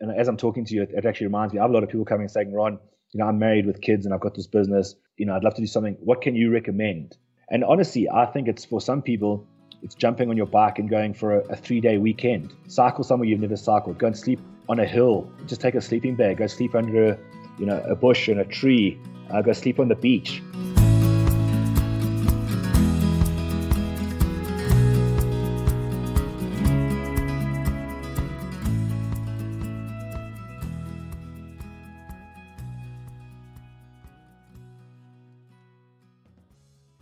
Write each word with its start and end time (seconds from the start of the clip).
and 0.00 0.10
as 0.18 0.28
I'm 0.28 0.36
talking 0.36 0.64
to 0.64 0.74
you, 0.74 0.82
it, 0.82 0.90
it 0.92 1.04
actually 1.04 1.26
reminds 1.26 1.52
me. 1.52 1.60
I 1.60 1.62
have 1.62 1.70
a 1.70 1.74
lot 1.74 1.82
of 1.82 1.90
people 1.90 2.04
coming 2.04 2.22
and 2.22 2.30
saying, 2.30 2.52
Ron, 2.52 2.78
you 3.12 3.18
know, 3.18 3.26
I'm 3.26 3.38
married 3.38 3.66
with 3.66 3.80
kids 3.80 4.06
and 4.06 4.14
I've 4.14 4.20
got 4.20 4.34
this 4.34 4.46
business. 4.46 4.94
You 5.16 5.26
know, 5.26 5.34
I'd 5.34 5.44
love 5.44 5.54
to 5.54 5.60
do 5.60 5.66
something. 5.66 5.96
What 6.00 6.22
can 6.22 6.34
you 6.34 6.50
recommend? 6.50 7.16
And 7.50 7.64
honestly, 7.64 8.08
I 8.08 8.26
think 8.26 8.48
it's 8.48 8.64
for 8.64 8.80
some 8.80 9.02
people, 9.02 9.46
it's 9.82 9.94
jumping 9.94 10.30
on 10.30 10.36
your 10.36 10.46
bike 10.46 10.78
and 10.78 10.88
going 10.88 11.14
for 11.14 11.40
a, 11.40 11.40
a 11.52 11.56
three 11.56 11.80
day 11.80 11.98
weekend. 11.98 12.52
Cycle 12.68 13.04
somewhere 13.04 13.28
you've 13.28 13.40
never 13.40 13.56
cycled. 13.56 13.98
Go 13.98 14.06
and 14.06 14.16
sleep 14.16 14.40
on 14.68 14.78
a 14.78 14.86
hill. 14.86 15.30
Just 15.46 15.60
take 15.60 15.74
a 15.74 15.80
sleeping 15.80 16.14
bag. 16.14 16.38
Go 16.38 16.46
sleep 16.46 16.74
under 16.74 17.10
a, 17.10 17.18
you 17.58 17.66
know, 17.66 17.80
a 17.88 17.96
bush 17.96 18.28
and 18.28 18.40
a 18.40 18.44
tree. 18.44 18.98
Uh, 19.30 19.42
go 19.42 19.52
sleep 19.52 19.80
on 19.80 19.88
the 19.88 19.96
beach. 19.96 20.42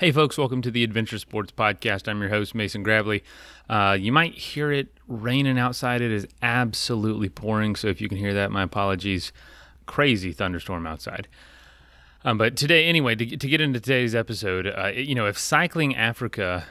Hey, 0.00 0.12
folks, 0.12 0.38
welcome 0.38 0.62
to 0.62 0.70
the 0.70 0.84
Adventure 0.84 1.18
Sports 1.18 1.50
Podcast. 1.50 2.06
I'm 2.06 2.20
your 2.20 2.30
host, 2.30 2.54
Mason 2.54 2.84
Gravely. 2.84 3.24
Uh, 3.68 3.96
you 3.98 4.12
might 4.12 4.32
hear 4.32 4.70
it 4.70 4.96
raining 5.08 5.58
outside. 5.58 6.00
It 6.00 6.12
is 6.12 6.24
absolutely 6.40 7.28
pouring. 7.28 7.74
So, 7.74 7.88
if 7.88 8.00
you 8.00 8.08
can 8.08 8.16
hear 8.16 8.32
that, 8.32 8.52
my 8.52 8.62
apologies. 8.62 9.32
Crazy 9.86 10.32
thunderstorm 10.32 10.86
outside. 10.86 11.26
Um, 12.24 12.38
but 12.38 12.56
today, 12.56 12.84
anyway, 12.84 13.16
to, 13.16 13.36
to, 13.36 13.48
get 13.48 13.60
into 13.60 13.80
today's 13.80 14.14
episode, 14.14 14.68
uh, 14.68 14.92
you 14.94 15.16
know, 15.16 15.26
if 15.26 15.36
cycling 15.36 15.96
Africa 15.96 16.64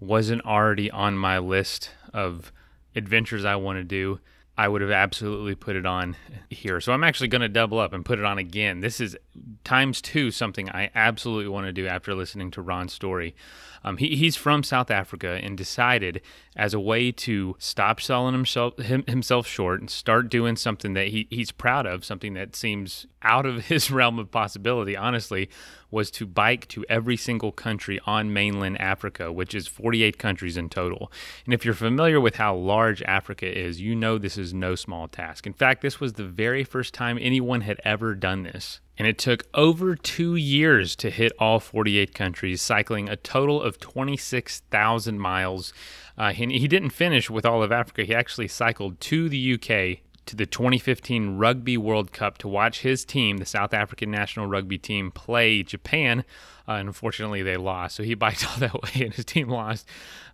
wasn't 0.00 0.46
already 0.46 0.90
on 0.90 1.18
my 1.18 1.36
list 1.36 1.90
of 2.14 2.50
adventures 2.96 3.44
I 3.44 3.56
want 3.56 3.76
to 3.76 3.84
do, 3.84 4.20
I 4.56 4.68
would 4.68 4.80
have 4.80 4.90
absolutely 4.90 5.54
put 5.54 5.76
it 5.76 5.84
on 5.84 6.16
here. 6.48 6.80
So 6.80 6.94
I'm 6.94 7.04
actually 7.04 7.28
going 7.28 7.42
to 7.42 7.48
double 7.50 7.78
up 7.78 7.92
and 7.92 8.06
put 8.06 8.18
it 8.18 8.24
on 8.24 8.38
again. 8.38 8.80
This 8.80 9.00
is 9.00 9.18
times 9.64 10.00
two 10.00 10.30
something 10.30 10.68
I 10.70 10.90
absolutely 10.94 11.48
want 11.48 11.66
to 11.66 11.72
do 11.72 11.86
after 11.86 12.14
listening 12.14 12.50
to 12.52 12.62
Ron's 12.62 12.92
story. 12.92 13.34
Um, 13.82 13.96
he, 13.96 14.16
he's 14.16 14.36
from 14.36 14.62
South 14.62 14.90
Africa 14.90 15.38
and 15.42 15.56
decided 15.56 16.20
as 16.54 16.74
a 16.74 16.80
way 16.80 17.10
to 17.12 17.56
stop 17.58 18.00
selling 18.00 18.34
himself 18.34 18.76
him, 18.78 19.04
himself 19.06 19.46
short 19.46 19.80
and 19.80 19.88
start 19.88 20.28
doing 20.28 20.56
something 20.56 20.92
that 20.94 21.08
he, 21.08 21.26
he's 21.30 21.50
proud 21.50 21.86
of, 21.86 22.04
something 22.04 22.34
that 22.34 22.54
seems 22.54 23.06
out 23.22 23.46
of 23.46 23.64
his 23.66 23.90
realm 23.90 24.18
of 24.18 24.30
possibility, 24.30 24.96
honestly, 24.96 25.48
was 25.90 26.10
to 26.10 26.26
bike 26.26 26.68
to 26.68 26.84
every 26.88 27.16
single 27.16 27.52
country 27.52 27.98
on 28.04 28.32
mainland 28.32 28.80
Africa, 28.80 29.32
which 29.32 29.54
is 29.54 29.66
48 29.66 30.18
countries 30.18 30.56
in 30.56 30.68
total. 30.68 31.10
And 31.44 31.54
if 31.54 31.64
you're 31.64 31.74
familiar 31.74 32.20
with 32.20 32.36
how 32.36 32.54
large 32.54 33.02
Africa 33.02 33.46
is, 33.46 33.80
you 33.80 33.96
know 33.96 34.18
this 34.18 34.36
is 34.36 34.52
no 34.52 34.74
small 34.74 35.08
task. 35.08 35.46
In 35.46 35.52
fact, 35.52 35.80
this 35.82 36.00
was 36.00 36.12
the 36.12 36.24
very 36.24 36.64
first 36.64 36.92
time 36.92 37.18
anyone 37.20 37.62
had 37.62 37.80
ever 37.84 38.14
done 38.14 38.42
this. 38.42 38.80
And 38.98 39.08
it 39.08 39.18
took 39.18 39.44
over 39.54 39.96
two 39.96 40.36
years 40.36 40.94
to 40.96 41.10
hit 41.10 41.32
all 41.38 41.58
48 41.58 42.14
countries, 42.14 42.60
cycling 42.60 43.08
a 43.08 43.16
total 43.16 43.62
of 43.62 43.80
26,000 43.80 45.18
miles. 45.18 45.72
Uh, 46.18 46.32
he, 46.32 46.46
he 46.58 46.68
didn't 46.68 46.90
finish 46.90 47.30
with 47.30 47.46
all 47.46 47.62
of 47.62 47.72
Africa. 47.72 48.04
He 48.04 48.14
actually 48.14 48.48
cycled 48.48 49.00
to 49.00 49.28
the 49.28 49.54
UK 49.54 50.04
to 50.26 50.36
the 50.36 50.46
2015 50.46 51.38
Rugby 51.38 51.76
World 51.76 52.12
Cup 52.12 52.38
to 52.38 52.48
watch 52.48 52.80
his 52.80 53.04
team, 53.04 53.38
the 53.38 53.46
South 53.46 53.74
African 53.74 54.10
national 54.10 54.46
rugby 54.46 54.78
team, 54.78 55.10
play 55.10 55.62
Japan. 55.62 56.24
Uh, 56.68 56.72
and 56.72 56.88
unfortunately, 56.88 57.42
they 57.42 57.56
lost. 57.56 57.96
So 57.96 58.02
he 58.02 58.14
biked 58.14 58.46
all 58.46 58.58
that 58.58 58.74
way 58.74 59.04
and 59.04 59.14
his 59.14 59.24
team 59.24 59.48
lost. 59.48 59.86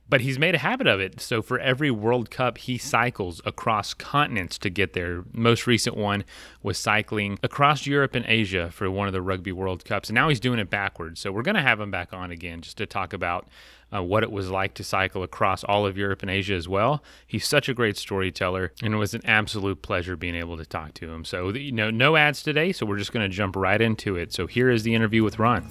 But 0.09 0.21
he's 0.21 0.39
made 0.39 0.55
a 0.55 0.59
habit 0.59 0.87
of 0.87 1.01
it. 1.01 1.21
So 1.21 1.43
for 1.43 1.59
every 1.59 1.91
World 1.91 2.31
Cup, 2.31 2.59
he 2.59 2.79
cycles 2.79 3.41
across 3.45 3.93
continents 3.93 4.57
to 4.59 4.71
get 4.71 4.93
there. 4.93 5.25
Most 5.33 5.67
recent 5.67 5.97
one 5.97 6.25
was 6.63 6.79
cycling 6.79 7.39
across 7.43 7.87
Europe 7.87 8.15
and 8.15 8.25
Asia 8.27 8.71
for 8.71 8.89
one 8.89 9.09
of 9.09 9.13
the 9.13 9.23
Rugby 9.23 9.51
World 9.51 9.85
Cups. 9.85 10.09
And 10.09 10.15
now 10.15 10.29
he's 10.29 10.39
doing 10.39 10.61
it 10.61 10.71
backwards. 10.71 11.21
So 11.21 11.33
we're 11.33 11.43
going 11.43 11.57
to 11.57 11.63
have 11.63 11.81
him 11.81 11.91
back 11.91 12.13
on 12.13 12.31
again 12.31 12.61
just 12.61 12.79
to 12.79 12.87
talk 12.87 13.13
about 13.13 13.49
uh, 13.95 14.03
what 14.03 14.23
it 14.23 14.31
was 14.31 14.51
like 14.51 14.75
to 14.75 14.85
cycle 14.85 15.23
across 15.23 15.65
all 15.65 15.87
of 15.87 15.97
Europe 15.97 16.23
and 16.23 16.31
Asia 16.31 16.55
as 16.55 16.69
well. 16.69 17.03
He's 17.27 17.47
such 17.47 17.69
a 17.69 17.75
great 17.75 17.97
storyteller, 17.97 18.73
and 18.83 18.95
it 18.95 18.97
was 18.97 19.15
an 19.15 19.23
absolute 19.25 19.83
pleasure 19.83 20.17
being 20.17 20.35
able 20.35 20.57
to 20.57 20.67
talk 20.67 20.95
to 20.95 21.13
him. 21.13 21.25
So, 21.25 21.51
you 21.51 21.73
know, 21.73 21.91
no 21.91 22.17
ads 22.17 22.43
today, 22.43 22.73
so 22.73 22.87
we're 22.87 22.99
just 22.99 23.13
going 23.13 23.29
to 23.29 23.35
jump 23.35 23.57
right 23.57 23.81
into 23.81 24.17
it. 24.17 24.33
So, 24.33 24.47
here 24.47 24.71
is 24.71 24.83
the 24.83 24.95
interview 24.95 25.23
with 25.23 25.39
Ron. 25.39 25.67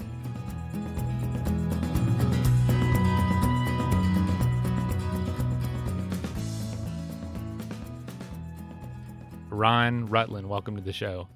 Ron 9.50 10.06
Rutland, 10.06 10.48
welcome 10.48 10.76
to 10.76 10.82
the 10.82 10.92
show. 10.92 11.28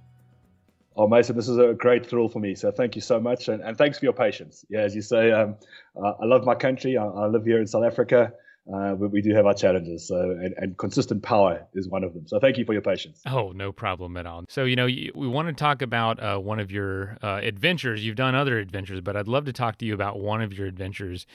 Oh, 0.96 1.06
Mason, 1.06 1.36
this 1.36 1.48
is 1.48 1.56
a 1.56 1.72
great 1.72 2.06
thrill 2.06 2.28
for 2.28 2.40
me. 2.40 2.54
So 2.54 2.72
thank 2.72 2.96
you 2.96 3.00
so 3.00 3.20
much, 3.20 3.48
and, 3.48 3.62
and 3.62 3.78
thanks 3.78 3.98
for 3.98 4.06
your 4.06 4.12
patience. 4.12 4.64
Yeah, 4.68 4.80
as 4.80 4.94
you 4.94 5.02
say, 5.02 5.30
um, 5.30 5.56
uh, 5.96 6.12
I 6.20 6.24
love 6.24 6.44
my 6.44 6.56
country. 6.56 6.96
I, 6.98 7.04
I, 7.04 7.26
live 7.26 7.44
here 7.44 7.60
in 7.60 7.66
South 7.68 7.84
Africa, 7.84 8.32
uh, 8.72 8.94
but 8.94 9.12
we 9.12 9.22
do 9.22 9.32
have 9.32 9.46
our 9.46 9.54
challenges. 9.54 10.08
So 10.08 10.18
and, 10.18 10.52
and, 10.56 10.76
consistent 10.76 11.22
power 11.22 11.64
is 11.74 11.88
one 11.88 12.02
of 12.02 12.12
them. 12.12 12.26
So 12.26 12.40
thank 12.40 12.58
you 12.58 12.64
for 12.64 12.72
your 12.72 12.82
patience. 12.82 13.22
Oh, 13.24 13.52
no 13.52 13.70
problem 13.70 14.16
at 14.16 14.26
all. 14.26 14.44
So 14.48 14.64
you 14.64 14.74
know, 14.74 14.86
we 14.86 15.28
want 15.28 15.46
to 15.46 15.54
talk 15.54 15.80
about 15.80 16.20
uh, 16.20 16.38
one 16.38 16.58
of 16.58 16.72
your 16.72 17.16
uh, 17.22 17.40
adventures. 17.42 18.04
You've 18.04 18.16
done 18.16 18.34
other 18.34 18.58
adventures, 18.58 19.00
but 19.00 19.16
I'd 19.16 19.28
love 19.28 19.44
to 19.44 19.52
talk 19.52 19.78
to 19.78 19.86
you 19.86 19.94
about 19.94 20.18
one 20.18 20.42
of 20.42 20.52
your 20.52 20.66
adventures. 20.66 21.26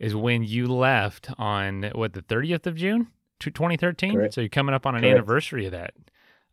Is 0.00 0.14
when 0.14 0.42
you 0.42 0.66
left 0.66 1.30
on 1.38 1.84
what 1.94 2.14
the 2.14 2.20
30th 2.22 2.66
of 2.66 2.74
June, 2.74 3.06
2013. 3.38 4.12
Correct. 4.12 4.34
So 4.34 4.40
you're 4.40 4.48
coming 4.48 4.74
up 4.74 4.86
on 4.86 4.96
an 4.96 5.02
Correct. 5.02 5.14
anniversary 5.14 5.66
of 5.66 5.72
that. 5.72 5.94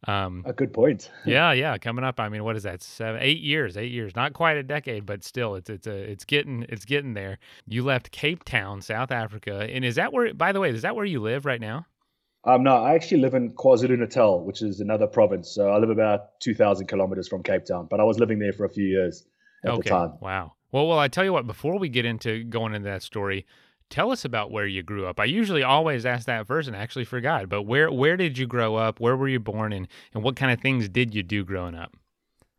Um, 0.07 0.44
a 0.47 0.53
good 0.53 0.73
point. 0.73 1.12
yeah, 1.25 1.51
yeah, 1.51 1.78
coming 1.78 2.03
up. 2.03 2.19
I 2.19 2.29
mean, 2.29 2.44
what 2.44 2.56
is 2.56 2.63
that? 2.63 2.81
Seven, 2.81 3.22
eight 3.22 3.41
years, 3.41 3.78
eight 3.78 3.91
years. 3.91 4.16
Not 4.16 4.34
quite 4.34 4.57
a 4.57 4.63
decade, 4.63 5.06
but 5.06 5.23
still, 5.23 5.56
it's 5.56 5.69
it's 5.69 5.88
a 5.88 5.95
it's 5.95 6.25
getting 6.25 6.66
it's 6.69 6.85
getting 6.85 7.13
there. 7.13 7.38
You 7.67 7.84
left 7.84 8.12
Cape 8.12 8.44
Town, 8.44 8.81
South 8.81 9.12
Africa, 9.12 9.67
and 9.72 9.85
is 9.85 9.95
that 9.95 10.12
where? 10.12 10.34
By 10.34 10.51
the 10.51 10.59
way, 10.59 10.72
is 10.72 10.81
that 10.81 10.95
where 10.95 11.06
you 11.06 11.22
live 11.22 11.45
right 11.45 11.62
now? 11.62 11.85
Um, 12.44 12.63
no, 12.63 12.75
I 12.78 12.95
actually 12.95 13.22
live 13.22 13.35
in 13.35 13.53
KwaZulu 13.53 14.00
Natal, 14.00 14.44
which 14.44 14.63
is 14.63 14.79
another 14.79 15.06
province. 15.06 15.51
So 15.51 15.69
I 15.69 15.78
live 15.78 15.91
about 15.91 16.39
two 16.39 16.56
thousand 16.56 16.88
kilometers 16.88 17.28
from 17.28 17.44
Cape 17.44 17.66
Town, 17.66 17.88
but 17.89 18.00
I 18.00 18.03
was 18.03 18.18
living 18.18 18.39
there 18.39 18.53
for 18.53 18.66
a 18.66 18.69
few 18.69 18.85
years 18.85 19.25
at 19.63 19.72
okay. 19.72 19.81
the 19.83 19.89
time. 19.89 20.13
Wow. 20.19 20.53
Well, 20.72 20.88
well, 20.88 21.00
I 21.00 21.09
tell 21.09 21.23
you 21.23 21.33
what. 21.33 21.45
Before 21.45 21.78
we 21.78 21.89
get 21.89 22.06
into 22.06 22.44
going 22.44 22.73
into 22.73 22.89
that 22.89 23.03
story, 23.03 23.45
tell 23.91 24.12
us 24.12 24.25
about 24.25 24.50
where 24.50 24.66
you 24.66 24.81
grew 24.81 25.06
up. 25.06 25.19
I 25.19 25.25
usually 25.25 25.62
always 25.62 26.06
ask 26.06 26.25
that 26.25 26.47
first 26.47 26.68
and 26.68 26.75
I 26.75 26.79
actually 26.79 27.06
forgot. 27.06 27.50
But 27.50 27.63
where 27.63 27.91
where 27.91 28.18
did 28.18 28.38
you 28.38 28.47
grow 28.47 28.75
up? 28.75 29.00
Where 29.00 29.16
were 29.16 29.28
you 29.28 29.40
born 29.40 29.74
and 29.74 29.88
and 30.13 30.24
what 30.24 30.35
kind 30.35 30.52
of 30.52 30.59
things 30.59 30.90
did 30.90 31.13
you 31.13 31.22
do 31.22 31.44
growing 31.44 31.75
up? 31.75 31.96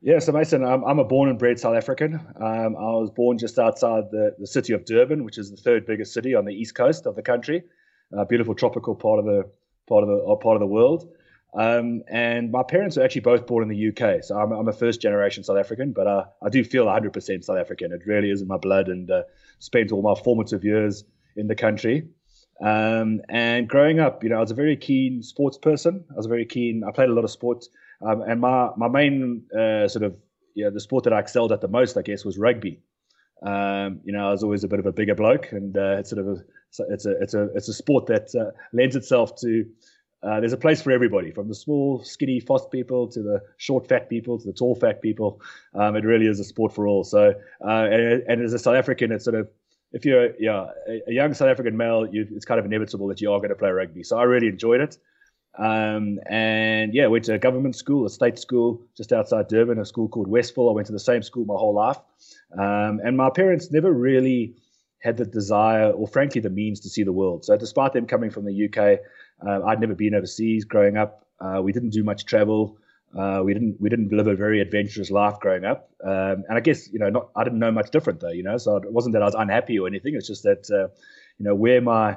Yeah, 0.04 0.18
so 0.18 0.32
Mason, 0.32 0.64
I'm, 0.64 0.82
I'm 0.84 0.98
a 0.98 1.04
born 1.04 1.28
and 1.28 1.38
bred 1.38 1.60
South 1.60 1.76
African. 1.76 2.14
Um, 2.14 2.76
I 2.76 2.90
was 2.90 3.10
born 3.14 3.38
just 3.38 3.56
outside 3.56 4.10
the, 4.10 4.34
the 4.36 4.48
city 4.48 4.72
of 4.72 4.84
Durban, 4.84 5.24
which 5.24 5.38
is 5.38 5.52
the 5.52 5.56
third 5.56 5.86
biggest 5.86 6.12
city 6.12 6.34
on 6.34 6.44
the 6.44 6.52
east 6.52 6.74
coast 6.74 7.06
of 7.06 7.14
the 7.14 7.22
country, 7.22 7.62
a 8.12 8.26
beautiful 8.26 8.56
tropical 8.56 8.96
part 8.96 9.20
of 9.20 9.26
the 9.26 9.48
part 9.88 10.02
of 10.02 10.08
the 10.08 10.24
uh, 10.24 10.36
part 10.36 10.56
of 10.56 10.60
the 10.60 10.66
world. 10.66 11.08
Um, 11.54 12.02
and 12.08 12.50
my 12.50 12.62
parents 12.62 12.96
are 12.96 13.02
actually 13.02 13.20
both 13.20 13.46
born 13.46 13.62
in 13.62 13.68
the 13.68 13.88
UK, 13.88 14.24
so 14.24 14.36
I'm, 14.38 14.52
I'm 14.52 14.68
a 14.68 14.72
first 14.72 15.02
generation 15.02 15.44
South 15.44 15.58
African, 15.58 15.92
but 15.92 16.06
uh, 16.06 16.24
I 16.42 16.48
do 16.48 16.64
feel 16.64 16.86
100% 16.86 17.44
South 17.44 17.58
African. 17.58 17.92
It 17.92 18.00
really 18.06 18.30
is 18.30 18.40
in 18.40 18.48
my 18.48 18.56
blood, 18.56 18.88
and 18.88 19.10
uh, 19.10 19.22
spent 19.58 19.92
all 19.92 20.00
my 20.00 20.14
formative 20.24 20.64
years 20.64 21.04
in 21.36 21.48
the 21.48 21.54
country. 21.54 22.08
Um, 22.60 23.22
and 23.28 23.68
growing 23.68 23.98
up, 23.98 24.22
you 24.22 24.30
know, 24.30 24.36
I 24.36 24.40
was 24.40 24.50
a 24.50 24.54
very 24.54 24.76
keen 24.76 25.22
sports 25.22 25.58
person. 25.58 26.04
I 26.10 26.14
was 26.14 26.26
very 26.26 26.46
keen. 26.46 26.84
I 26.86 26.92
played 26.92 27.08
a 27.08 27.12
lot 27.12 27.24
of 27.24 27.30
sports, 27.30 27.68
um, 28.02 28.22
and 28.22 28.40
my 28.40 28.70
my 28.76 28.88
main 28.88 29.44
uh, 29.52 29.88
sort 29.88 30.04
of 30.04 30.14
yeah, 30.54 30.70
the 30.70 30.80
sport 30.80 31.04
that 31.04 31.12
I 31.12 31.18
excelled 31.18 31.52
at 31.52 31.60
the 31.60 31.68
most, 31.68 31.96
I 31.96 32.02
guess, 32.02 32.24
was 32.24 32.38
rugby. 32.38 32.80
Um, 33.42 34.00
you 34.04 34.12
know, 34.12 34.28
I 34.28 34.30
was 34.30 34.42
always 34.42 34.64
a 34.64 34.68
bit 34.68 34.78
of 34.78 34.86
a 34.86 34.92
bigger 34.92 35.14
bloke, 35.14 35.50
and 35.52 35.76
uh, 35.76 35.96
it's 35.98 36.10
sort 36.10 36.24
of 36.24 36.28
a 36.28 36.44
it's 36.90 37.06
a 37.06 37.10
it's 37.20 37.34
a 37.34 37.48
it's 37.54 37.68
a 37.68 37.74
sport 37.74 38.06
that 38.06 38.34
uh, 38.34 38.56
lends 38.72 38.96
itself 38.96 39.36
to. 39.40 39.66
Uh, 40.22 40.38
there's 40.38 40.52
a 40.52 40.56
place 40.56 40.80
for 40.80 40.92
everybody, 40.92 41.32
from 41.32 41.48
the 41.48 41.54
small, 41.54 42.00
skinny, 42.04 42.38
fast 42.38 42.70
people 42.70 43.08
to 43.08 43.20
the 43.22 43.40
short, 43.56 43.88
fat 43.88 44.08
people 44.08 44.38
to 44.38 44.46
the 44.46 44.52
tall, 44.52 44.76
fat 44.76 45.02
people. 45.02 45.40
Um, 45.74 45.96
it 45.96 46.04
really 46.04 46.28
is 46.28 46.38
a 46.38 46.44
sport 46.44 46.72
for 46.72 46.86
all. 46.86 47.02
So, 47.02 47.34
uh, 47.60 47.68
and, 47.68 48.22
and, 48.28 48.40
as 48.40 48.52
a 48.52 48.58
South 48.60 48.76
African, 48.76 49.10
it's 49.10 49.24
sort 49.24 49.34
of 49.34 49.48
if 49.92 50.04
you're 50.04 50.30
yeah, 50.40 50.66
a, 51.06 51.12
young 51.12 51.34
South 51.34 51.48
African 51.48 51.76
male, 51.76 52.06
you, 52.06 52.26
it's 52.32 52.44
kind 52.44 52.58
of 52.58 52.66
inevitable 52.66 53.08
that 53.08 53.20
you 53.20 53.32
are 53.32 53.38
going 53.38 53.50
to 53.50 53.54
play 53.54 53.70
rugby. 53.70 54.02
So 54.02 54.18
I 54.18 54.24
really 54.24 54.48
enjoyed 54.48 54.80
it. 54.80 54.98
Um, 55.58 56.18
and 56.30 56.94
yeah, 56.94 57.06
went 57.08 57.26
to 57.26 57.34
a 57.34 57.38
government 57.38 57.76
school, 57.76 58.06
a 58.06 58.10
state 58.10 58.38
school 58.38 58.80
just 58.96 59.12
outside 59.12 59.48
Durban, 59.48 59.78
a 59.78 59.84
school 59.84 60.08
called 60.08 60.28
Westville. 60.28 60.70
I 60.70 60.72
went 60.72 60.86
to 60.86 60.92
the 60.92 60.98
same 60.98 61.22
school 61.22 61.44
my 61.44 61.54
whole 61.54 61.74
life. 61.74 61.98
Um, 62.58 63.00
and 63.04 63.16
my 63.16 63.28
parents 63.30 63.70
never 63.70 63.92
really 63.92 64.56
had 65.02 65.16
the 65.16 65.26
desire 65.26 65.90
or 65.90 66.06
frankly 66.06 66.40
the 66.40 66.50
means 66.50 66.80
to 66.80 66.88
see 66.88 67.02
the 67.02 67.12
world. 67.12 67.44
So 67.44 67.56
despite 67.56 67.92
them 67.92 68.06
coming 68.06 68.30
from 68.30 68.46
the 68.46 68.64
UK, 68.66 69.00
uh, 69.46 69.66
I'd 69.66 69.80
never 69.80 69.94
been 69.94 70.14
overseas 70.14 70.64
growing 70.64 70.96
up. 70.96 71.26
Uh, 71.40 71.60
we 71.62 71.72
didn't 71.72 71.90
do 71.90 72.04
much 72.04 72.24
travel. 72.24 72.78
Uh, 73.16 73.42
we 73.44 73.52
didn't 73.52 73.78
we 73.80 73.90
didn't 73.90 74.10
live 74.10 74.26
a 74.26 74.34
very 74.34 74.60
adventurous 74.60 75.10
life 75.10 75.38
growing 75.40 75.64
up, 75.64 75.90
um, 76.02 76.44
and 76.48 76.56
I 76.56 76.60
guess 76.60 76.90
you 76.90 76.98
know 76.98 77.10
not 77.10 77.28
I 77.36 77.44
didn't 77.44 77.58
know 77.58 77.70
much 77.70 77.90
different 77.90 78.20
though, 78.20 78.30
you 78.30 78.42
know. 78.42 78.56
So 78.56 78.76
it 78.76 78.90
wasn't 78.90 79.12
that 79.12 79.22
I 79.22 79.26
was 79.26 79.34
unhappy 79.34 79.78
or 79.78 79.86
anything. 79.86 80.14
It's 80.14 80.26
just 80.26 80.44
that 80.44 80.70
uh, 80.70 80.88
you 81.38 81.44
know 81.44 81.54
where 81.54 81.82
my 81.82 82.16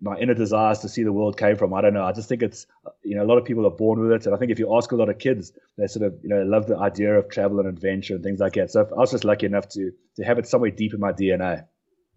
my 0.00 0.16
inner 0.18 0.34
desires 0.34 0.78
to 0.80 0.88
see 0.88 1.02
the 1.02 1.12
world 1.12 1.36
came 1.36 1.56
from. 1.56 1.74
I 1.74 1.80
don't 1.80 1.94
know. 1.94 2.04
I 2.04 2.12
just 2.12 2.28
think 2.28 2.42
it's 2.42 2.66
you 3.02 3.16
know 3.16 3.24
a 3.24 3.26
lot 3.26 3.38
of 3.38 3.44
people 3.44 3.66
are 3.66 3.70
born 3.70 3.98
with 3.98 4.12
it, 4.12 4.26
and 4.26 4.34
I 4.34 4.38
think 4.38 4.52
if 4.52 4.58
you 4.60 4.76
ask 4.76 4.92
a 4.92 4.96
lot 4.96 5.08
of 5.08 5.18
kids, 5.18 5.52
they 5.76 5.88
sort 5.88 6.06
of 6.06 6.14
you 6.22 6.28
know 6.28 6.42
love 6.44 6.68
the 6.68 6.76
idea 6.78 7.18
of 7.18 7.28
travel 7.28 7.58
and 7.58 7.68
adventure 7.68 8.14
and 8.14 8.22
things 8.22 8.38
like 8.38 8.54
that. 8.54 8.70
So 8.70 8.88
I 8.96 9.00
was 9.00 9.10
just 9.10 9.24
lucky 9.24 9.46
enough 9.46 9.68
to 9.70 9.92
to 10.16 10.24
have 10.24 10.38
it 10.38 10.46
somewhere 10.46 10.70
deep 10.70 10.94
in 10.94 11.00
my 11.00 11.12
DNA. 11.12 11.66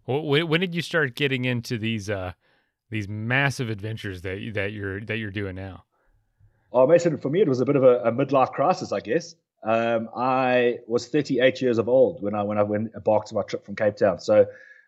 Well, 0.05 0.23
when 0.23 0.61
did 0.61 0.75
you 0.75 0.81
start 0.81 1.15
getting 1.15 1.45
into 1.45 1.79
these 1.79 2.09
uh, 2.09 2.33
these 2.89 3.07
massive 3.07 3.69
adventures 3.69 4.21
that 4.21 4.51
that 4.53 4.71
you're 4.71 4.99
that 5.01 5.17
you're 5.17 5.31
doing 5.31 5.55
now? 5.55 5.85
Oh, 6.71 6.85
Mason, 6.85 7.17
for 7.17 7.29
me 7.29 7.41
it 7.41 7.47
was 7.47 7.61
a 7.61 7.65
bit 7.65 7.75
of 7.75 7.83
a, 7.83 7.99
a 8.03 8.11
midlife 8.11 8.51
crisis, 8.51 8.91
I 8.91 8.99
guess. 8.99 9.35
Um, 9.63 10.09
I 10.15 10.79
was 10.87 11.07
38 11.07 11.61
years 11.61 11.77
of 11.77 11.89
old 11.89 12.21
when 12.21 12.33
I 12.33 12.43
when 12.43 12.57
I 12.57 12.63
went 12.63 12.93
embarked 12.95 13.31
on 13.31 13.35
my 13.35 13.43
trip 13.43 13.65
from 13.65 13.75
Cape 13.75 13.97
Town. 13.97 14.19
So 14.19 14.45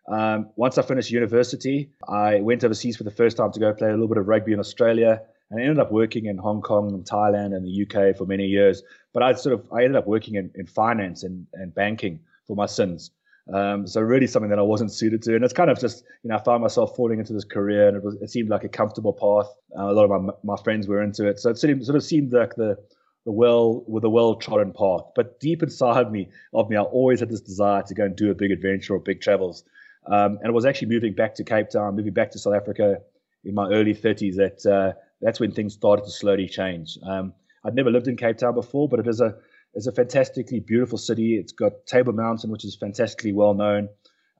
um, 0.08 0.50
once 0.56 0.78
I 0.78 0.82
finished 0.82 1.10
university, 1.10 1.90
I 2.08 2.40
went 2.40 2.64
overseas 2.64 2.96
for 2.96 3.04
the 3.04 3.10
first 3.10 3.36
time 3.36 3.52
to 3.52 3.60
go 3.60 3.72
play 3.74 3.88
a 3.88 3.92
little 3.92 4.08
bit 4.08 4.18
of 4.18 4.28
rugby 4.28 4.52
in 4.52 4.60
Australia, 4.60 5.20
and 5.50 5.60
I 5.60 5.62
ended 5.62 5.78
up 5.78 5.92
working 5.92 6.26
in 6.26 6.38
Hong 6.38 6.62
Kong 6.62 6.92
and 6.92 7.04
Thailand 7.04 7.54
and 7.54 7.66
the 7.66 7.82
UK 7.82 8.16
for 8.16 8.24
many 8.24 8.46
years. 8.46 8.82
But 9.12 9.22
I 9.22 9.34
sort 9.34 9.54
of 9.54 9.66
I 9.72 9.84
ended 9.84 9.96
up 9.96 10.06
working 10.06 10.36
in, 10.36 10.50
in 10.54 10.66
finance 10.66 11.22
and, 11.22 11.46
and 11.52 11.74
banking 11.74 12.20
for 12.46 12.56
my 12.56 12.66
sins. 12.66 13.10
Um, 13.52 13.86
so 13.86 14.00
really 14.00 14.26
something 14.26 14.50
that 14.50 14.58
I 14.58 14.62
wasn't 14.62 14.92
suited 14.92 15.22
to, 15.22 15.34
and 15.34 15.44
it's 15.44 15.52
kind 15.52 15.70
of 15.70 15.80
just 15.80 16.04
you 16.22 16.28
know 16.28 16.36
I 16.36 16.42
found 16.42 16.62
myself 16.62 16.94
falling 16.94 17.18
into 17.18 17.32
this 17.32 17.44
career, 17.44 17.88
and 17.88 17.96
it 17.96 18.02
was 18.02 18.14
it 18.20 18.30
seemed 18.30 18.48
like 18.48 18.64
a 18.64 18.68
comfortable 18.68 19.12
path. 19.12 19.52
Uh, 19.76 19.90
a 19.90 19.94
lot 19.94 20.04
of 20.04 20.22
my 20.22 20.32
my 20.44 20.62
friends 20.62 20.86
were 20.86 21.02
into 21.02 21.26
it, 21.26 21.40
so 21.40 21.50
it 21.50 21.58
sort 21.58 21.96
of, 21.96 22.04
seemed 22.04 22.32
like 22.32 22.54
the 22.54 22.76
the 23.24 23.32
well 23.32 23.84
with 23.88 24.04
a 24.04 24.10
well 24.10 24.36
trodden 24.36 24.72
path. 24.72 25.02
But 25.16 25.40
deep 25.40 25.62
inside 25.62 26.12
me 26.12 26.28
of 26.54 26.70
me, 26.70 26.76
I 26.76 26.82
always 26.82 27.20
had 27.20 27.30
this 27.30 27.40
desire 27.40 27.82
to 27.82 27.94
go 27.94 28.04
and 28.04 28.14
do 28.14 28.30
a 28.30 28.34
big 28.34 28.52
adventure 28.52 28.94
or 28.94 29.00
big 29.00 29.20
travels. 29.20 29.64
Um, 30.06 30.38
and 30.38 30.46
it 30.46 30.52
was 30.52 30.64
actually 30.64 30.88
moving 30.88 31.14
back 31.14 31.34
to 31.36 31.44
Cape 31.44 31.70
Town, 31.70 31.96
moving 31.96 32.12
back 32.12 32.30
to 32.32 32.38
South 32.38 32.54
Africa 32.54 32.98
in 33.44 33.54
my 33.54 33.68
early 33.70 33.94
30s 33.94 34.36
that 34.36 34.66
uh, 34.66 34.92
that's 35.20 35.40
when 35.40 35.52
things 35.52 35.74
started 35.74 36.04
to 36.04 36.10
slowly 36.10 36.48
change. 36.48 36.98
Um, 37.04 37.34
I'd 37.64 37.74
never 37.74 37.90
lived 37.90 38.08
in 38.08 38.16
Cape 38.16 38.38
Town 38.38 38.54
before, 38.54 38.88
but 38.88 39.00
it 39.00 39.06
is 39.06 39.20
a 39.20 39.36
it's 39.74 39.86
a 39.86 39.92
fantastically 39.92 40.60
beautiful 40.60 40.98
city. 40.98 41.36
It's 41.36 41.52
got 41.52 41.86
Table 41.86 42.12
Mountain, 42.12 42.50
which 42.50 42.64
is 42.64 42.76
fantastically 42.76 43.32
well 43.32 43.54
known. 43.54 43.88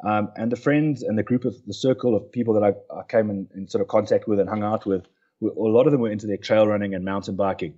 Um, 0.05 0.31
and 0.37 0.51
the 0.51 0.57
friends 0.57 1.03
and 1.03 1.17
the 1.17 1.23
group 1.23 1.45
of 1.45 1.55
the 1.67 1.75
circle 1.75 2.17
of 2.17 2.31
people 2.33 2.55
that 2.55 2.65
I, 2.65 2.73
I 2.95 3.03
came 3.09 3.31
in, 3.31 3.49
in, 3.55 3.69
sort 3.69 3.83
of 3.83 3.89
contact 3.89 4.27
with 4.27 4.41
and 4.41 4.49
hung 4.49 4.65
out 4.65 4.85
with, 4.85 5.07
a 5.43 5.47
lot 5.57 5.87
of 5.87 5.93
them 5.93 6.01
were 6.01 6.11
into 6.11 6.27
their 6.27 6.37
trail 6.37 6.67
running 6.67 6.95
and 6.95 7.05
mountain 7.05 7.37
biking. 7.37 7.75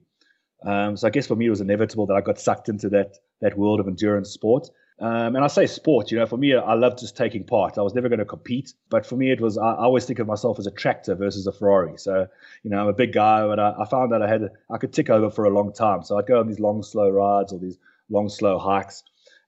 Um, 0.65 0.97
so 0.97 1.07
I 1.07 1.11
guess 1.11 1.27
for 1.27 1.37
me, 1.37 1.47
it 1.47 1.51
was 1.51 1.61
inevitable 1.61 2.07
that 2.07 2.15
I 2.15 2.23
got 2.23 2.41
sucked 2.41 2.69
into 2.69 2.89
that 2.91 3.19
that 3.41 3.59
world 3.59 3.81
of 3.81 3.87
endurance 3.87 4.31
sport. 4.31 4.71
Um, 5.01 5.35
and 5.35 5.45
I 5.45 5.49
say 5.49 5.67
sport, 5.67 6.13
you 6.13 6.19
know, 6.19 6.27
for 6.27 6.37
me, 6.37 6.55
I 6.55 6.75
love 6.75 6.97
just 6.97 7.17
taking 7.17 7.45
part. 7.45 7.79
I 7.79 7.83
was 7.83 7.95
never 7.95 8.09
going 8.09 8.21
to 8.21 8.25
compete, 8.25 8.75
but 8.91 9.05
for 9.05 9.17
me, 9.17 9.33
it 9.33 9.41
was, 9.41 9.59
I, 9.59 9.73
I, 9.73 9.85
always 9.85 10.05
think 10.05 10.21
of 10.21 10.29
myself 10.29 10.57
as 10.61 10.69
a 10.69 10.71
tractor 10.71 11.17
versus 11.17 11.49
a 11.49 11.53
Ferrari. 11.53 11.99
So, 11.99 12.29
you 12.63 12.71
know, 12.71 12.79
I'm 12.79 12.87
a 12.87 12.93
big 12.93 13.13
guy, 13.13 13.45
but 13.45 13.59
I, 13.59 13.75
I 13.81 13.87
found 13.87 14.13
that 14.13 14.23
I 14.23 14.29
had, 14.29 14.51
I 14.71 14.79
could 14.79 14.93
tick 14.93 15.11
over 15.11 15.31
for 15.31 15.47
a 15.47 15.51
long 15.51 15.73
time. 15.73 16.05
So 16.05 16.17
I'd 16.17 16.29
go 16.29 16.39
on 16.39 16.47
these 16.47 16.61
long, 16.61 16.85
slow 16.85 17.11
rides 17.11 17.53
or 17.53 17.59
these 17.59 17.77
long, 18.09 18.29
slow 18.29 18.57
hikes. 18.57 19.03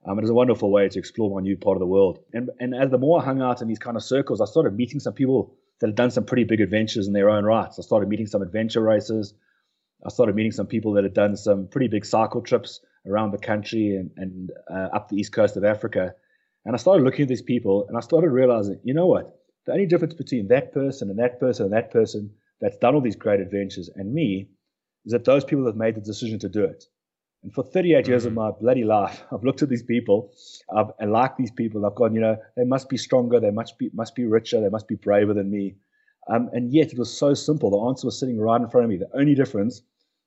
Um, 0.05 0.19
it 0.19 0.23
was 0.23 0.31
a 0.31 0.35
wonderful 0.35 0.73
way 0.73 0.89
to 0.89 0.99
explore 0.99 1.33
my 1.33 1.43
new 1.43 1.57
part 1.57 1.77
of 1.77 1.81
the 1.81 1.87
world. 1.87 2.19
And, 2.33 2.51
and 2.59 2.75
as 2.75 2.91
the 2.91 2.99
more 2.99 3.23
I 3.23 3.25
hung 3.25 3.41
out 3.41 3.63
in 3.63 3.69
these 3.69 3.79
kind 3.79 3.97
of 3.97 4.03
circles, 4.03 4.41
I 4.41 4.47
started 4.47 4.77
meeting 4.77 4.99
some 4.99 5.15
people 5.15 5.55
that 5.79 5.87
had 5.87 5.97
done 5.97 6.11
some 6.11 6.25
pretty 6.25 6.45
big 6.45 6.61
adventures 6.61 7.07
in 7.07 7.13
their 7.13 7.31
own 7.31 7.45
rights. 7.45 7.79
I 7.79 7.83
started 7.83 8.09
meeting 8.09 8.27
some 8.27 8.43
adventure 8.43 8.81
racers. 8.81 9.33
I 10.05 10.09
started 10.09 10.35
meeting 10.35 10.53
some 10.53 10.67
people 10.67 10.93
that 10.95 11.05
had 11.05 11.15
done 11.15 11.37
some 11.37 11.69
pretty 11.69 11.87
big 11.87 12.05
cycle 12.05 12.41
trips 12.41 12.81
around 13.09 13.33
the 13.33 13.39
country 13.39 13.97
and, 13.97 14.11
and 14.17 14.51
uh, 14.71 14.89
up 14.95 15.09
the 15.09 15.17
east 15.17 15.33
coast 15.33 15.57
of 15.57 15.65
Africa. 15.65 16.15
And 16.65 16.75
I 16.75 16.79
started 16.79 17.05
looking 17.05 17.23
at 17.23 17.29
these 17.29 17.43
people 17.43 17.87
and 17.89 17.97
I 17.97 18.01
started 18.01 18.31
realizing, 18.31 18.81
you 18.83 18.95
know 18.95 19.07
what? 19.07 19.39
The 19.67 19.73
only 19.73 19.87
difference 19.87 20.15
between 20.15 20.49
that 20.49 20.73
person 20.73 21.11
and 21.11 21.19
that 21.19 21.41
person 21.41 21.67
and 21.67 21.75
that 21.75 21.91
person 21.91 22.31
that's 22.61 22.77
done 22.77 22.95
all 22.95 23.01
these 23.01 23.17
great 23.17 23.41
adventures 23.41 23.91
and 23.95 24.13
me 24.13 24.49
is 25.05 25.13
that 25.13 25.25
those 25.25 25.45
people 25.45 25.67
have 25.67 25.77
made 25.77 25.95
the 25.95 26.01
decision 26.01 26.39
to 26.41 26.49
do 26.49 26.65
it. 26.65 26.85
And 27.43 27.55
for 27.55 27.63
38 27.63 28.03
mm-hmm. 28.03 28.11
years 28.11 28.25
of 28.25 28.33
mm-hmm. 28.33 28.41
my 28.41 28.51
bloody 28.51 28.85
life, 28.85 29.23
I've 29.33 29.45
looked 29.45 29.63
at 29.63 29.69
these 29.69 29.83
people, 29.83 30.33
I've 30.75 30.91
I 31.01 31.05
like 31.05 31.37
these 31.37 31.51
people. 31.51 31.87
I've 31.87 31.95
gone, 31.95 32.15
you 32.15 32.21
know, 32.21 32.37
they 32.57 32.65
must 32.65 32.89
be 32.89 32.97
stronger, 32.97 33.39
they 33.39 33.51
must 33.51 33.79
be 33.79 33.91
must 33.95 34.15
be 34.15 34.25
richer, 34.25 34.61
they 34.61 34.69
must 34.69 34.89
be 34.89 34.97
braver 34.97 35.35
than 35.35 35.51
me. 35.51 35.77
Um, 36.29 36.51
and 36.53 36.73
yet 36.73 36.93
it 36.93 36.99
was 36.99 37.17
so 37.17 37.35
simple. 37.35 37.71
The 37.71 37.89
answer 37.89 38.09
was 38.09 38.19
sitting 38.19 38.41
right 38.41 38.61
in 38.61 38.69
front 38.69 38.85
of 38.85 38.91
me. 38.91 38.97
The 38.97 39.17
only 39.17 39.37
difference 39.37 39.83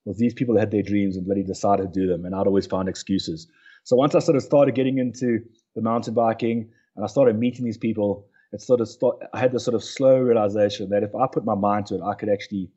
was 0.06 0.18
these 0.18 0.34
people 0.34 0.58
had 0.58 0.72
their 0.72 0.82
dreams 0.82 1.18
and 1.18 1.26
bloody 1.26 1.44
decided 1.44 1.94
to 1.94 2.00
do 2.00 2.08
them, 2.08 2.26
and 2.26 2.34
I'd 2.36 2.48
always 2.48 2.68
find 2.68 2.90
excuses. 2.90 3.48
So 3.84 3.96
once 3.96 4.16
I 4.16 4.20
sort 4.20 4.36
of 4.38 4.44
started 4.44 4.76
getting 4.76 4.98
into 4.98 5.40
the 5.76 5.82
mountain 5.82 6.14
biking 6.14 6.70
and 6.96 7.06
I 7.06 7.08
started 7.08 7.38
meeting 7.38 7.66
these 7.66 7.78
people, 7.78 8.28
it 8.52 8.62
sort 8.62 8.82
of 8.82 8.88
start, 8.88 9.18
I 9.34 9.40
had 9.40 9.52
this 9.52 9.64
sort 9.64 9.76
of 9.76 9.84
slow 9.84 10.20
realization 10.20 10.90
that 10.90 11.04
if 11.04 11.16
I 11.16 11.28
put 11.32 11.46
my 11.46 11.56
mind 11.56 11.88
to 11.88 11.96
it, 11.96 12.02
I 12.02 12.14
could 12.14 12.30
actually 12.30 12.70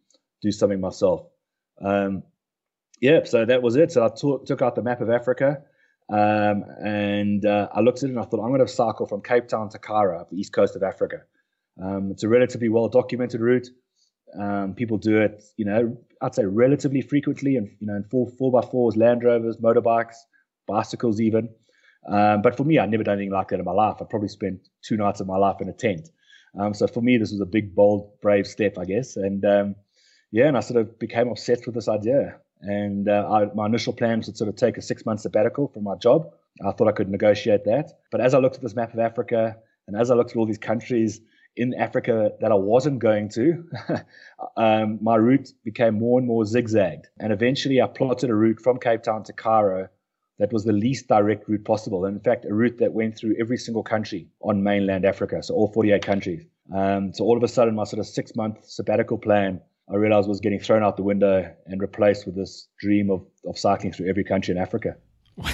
do 0.43 0.51
something 0.51 0.81
myself. 0.81 1.27
Um, 1.81 2.23
yeah, 3.01 3.25
so 3.25 3.45
that 3.45 3.63
was 3.63 3.77
it. 3.77 3.93
So 3.93 4.05
I 4.05 4.09
t- 4.09 4.45
took 4.47 4.63
out 4.63 4.75
the 4.75 4.83
map 4.83 5.01
of 5.01 5.11
Africa 5.11 5.63
um, 6.09 6.65
and 6.85 7.45
uh, 7.47 7.69
I 7.73 7.81
looked 7.81 7.99
at 7.99 8.05
it 8.05 8.11
and 8.11 8.19
I 8.19 8.25
thought, 8.25 8.43
I'm 8.43 8.51
going 8.51 8.61
to 8.61 8.69
cycle 8.69 9.07
from 9.07 9.23
Cape 9.23 9.49
Town 9.49 9.71
to 9.71 9.79
Cairo, 9.79 10.27
the 10.31 10.37
east 10.39 10.53
coast 10.53 10.77
of 10.77 10.83
Africa. 10.83 11.23
Um, 11.83 12.11
it's 12.11 12.23
a 12.23 12.29
relatively 12.29 12.69
well 12.69 12.89
documented 12.89 13.41
route. 13.41 13.69
Um, 14.39 14.75
people 14.75 14.97
do 14.97 15.21
it, 15.21 15.43
you 15.57 15.65
know, 15.65 15.99
I'd 16.23 16.35
say 16.35 16.45
relatively 16.45 17.03
frequently, 17.03 17.57
and 17.57 17.71
you 17.81 17.87
know, 17.87 17.97
in 17.97 18.05
four 18.05 18.29
four 18.39 18.51
by 18.51 18.63
fours, 18.63 18.97
Land 18.97 19.25
Rovers, 19.25 19.57
motorbikes, 19.59 20.17
bicycles, 20.67 21.21
even. 21.21 21.51
Um, 22.09 22.43
but 22.43 22.57
for 22.57 22.65
me, 22.65 22.79
I'd 22.79 22.91
never 22.91 23.05
done 23.05 23.19
anything 23.19 23.33
like 23.33 23.49
that 23.49 23.59
in 23.59 23.65
my 23.65 23.73
life. 23.73 23.97
I 24.01 24.05
probably 24.05 24.29
spent 24.29 24.69
two 24.83 24.97
nights 24.97 25.21
of 25.21 25.27
my 25.27 25.37
life 25.37 25.61
in 25.61 25.69
a 25.69 25.73
tent. 25.73 26.09
Um, 26.59 26.75
so 26.75 26.87
for 26.87 27.01
me, 27.01 27.17
this 27.19 27.33
was 27.33 27.41
a 27.41 27.47
big, 27.47 27.75
bold, 27.75 28.21
brave 28.21 28.47
step, 28.47 28.79
I 28.79 28.85
guess. 28.85 29.17
And 29.17 29.45
um, 29.45 29.77
yeah, 30.31 30.47
and 30.49 30.57
I 30.57 30.61
sort 30.61 30.81
of 30.81 30.99
became 30.99 31.29
obsessed 31.29 31.67
with 31.67 31.75
this 31.75 31.89
idea. 31.89 32.39
And 32.61 33.09
uh, 33.09 33.29
I, 33.31 33.55
my 33.55 33.67
initial 33.67 33.93
plan 33.93 34.19
was 34.19 34.29
to 34.29 34.37
sort 34.37 34.49
of 34.49 34.57
take 34.57 34.77
a 34.77 34.83
six 34.83 35.05
month 35.05 35.21
sabbatical 35.21 35.69
from 35.69 35.85
my 35.85 35.97
job. 35.97 36.33
I 36.65 36.73
thought 36.73 36.89
I 36.89 36.93
could 36.93 37.09
negotiate 37.09 37.65
that. 37.65 37.93
But 38.11 38.21
as 38.21 38.35
I 38.35 38.39
looked 38.39 38.57
at 38.57 38.63
this 38.63 38.75
map 38.75 38.93
of 38.93 39.01
Africa, 39.01 39.57
and 39.89 39.97
as 39.97 40.11
I 40.11 40.15
looked 40.15 40.31
at 40.31 40.37
all 40.37 40.47
these 40.47 40.59
countries 40.59 41.21
in 41.57 41.75
Africa 41.75 42.33
that 42.41 42.51
I 42.51 42.55
wasn't 42.55 42.99
going 42.99 43.29
to, 43.31 43.69
um, 44.57 44.99
my 45.03 45.17
route 45.17 45.51
became 45.65 45.99
more 45.99 46.19
and 46.19 46.27
more 46.27 46.45
zigzagged. 46.45 47.09
And 47.19 47.33
eventually 47.33 47.81
I 47.81 47.87
plotted 47.87 48.31
a 48.31 48.35
route 48.35 48.61
from 48.61 48.79
Cape 48.79 49.03
Town 49.03 49.23
to 49.25 49.33
Cairo 49.33 49.89
that 50.39 50.53
was 50.53 50.65
the 50.65 50.73
least 50.73 51.09
direct 51.09 51.49
route 51.49 51.65
possible. 51.65 52.05
And 52.05 52.17
in 52.17 52.23
fact, 52.23 52.45
a 52.47 52.55
route 52.55 52.79
that 52.79 52.93
went 52.93 53.17
through 53.17 53.37
every 53.39 53.59
single 53.59 53.83
country 53.83 54.29
on 54.41 54.63
mainland 54.63 55.05
Africa, 55.05 55.43
so 55.43 55.55
all 55.55 55.73
48 55.73 56.05
countries. 56.05 56.45
Um, 56.75 57.13
so 57.13 57.25
all 57.25 57.37
of 57.37 57.43
a 57.43 57.49
sudden, 57.49 57.75
my 57.75 57.85
sort 57.85 58.01
of 58.01 58.07
six 58.07 58.35
month 58.35 58.65
sabbatical 58.65 59.19
plan, 59.19 59.61
I 59.93 59.97
realized 59.97 60.29
was 60.29 60.41
getting 60.41 60.61
thrown 60.61 60.83
out 60.83 60.97
the 60.97 61.03
window 61.03 61.55
and 61.67 61.81
replaced 61.81 62.25
with 62.25 62.35
this 62.35 62.69
dream 62.79 63.11
of, 63.11 63.27
of 63.47 63.59
cycling 63.59 63.93
through 63.93 64.09
every 64.09 64.25
country 64.25 64.53
in 64.53 64.59
Africa. 64.59 64.97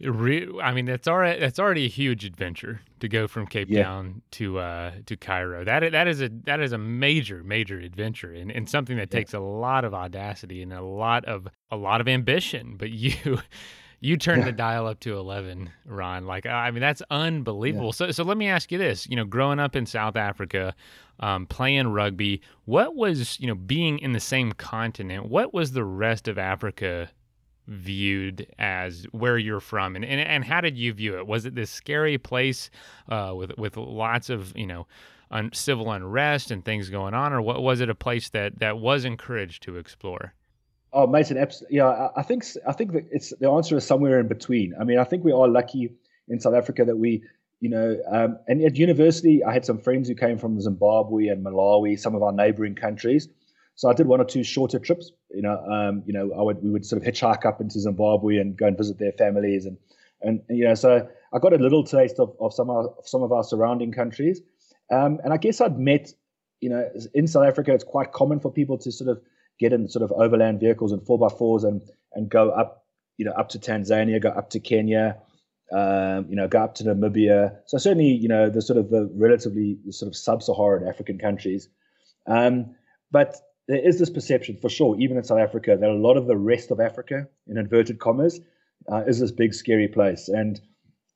I 0.00 0.72
mean, 0.72 0.84
that's 0.84 1.08
already 1.08 1.40
that's 1.40 1.58
already 1.58 1.84
a 1.84 1.88
huge 1.88 2.24
adventure 2.24 2.80
to 3.00 3.08
go 3.08 3.26
from 3.26 3.48
Cape 3.48 3.68
yeah. 3.68 3.82
Town 3.82 4.22
to 4.32 4.58
uh, 4.58 4.92
to 5.06 5.16
Cairo. 5.16 5.64
That 5.64 5.90
that 5.90 6.06
is 6.06 6.22
a 6.22 6.28
that 6.44 6.60
is 6.60 6.72
a 6.72 6.78
major 6.78 7.42
major 7.42 7.80
adventure 7.80 8.32
and, 8.32 8.50
and 8.50 8.68
something 8.68 8.96
that 8.96 9.10
takes 9.10 9.34
a 9.34 9.40
lot 9.40 9.84
of 9.84 9.94
audacity 9.94 10.62
and 10.62 10.72
a 10.72 10.82
lot 10.82 11.24
of 11.24 11.48
a 11.70 11.76
lot 11.76 12.00
of 12.00 12.08
ambition. 12.08 12.76
But 12.78 12.90
you 12.90 13.40
you 14.00 14.16
turned 14.16 14.42
yeah. 14.42 14.46
the 14.46 14.52
dial 14.52 14.86
up 14.86 15.00
to 15.00 15.18
eleven, 15.18 15.70
Ron. 15.84 16.26
Like 16.26 16.46
I 16.46 16.70
mean, 16.70 16.80
that's 16.80 17.02
unbelievable. 17.10 17.92
So 17.92 18.12
so 18.12 18.22
let 18.22 18.36
me 18.36 18.46
ask 18.46 18.70
you 18.70 18.78
this: 18.78 19.08
you 19.08 19.16
know, 19.16 19.24
growing 19.24 19.58
up 19.58 19.74
in 19.74 19.84
South 19.84 20.14
Africa, 20.14 20.76
um, 21.18 21.46
playing 21.46 21.88
rugby, 21.88 22.40
what 22.66 22.94
was 22.94 23.38
you 23.40 23.48
know 23.48 23.56
being 23.56 23.98
in 23.98 24.12
the 24.12 24.20
same 24.20 24.52
continent? 24.52 25.26
What 25.26 25.52
was 25.52 25.72
the 25.72 25.84
rest 25.84 26.28
of 26.28 26.38
Africa? 26.38 27.10
Viewed 27.68 28.46
as 28.58 29.06
where 29.12 29.36
you're 29.36 29.60
from 29.60 29.94
and, 29.94 30.04
and 30.04 30.20
and 30.20 30.44
how 30.44 30.60
did 30.60 30.76
you 30.78 30.92
view 30.92 31.18
it? 31.18 31.26
Was 31.26 31.44
it 31.44 31.54
this 31.54 31.70
scary 31.70 32.18
place 32.18 32.70
uh, 33.08 33.32
with 33.36 33.56
with 33.58 33.76
lots 33.76 34.30
of 34.30 34.56
you 34.56 34.66
know 34.66 34.86
un, 35.30 35.50
civil 35.52 35.92
unrest 35.92 36.50
and 36.50 36.64
things 36.64 36.88
going 36.88 37.14
on 37.14 37.32
or 37.32 37.42
what 37.42 37.62
was 37.62 37.80
it 37.80 37.90
a 37.90 37.94
place 37.94 38.30
that 38.30 38.58
that 38.60 38.78
was 38.78 39.04
encouraged 39.04 39.62
to 39.64 39.76
explore? 39.76 40.34
Oh 40.92 41.06
mason 41.06 41.36
yeah 41.68 42.08
i 42.16 42.22
think 42.22 42.44
i 42.66 42.72
think 42.72 42.92
that 42.92 43.04
it's 43.10 43.34
the 43.38 43.50
answer 43.50 43.76
is 43.76 43.86
somewhere 43.86 44.18
in 44.20 44.28
between. 44.28 44.74
I 44.80 44.84
mean 44.84 44.98
i 44.98 45.04
think 45.04 45.22
we 45.22 45.32
are 45.32 45.46
lucky 45.46 45.92
in 46.28 46.40
south 46.40 46.54
africa 46.54 46.86
that 46.86 46.96
we 46.96 47.22
you 47.60 47.68
know 47.68 47.98
um, 48.10 48.38
and 48.46 48.62
at 48.62 48.76
university 48.76 49.44
i 49.44 49.52
had 49.52 49.66
some 49.66 49.78
friends 49.78 50.08
who 50.08 50.14
came 50.14 50.38
from 50.38 50.60
zimbabwe 50.60 51.26
and 51.26 51.44
malawi 51.44 51.98
some 51.98 52.14
of 52.14 52.22
our 52.22 52.32
neighboring 52.32 52.74
countries 52.74 53.28
so 53.78 53.88
I 53.88 53.94
did 53.94 54.08
one 54.08 54.20
or 54.20 54.24
two 54.24 54.42
shorter 54.42 54.80
trips. 54.80 55.12
You 55.30 55.42
know, 55.42 55.56
um, 55.76 56.02
you 56.04 56.12
know, 56.12 56.32
I 56.38 56.42
would 56.42 56.58
we 56.64 56.70
would 56.70 56.84
sort 56.84 57.00
of 57.00 57.06
hitchhike 57.08 57.46
up 57.46 57.60
into 57.60 57.78
Zimbabwe 57.78 58.38
and 58.38 58.56
go 58.56 58.66
and 58.66 58.76
visit 58.76 58.98
their 58.98 59.12
families, 59.12 59.66
and 59.66 59.76
and 60.20 60.42
you 60.50 60.64
know, 60.64 60.74
so 60.74 61.08
I 61.32 61.38
got 61.38 61.52
a 61.52 61.62
little 61.66 61.84
taste 61.84 62.18
of, 62.18 62.34
of 62.40 62.52
some 62.52 62.70
of 62.70 62.84
some 63.04 63.22
of 63.22 63.30
our 63.30 63.44
surrounding 63.44 63.92
countries, 63.92 64.40
um, 64.90 65.20
and 65.22 65.32
I 65.32 65.36
guess 65.36 65.60
I'd 65.60 65.78
met, 65.78 66.12
you 66.60 66.70
know, 66.70 66.82
in 67.14 67.28
South 67.28 67.46
Africa, 67.46 67.72
it's 67.72 67.84
quite 67.84 68.10
common 68.12 68.40
for 68.40 68.50
people 68.50 68.78
to 68.78 68.90
sort 68.90 69.10
of 69.10 69.22
get 69.60 69.72
in 69.72 69.88
sort 69.88 70.02
of 70.02 70.10
overland 70.12 70.58
vehicles 70.60 70.90
and 70.92 71.00
four 71.06 71.18
by 71.18 71.28
fours 71.28 71.64
and 71.64 71.80
and 72.14 72.28
go 72.28 72.50
up, 72.50 72.84
you 73.16 73.24
know, 73.24 73.32
up 73.32 73.48
to 73.50 73.58
Tanzania, 73.58 74.20
go 74.20 74.30
up 74.30 74.50
to 74.50 74.60
Kenya, 74.60 75.16
Um, 75.70 76.26
you 76.30 76.36
know, 76.36 76.48
go 76.48 76.60
up 76.64 76.74
to 76.76 76.84
Namibia. 76.84 77.52
So 77.66 77.78
certainly, 77.78 78.12
you 78.24 78.28
know, 78.28 78.50
the 78.50 78.62
sort 78.62 78.78
of 78.78 78.88
the 78.88 79.02
relatively 79.14 79.76
sort 79.90 80.08
of 80.08 80.16
sub-Saharan 80.16 80.88
African 80.88 81.18
countries. 81.18 81.68
Um, 82.26 82.74
but 83.10 83.36
there 83.68 83.86
is 83.86 83.98
this 83.98 84.10
perception 84.10 84.56
for 84.60 84.70
sure, 84.70 84.98
even 84.98 85.18
in 85.18 85.24
South 85.24 85.38
Africa, 85.38 85.76
that 85.78 85.88
a 85.88 85.94
lot 85.94 86.16
of 86.16 86.26
the 86.26 86.36
rest 86.36 86.70
of 86.70 86.80
Africa, 86.80 87.28
in 87.46 87.58
inverted 87.58 87.98
commas, 87.98 88.40
uh, 88.90 89.04
is 89.06 89.20
this 89.20 89.30
big 89.30 89.54
scary 89.54 89.88
place. 89.88 90.28
And 90.28 90.60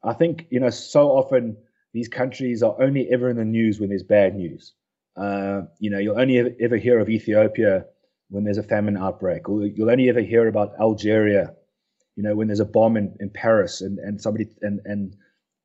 I 0.05 0.13
think 0.13 0.47
you 0.51 0.61
know 0.61 0.71
so 0.71 1.09
often 1.09 1.57
these 1.93 2.09
countries 2.09 2.63
are 2.63 2.81
only 2.81 3.09
ever 3.11 3.29
in 3.29 3.37
the 3.37 3.45
news 3.45 3.81
when 3.81 3.89
there's 3.89 4.03
bad 4.03 4.35
news. 4.35 4.75
Uh, 5.17 5.63
you 5.79 5.91
know, 5.91 5.99
you'll 5.99 6.19
only 6.19 6.39
ever, 6.39 6.77
hear 6.77 6.99
of 6.99 7.09
Ethiopia 7.11 7.85
when 8.31 8.45
there's 8.45 8.59
a 8.59 8.63
famine 8.63 8.97
outbreak, 8.97 9.49
or 9.49 9.67
you'll 9.67 9.91
only 9.91 10.09
ever 10.09 10.21
hear 10.21 10.49
about 10.49 10.73
Algeria, 10.81 11.55
you 12.17 12.23
know, 12.23 12.35
when 12.35 12.47
there's 12.47 12.61
a 12.61 12.65
bomb 12.65 12.97
in, 12.97 13.15
in 13.21 13.29
Paris 13.29 13.83
and, 13.83 13.99
and 13.99 14.21
somebody 14.23 14.49
and, 14.63 14.81
and 14.87 15.17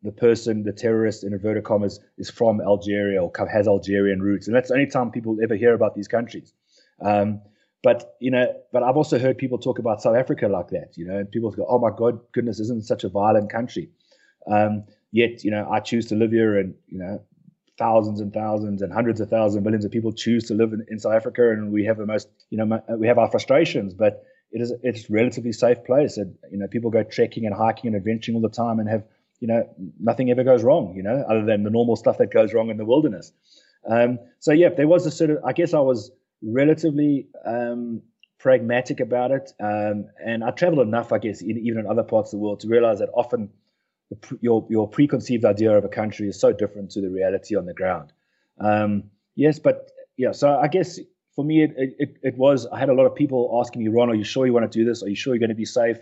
the 0.04 0.12
person, 0.12 0.64
the 0.64 0.74
terrorist 0.74 1.24
in 1.24 1.34
inverted 1.34 1.64
commas, 1.64 2.00
is 2.18 2.30
from 2.30 2.60
Algeria 2.60 3.24
or 3.24 3.32
has 3.50 3.68
Algerian 3.68 4.22
roots. 4.22 4.48
And 4.48 4.56
that's 4.56 4.68
the 4.68 4.76
only 4.76 4.88
time 4.88 5.12
people 5.12 5.38
ever 5.42 5.56
hear 5.56 5.74
about 5.74 5.96
these 5.96 6.10
countries. 6.10 6.54
Um, 7.02 7.42
but 7.84 8.16
you 8.20 8.32
know, 8.32 8.54
but 8.74 8.84
I've 8.84 8.98
also 8.98 9.20
heard 9.20 9.38
people 9.38 9.58
talk 9.58 9.80
about 9.80 10.02
South 10.02 10.16
Africa 10.16 10.48
like 10.48 10.70
that, 10.70 10.98
you 10.98 11.06
know, 11.06 11.24
people 11.26 11.52
go, 11.52 11.66
"Oh 11.70 11.80
my 11.80 11.92
God, 11.96 12.20
goodness, 12.34 12.60
isn't 12.60 12.86
such 12.86 13.04
a 13.04 13.10
violent 13.10 13.52
country?" 13.52 13.90
Um, 14.48 14.86
yet, 15.12 15.44
you 15.44 15.52
know, 15.52 15.70
I 15.70 15.80
choose 15.80 16.08
to 16.08 16.16
live 16.16 16.32
here, 16.32 16.58
and 16.58 16.74
you 16.88 16.98
know, 16.98 17.22
thousands 17.78 18.20
and 18.20 18.34
thousands 18.34 18.82
and 18.82 18.92
hundreds 18.92 19.22
of 19.22 19.30
thousands, 19.30 19.64
millions 19.64 19.86
of 19.86 19.92
people 19.92 20.12
choose 20.12 20.46
to 20.46 20.54
live 20.54 20.74
in, 20.74 20.86
in 20.90 21.00
South 21.00 21.14
Africa, 21.14 21.52
and 21.52 21.72
we 21.72 21.86
have 21.86 21.98
the 21.98 22.06
most, 22.06 22.30
you 22.50 22.58
know, 22.58 22.82
we 22.98 23.08
have 23.08 23.20
our 23.20 23.30
frustrations, 23.30 23.94
but 23.94 24.24
it 24.52 24.62
is 24.62 24.74
it's 24.82 25.10
a 25.10 25.14
relatively 25.14 25.52
safe 25.52 25.84
place, 25.84 26.18
and 26.18 26.36
you 26.52 26.58
know, 26.58 26.68
people 26.68 26.90
go 26.90 27.04
trekking 27.04 27.46
and 27.46 27.56
hiking 27.56 27.88
and 27.88 27.96
adventuring 27.96 28.36
all 28.36 28.42
the 28.42 28.50
time, 28.50 28.80
and 28.80 28.90
have, 28.90 29.04
you 29.40 29.48
know, 29.48 29.64
nothing 30.00 30.32
ever 30.32 30.44
goes 30.44 30.64
wrong, 30.64 30.96
you 30.96 31.04
know, 31.04 31.24
other 31.30 31.46
than 31.46 31.64
the 31.64 31.70
normal 31.70 31.96
stuff 31.96 32.18
that 32.18 32.34
goes 32.34 32.54
wrong 32.54 32.70
in 32.70 32.78
the 32.78 32.86
wilderness. 32.86 33.32
Um, 33.88 34.20
so 34.40 34.52
yeah, 34.52 34.70
there 34.70 34.88
was 34.88 35.06
a 35.06 35.12
sort 35.12 35.30
of, 35.30 35.38
I 35.46 35.54
guess 35.54 35.74
I 35.74 35.80
was 35.80 36.12
relatively 36.42 37.28
um, 37.46 38.02
pragmatic 38.40 39.00
about 39.00 39.32
it. 39.32 39.52
Um, 39.60 40.06
and 40.24 40.44
I 40.44 40.52
traveled 40.52 40.88
enough, 40.88 41.12
I 41.12 41.18
guess, 41.18 41.42
in, 41.42 41.58
even 41.58 41.80
in 41.80 41.88
other 41.88 42.04
parts 42.04 42.34
of 42.34 42.40
the 42.40 42.44
world 42.44 42.60
to 42.62 42.68
realize 42.68 43.00
that 43.00 43.10
often 43.14 43.50
the, 44.10 44.38
your 44.42 44.66
your 44.70 44.88
preconceived 44.88 45.44
idea 45.46 45.78
of 45.78 45.84
a 45.84 45.90
country 45.90 46.28
is 46.30 46.40
so 46.40 46.54
different 46.54 46.92
to 46.92 47.02
the 47.02 47.10
reality 47.10 47.56
on 47.56 47.66
the 47.66 47.74
ground. 47.74 48.14
Um, 48.60 49.04
yes, 49.36 49.60
but 49.60 49.92
yeah, 50.16 50.32
so 50.32 50.58
I 50.58 50.68
guess 50.68 51.00
for 51.38 51.46
me, 51.46 51.64
it, 51.64 51.72
it, 51.78 52.18
it, 52.24 52.36
was, 52.36 52.66
I 52.66 52.80
had 52.80 52.90
a 52.90 52.94
lot 52.96 53.06
of 53.06 53.14
people 53.14 53.60
asking 53.62 53.84
me, 53.84 53.90
Ron, 53.90 54.10
are 54.10 54.16
you 54.16 54.24
sure 54.24 54.48
you 54.48 54.54
want 54.54 54.70
to 54.70 54.80
do 54.80 54.84
this? 54.84 55.04
Are 55.04 55.08
you 55.08 55.16
sure 55.16 55.36
you're 55.36 55.40
going 55.40 55.50
to 55.50 55.56
be 55.56 55.66
safe? 55.66 55.98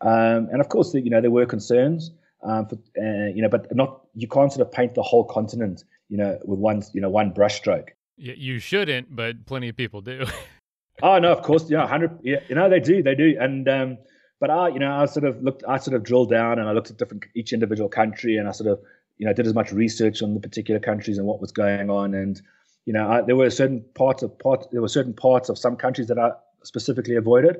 Um, 0.00 0.48
and 0.50 0.60
of 0.60 0.68
course, 0.68 0.92
you 0.92 1.08
know, 1.08 1.20
there 1.20 1.30
were 1.30 1.46
concerns, 1.46 2.10
um, 2.42 2.66
for, 2.66 2.74
uh, 3.00 3.28
you 3.32 3.42
know, 3.42 3.48
but 3.48 3.72
not, 3.74 4.00
you 4.16 4.26
can't 4.26 4.52
sort 4.52 4.66
of 4.66 4.72
paint 4.72 4.96
the 4.96 5.04
whole 5.04 5.22
continent, 5.22 5.84
you 6.08 6.16
know, 6.16 6.36
with 6.44 6.58
one, 6.58 6.82
you 6.92 7.00
know, 7.00 7.08
one 7.08 7.32
brushstroke. 7.32 7.90
You 8.16 8.58
shouldn't, 8.58 9.14
but 9.14 9.44
plenty 9.44 9.68
of 9.68 9.76
people 9.76 10.00
do. 10.00 10.24
oh 11.02 11.18
no, 11.18 11.32
of 11.32 11.42
course, 11.42 11.68
yeah, 11.68 11.86
hundred, 11.86 12.18
yeah, 12.22 12.40
you 12.48 12.54
know 12.54 12.68
they 12.68 12.80
do, 12.80 13.02
they 13.02 13.14
do, 13.14 13.36
and 13.38 13.68
um, 13.68 13.98
but 14.40 14.50
I, 14.50 14.68
you 14.68 14.78
know, 14.78 14.90
I 14.90 15.06
sort 15.06 15.26
of 15.26 15.42
looked, 15.42 15.64
I 15.68 15.78
sort 15.78 15.94
of 15.94 16.02
drilled 16.02 16.30
down 16.30 16.58
and 16.58 16.68
I 16.68 16.72
looked 16.72 16.90
at 16.90 16.96
different 16.96 17.26
each 17.34 17.52
individual 17.52 17.88
country, 17.88 18.36
and 18.38 18.48
I 18.48 18.52
sort 18.52 18.70
of, 18.70 18.80
you 19.18 19.26
know, 19.26 19.34
did 19.34 19.46
as 19.46 19.54
much 19.54 19.70
research 19.70 20.22
on 20.22 20.34
the 20.34 20.40
particular 20.40 20.80
countries 20.80 21.18
and 21.18 21.26
what 21.26 21.40
was 21.40 21.52
going 21.52 21.90
on, 21.90 22.14
and 22.14 22.40
you 22.86 22.92
know, 22.94 23.06
I, 23.06 23.20
there 23.20 23.36
were 23.36 23.50
certain 23.50 23.84
parts 23.94 24.22
of 24.22 24.38
part, 24.38 24.70
there 24.72 24.80
were 24.80 24.88
certain 24.88 25.12
parts 25.12 25.50
of 25.50 25.58
some 25.58 25.76
countries 25.76 26.08
that 26.08 26.18
I 26.18 26.30
specifically 26.62 27.16
avoided 27.16 27.58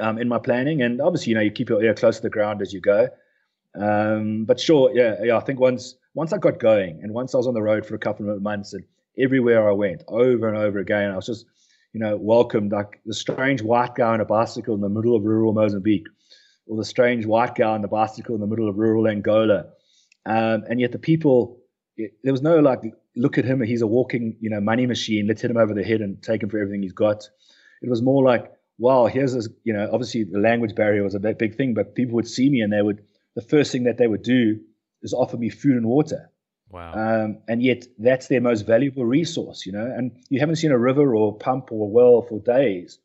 um, 0.00 0.18
in 0.18 0.28
my 0.28 0.38
planning, 0.38 0.82
and 0.82 1.00
obviously, 1.00 1.30
you 1.30 1.34
know, 1.34 1.42
you 1.42 1.50
keep 1.50 1.68
your 1.68 1.82
ear 1.82 1.94
close 1.94 2.16
to 2.16 2.22
the 2.22 2.30
ground 2.30 2.62
as 2.62 2.72
you 2.72 2.80
go. 2.80 3.08
Um, 3.74 4.44
but 4.44 4.60
sure, 4.60 4.92
yeah, 4.94 5.16
yeah, 5.22 5.36
I 5.36 5.40
think 5.40 5.58
once 5.58 5.96
once 6.14 6.32
I 6.32 6.38
got 6.38 6.60
going 6.60 7.00
and 7.02 7.12
once 7.12 7.34
I 7.34 7.38
was 7.38 7.46
on 7.46 7.54
the 7.54 7.62
road 7.62 7.84
for 7.84 7.94
a 7.94 7.98
couple 7.98 8.30
of 8.30 8.40
months 8.40 8.72
and 8.72 8.84
everywhere 9.18 9.68
I 9.68 9.72
went, 9.72 10.02
over 10.08 10.48
and 10.48 10.56
over 10.56 10.78
again. 10.78 11.10
I 11.10 11.16
was 11.16 11.26
just, 11.26 11.46
you 11.92 12.00
know, 12.00 12.16
welcomed 12.16 12.72
like 12.72 13.00
the 13.06 13.14
strange 13.14 13.62
white 13.62 13.94
guy 13.94 14.12
on 14.12 14.20
a 14.20 14.24
bicycle 14.24 14.74
in 14.74 14.80
the 14.80 14.88
middle 14.88 15.16
of 15.16 15.24
rural 15.24 15.52
Mozambique, 15.52 16.06
or 16.66 16.76
the 16.76 16.84
strange 16.84 17.26
white 17.26 17.54
guy 17.54 17.70
on 17.70 17.82
the 17.82 17.88
bicycle 17.88 18.34
in 18.34 18.40
the 18.40 18.46
middle 18.46 18.68
of 18.68 18.76
rural 18.76 19.08
Angola. 19.08 19.66
Um, 20.26 20.64
and 20.68 20.80
yet 20.80 20.92
the 20.92 20.98
people, 20.98 21.58
it, 21.96 22.12
there 22.22 22.32
was 22.32 22.42
no 22.42 22.58
like, 22.58 22.80
look 23.14 23.38
at 23.38 23.44
him, 23.44 23.62
he's 23.62 23.82
a 23.82 23.86
walking, 23.86 24.36
you 24.40 24.50
know, 24.50 24.60
money 24.60 24.86
machine. 24.86 25.26
Let's 25.26 25.40
hit 25.40 25.50
him 25.50 25.56
over 25.56 25.72
the 25.72 25.84
head 25.84 26.00
and 26.00 26.22
take 26.22 26.42
him 26.42 26.50
for 26.50 26.58
everything 26.58 26.82
he's 26.82 26.92
got. 26.92 27.28
It 27.82 27.88
was 27.88 28.02
more 28.02 28.22
like, 28.24 28.52
wow, 28.78 29.06
here's 29.06 29.32
this, 29.32 29.48
you 29.64 29.72
know, 29.72 29.88
obviously 29.92 30.24
the 30.24 30.38
language 30.38 30.74
barrier 30.74 31.02
was 31.02 31.14
a 31.14 31.20
big, 31.20 31.38
big 31.38 31.56
thing, 31.56 31.72
but 31.72 31.94
people 31.94 32.14
would 32.16 32.28
see 32.28 32.50
me 32.50 32.60
and 32.60 32.72
they 32.72 32.82
would, 32.82 33.02
the 33.34 33.42
first 33.42 33.72
thing 33.72 33.84
that 33.84 33.96
they 33.96 34.06
would 34.06 34.22
do 34.22 34.58
is 35.02 35.14
offer 35.14 35.36
me 35.36 35.48
food 35.48 35.76
and 35.76 35.86
water. 35.86 36.30
Um, 36.92 37.38
and 37.48 37.62
yet 37.62 37.86
that's 37.98 38.28
their 38.28 38.40
most 38.40 38.66
valuable 38.66 39.04
resource, 39.04 39.66
you 39.66 39.72
know. 39.72 39.84
And 39.84 40.12
you 40.28 40.40
haven't 40.40 40.56
seen 40.56 40.72
a 40.72 40.78
river 40.78 41.14
or 41.14 41.36
pump 41.36 41.72
or 41.72 41.90
well 41.90 42.22
for 42.22 42.40
days. 42.40 42.98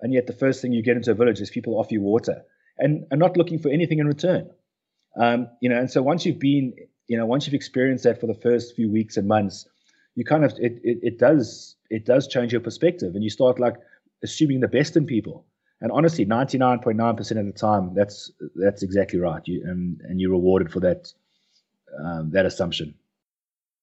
And 0.00 0.12
yet 0.12 0.26
the 0.26 0.32
first 0.32 0.60
thing 0.60 0.72
you 0.72 0.82
get 0.82 0.96
into 0.96 1.10
a 1.10 1.14
village 1.14 1.40
is 1.40 1.50
people 1.50 1.78
offer 1.78 1.94
you 1.94 2.02
water 2.02 2.44
and 2.78 3.06
are 3.10 3.16
not 3.16 3.36
looking 3.36 3.58
for 3.58 3.70
anything 3.70 3.98
in 3.98 4.06
return. 4.06 4.50
Um, 5.16 5.48
you 5.60 5.68
know, 5.68 5.78
and 5.78 5.90
so 5.90 6.02
once 6.02 6.26
you've 6.26 6.38
been, 6.38 6.74
you 7.08 7.16
know, 7.16 7.24
once 7.26 7.46
you've 7.46 7.54
experienced 7.54 8.04
that 8.04 8.20
for 8.20 8.26
the 8.26 8.34
first 8.34 8.76
few 8.76 8.90
weeks 8.90 9.16
and 9.16 9.26
months, 9.26 9.66
you 10.14 10.24
kind 10.24 10.44
of 10.44 10.52
it, 10.58 10.80
it, 10.82 10.98
it 11.02 11.18
does 11.18 11.76
it 11.88 12.04
does 12.04 12.26
change 12.26 12.52
your 12.52 12.60
perspective 12.60 13.14
and 13.14 13.22
you 13.22 13.30
start 13.30 13.58
like 13.58 13.76
assuming 14.22 14.60
the 14.60 14.68
best 14.68 14.96
in 14.96 15.06
people. 15.06 15.46
And 15.80 15.92
honestly, 15.92 16.24
99.9% 16.24 17.38
of 17.38 17.46
the 17.46 17.52
time, 17.52 17.94
that's 17.94 18.32
that's 18.54 18.82
exactly 18.82 19.18
right. 19.18 19.42
You 19.46 19.62
and 19.64 20.00
and 20.02 20.20
you're 20.20 20.30
rewarded 20.30 20.72
for 20.72 20.80
that 20.80 21.12
um, 22.02 22.30
that 22.30 22.46
assumption. 22.46 22.94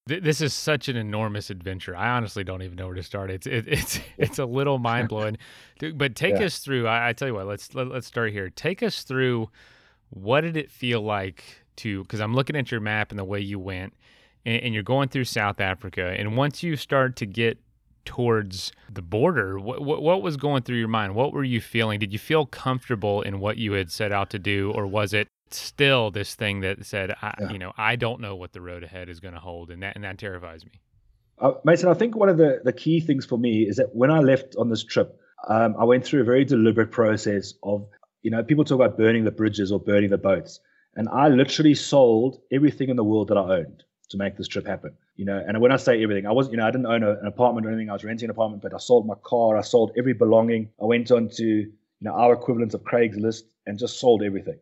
This 0.05 0.41
is 0.41 0.53
such 0.53 0.89
an 0.89 0.97
enormous 0.97 1.49
adventure. 1.49 1.95
I 1.95 2.09
honestly 2.09 2.43
don't 2.43 2.61
even 2.61 2.75
know 2.75 2.87
where 2.87 2.95
to 2.95 3.03
start. 3.03 3.31
It's 3.31 3.47
it, 3.47 3.65
it's 3.67 3.99
it's 4.17 4.39
a 4.39 4.45
little 4.45 4.77
mind 4.77 5.09
blowing. 5.09 5.37
but 5.95 6.15
take 6.15 6.39
yeah. 6.39 6.45
us 6.45 6.59
through. 6.59 6.87
I, 6.87 7.09
I, 7.09 7.13
tell 7.13 7.29
you 7.29 7.35
what. 7.35 7.47
Let's 7.47 7.73
let, 7.73 7.87
us 7.87 7.91
let 7.91 7.97
us 7.99 8.05
start 8.05 8.31
here. 8.31 8.49
Take 8.49 8.83
us 8.83 9.03
through. 9.03 9.49
What 10.09 10.41
did 10.41 10.57
it 10.57 10.69
feel 10.69 11.01
like 11.01 11.43
to? 11.77 12.03
Because 12.03 12.19
I'm 12.19 12.33
looking 12.33 12.55
at 12.55 12.69
your 12.69 12.81
map 12.81 13.11
and 13.11 13.19
the 13.19 13.23
way 13.23 13.39
you 13.39 13.59
went, 13.59 13.93
and, 14.45 14.61
and 14.61 14.73
you're 14.73 14.83
going 14.83 15.07
through 15.07 15.23
South 15.25 15.61
Africa. 15.61 16.13
And 16.17 16.35
once 16.35 16.63
you 16.63 16.75
start 16.75 17.15
to 17.17 17.25
get 17.25 17.57
towards 18.03 18.73
the 18.91 19.01
border, 19.01 19.57
what, 19.57 19.81
what, 19.81 20.03
what 20.03 20.21
was 20.21 20.35
going 20.35 20.63
through 20.63 20.77
your 20.77 20.89
mind? 20.89 21.15
What 21.15 21.31
were 21.31 21.45
you 21.45 21.61
feeling? 21.61 21.99
Did 21.99 22.11
you 22.11 22.19
feel 22.19 22.45
comfortable 22.45 23.21
in 23.21 23.39
what 23.39 23.57
you 23.57 23.71
had 23.71 23.89
set 23.89 24.11
out 24.11 24.29
to 24.31 24.39
do, 24.39 24.73
or 24.75 24.85
was 24.85 25.13
it 25.13 25.29
still 25.53 26.11
this 26.11 26.35
thing 26.35 26.61
that 26.61 26.85
said, 26.85 27.15
I, 27.21 27.33
yeah. 27.39 27.51
you 27.51 27.59
know, 27.59 27.73
I 27.77 27.95
don't 27.95 28.21
know 28.21 28.35
what 28.35 28.53
the 28.53 28.61
road 28.61 28.83
ahead 28.83 29.09
is 29.09 29.19
going 29.19 29.33
to 29.33 29.39
hold, 29.39 29.69
and 29.71 29.83
that 29.83 29.95
and 29.95 30.03
that 30.03 30.17
terrifies 30.17 30.65
me. 30.65 30.71
Uh, 31.39 31.53
Mason, 31.65 31.89
I 31.89 31.93
think 31.93 32.15
one 32.15 32.29
of 32.29 32.37
the 32.37 32.61
the 32.63 32.73
key 32.73 32.99
things 32.99 33.25
for 33.25 33.37
me 33.37 33.63
is 33.63 33.77
that 33.77 33.95
when 33.95 34.11
I 34.11 34.19
left 34.19 34.55
on 34.57 34.69
this 34.69 34.83
trip, 34.83 35.19
um, 35.47 35.75
I 35.77 35.83
went 35.83 36.05
through 36.05 36.21
a 36.21 36.25
very 36.25 36.45
deliberate 36.45 36.91
process 36.91 37.53
of, 37.63 37.87
you 38.21 38.31
know, 38.31 38.43
people 38.43 38.63
talk 38.63 38.75
about 38.75 38.97
burning 38.97 39.23
the 39.23 39.31
bridges 39.31 39.71
or 39.71 39.79
burning 39.79 40.09
the 40.09 40.17
boats, 40.17 40.59
and 40.95 41.09
I 41.09 41.29
literally 41.29 41.75
sold 41.75 42.39
everything 42.51 42.89
in 42.89 42.95
the 42.95 43.03
world 43.03 43.27
that 43.29 43.37
I 43.37 43.57
owned 43.57 43.83
to 44.09 44.17
make 44.17 44.37
this 44.37 44.47
trip 44.47 44.65
happen. 44.65 44.93
You 45.15 45.25
know, 45.25 45.43
and 45.45 45.59
when 45.59 45.71
I 45.71 45.77
say 45.77 46.01
everything, 46.01 46.25
I 46.25 46.31
wasn't, 46.31 46.53
you 46.53 46.57
know, 46.57 46.67
I 46.67 46.71
didn't 46.71 46.87
own 46.87 47.03
a, 47.03 47.11
an 47.11 47.27
apartment 47.27 47.67
or 47.67 47.69
anything. 47.69 47.89
I 47.89 47.93
was 47.93 48.03
renting 48.03 48.25
an 48.25 48.31
apartment, 48.31 48.63
but 48.63 48.73
I 48.73 48.77
sold 48.77 49.05
my 49.05 49.15
car, 49.23 49.57
I 49.57 49.61
sold 49.61 49.91
every 49.97 50.13
belonging. 50.13 50.69
I 50.81 50.85
went 50.85 51.11
on 51.11 51.29
to, 51.29 51.45
you 51.45 51.71
know, 52.01 52.13
our 52.13 52.33
equivalent 52.33 52.73
of 52.73 52.81
Craigslist 52.81 53.43
and 53.65 53.77
just 53.77 53.99
sold 53.99 54.23
everything. 54.23 54.59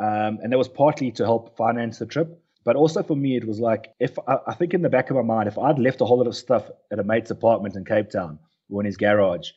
Um, 0.00 0.38
and 0.42 0.50
that 0.50 0.58
was 0.58 0.68
partly 0.68 1.12
to 1.12 1.24
help 1.24 1.56
finance 1.56 1.98
the 1.98 2.06
trip. 2.06 2.42
But 2.64 2.76
also 2.76 3.02
for 3.02 3.16
me, 3.16 3.36
it 3.36 3.46
was 3.46 3.60
like, 3.60 3.92
if 4.00 4.18
I, 4.26 4.38
I, 4.46 4.54
think 4.54 4.74
in 4.74 4.82
the 4.82 4.88
back 4.88 5.10
of 5.10 5.16
my 5.16 5.22
mind, 5.22 5.48
if 5.48 5.58
I'd 5.58 5.78
left 5.78 6.00
a 6.00 6.04
whole 6.04 6.18
lot 6.18 6.26
of 6.26 6.36
stuff 6.36 6.70
at 6.90 6.98
a 6.98 7.04
mate's 7.04 7.30
apartment 7.30 7.76
in 7.76 7.84
Cape 7.84 8.10
Town 8.10 8.38
or 8.70 8.80
in 8.80 8.86
his 8.86 8.96
garage, 8.96 9.50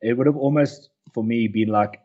it 0.00 0.16
would 0.16 0.26
have 0.26 0.36
almost, 0.36 0.90
for 1.12 1.22
me, 1.22 1.48
been 1.48 1.68
like, 1.68 2.00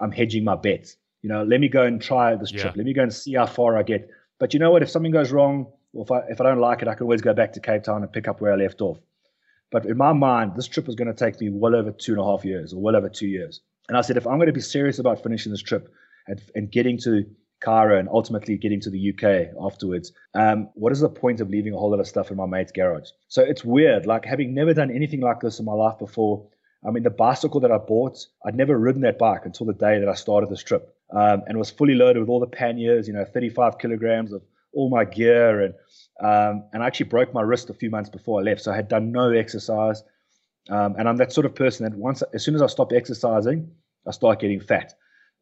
I'm 0.00 0.12
hedging 0.12 0.44
my 0.44 0.56
bets. 0.56 0.96
You 1.22 1.28
know, 1.28 1.42
let 1.42 1.60
me 1.60 1.68
go 1.68 1.82
and 1.82 2.00
try 2.00 2.34
this 2.34 2.52
yeah. 2.52 2.62
trip. 2.62 2.76
Let 2.76 2.86
me 2.86 2.92
go 2.92 3.02
and 3.02 3.12
see 3.12 3.34
how 3.34 3.46
far 3.46 3.76
I 3.76 3.82
get. 3.82 4.08
But 4.38 4.54
you 4.54 4.60
know 4.60 4.70
what? 4.70 4.82
If 4.82 4.90
something 4.90 5.12
goes 5.12 5.32
wrong, 5.32 5.66
or 5.92 6.04
if 6.04 6.10
I, 6.10 6.20
if 6.30 6.40
I 6.40 6.44
don't 6.44 6.60
like 6.60 6.82
it, 6.82 6.88
I 6.88 6.94
can 6.94 7.04
always 7.04 7.20
go 7.20 7.34
back 7.34 7.52
to 7.54 7.60
Cape 7.60 7.82
Town 7.82 8.02
and 8.02 8.12
pick 8.12 8.28
up 8.28 8.40
where 8.40 8.52
I 8.52 8.56
left 8.56 8.80
off. 8.80 8.98
But 9.70 9.86
in 9.86 9.96
my 9.96 10.12
mind, 10.12 10.52
this 10.56 10.66
trip 10.66 10.86
was 10.86 10.96
going 10.96 11.08
to 11.08 11.14
take 11.14 11.40
me 11.40 11.50
well 11.50 11.74
over 11.74 11.92
two 11.92 12.12
and 12.12 12.20
a 12.20 12.24
half 12.24 12.44
years 12.44 12.72
or 12.72 12.80
well 12.80 12.96
over 12.96 13.08
two 13.08 13.28
years. 13.28 13.60
And 13.88 13.96
I 13.96 14.02
said, 14.02 14.16
if 14.16 14.26
I'm 14.26 14.36
going 14.36 14.46
to 14.46 14.52
be 14.52 14.60
serious 14.60 14.98
about 14.98 15.22
finishing 15.22 15.52
this 15.52 15.62
trip, 15.62 15.92
and, 16.26 16.40
and 16.54 16.70
getting 16.70 16.98
to 16.98 17.24
Cairo 17.60 17.98
and 17.98 18.08
ultimately 18.08 18.56
getting 18.56 18.80
to 18.80 18.90
the 18.90 19.10
UK 19.10 19.54
afterwards. 19.62 20.12
Um, 20.34 20.70
what 20.74 20.92
is 20.92 21.00
the 21.00 21.08
point 21.08 21.40
of 21.40 21.50
leaving 21.50 21.74
a 21.74 21.78
whole 21.78 21.90
lot 21.90 22.00
of 22.00 22.06
stuff 22.06 22.30
in 22.30 22.36
my 22.36 22.46
mate's 22.46 22.72
garage? 22.72 23.10
So 23.28 23.42
it's 23.42 23.64
weird, 23.64 24.06
like 24.06 24.24
having 24.24 24.54
never 24.54 24.74
done 24.74 24.90
anything 24.90 25.20
like 25.20 25.40
this 25.40 25.58
in 25.58 25.66
my 25.66 25.72
life 25.72 25.98
before. 25.98 26.46
I 26.86 26.90
mean, 26.90 27.02
the 27.02 27.10
bicycle 27.10 27.60
that 27.60 27.70
I 27.70 27.76
bought, 27.76 28.18
I'd 28.46 28.54
never 28.54 28.78
ridden 28.78 29.02
that 29.02 29.18
bike 29.18 29.42
until 29.44 29.66
the 29.66 29.74
day 29.74 29.98
that 29.98 30.08
I 30.08 30.14
started 30.14 30.48
this 30.48 30.62
trip, 30.62 30.94
um, 31.12 31.42
and 31.46 31.58
was 31.58 31.70
fully 31.70 31.94
loaded 31.94 32.20
with 32.20 32.30
all 32.30 32.40
the 32.40 32.46
panniers, 32.46 33.06
you 33.06 33.12
know, 33.12 33.24
35 33.24 33.78
kilograms 33.78 34.32
of 34.32 34.42
all 34.72 34.88
my 34.88 35.04
gear, 35.04 35.60
and 35.60 35.74
um, 36.20 36.64
and 36.72 36.82
I 36.82 36.86
actually 36.86 37.08
broke 37.08 37.34
my 37.34 37.42
wrist 37.42 37.68
a 37.68 37.74
few 37.74 37.90
months 37.90 38.08
before 38.08 38.40
I 38.40 38.44
left, 38.44 38.62
so 38.62 38.72
I 38.72 38.76
had 38.76 38.88
done 38.88 39.12
no 39.12 39.30
exercise, 39.30 40.02
um, 40.70 40.94
and 40.98 41.06
I'm 41.06 41.18
that 41.18 41.32
sort 41.34 41.44
of 41.44 41.54
person 41.54 41.84
that 41.84 41.98
once, 41.98 42.22
as 42.32 42.42
soon 42.42 42.54
as 42.54 42.62
I 42.62 42.66
stop 42.66 42.92
exercising, 42.92 43.70
I 44.06 44.12
start 44.12 44.40
getting 44.40 44.60
fat. 44.60 44.94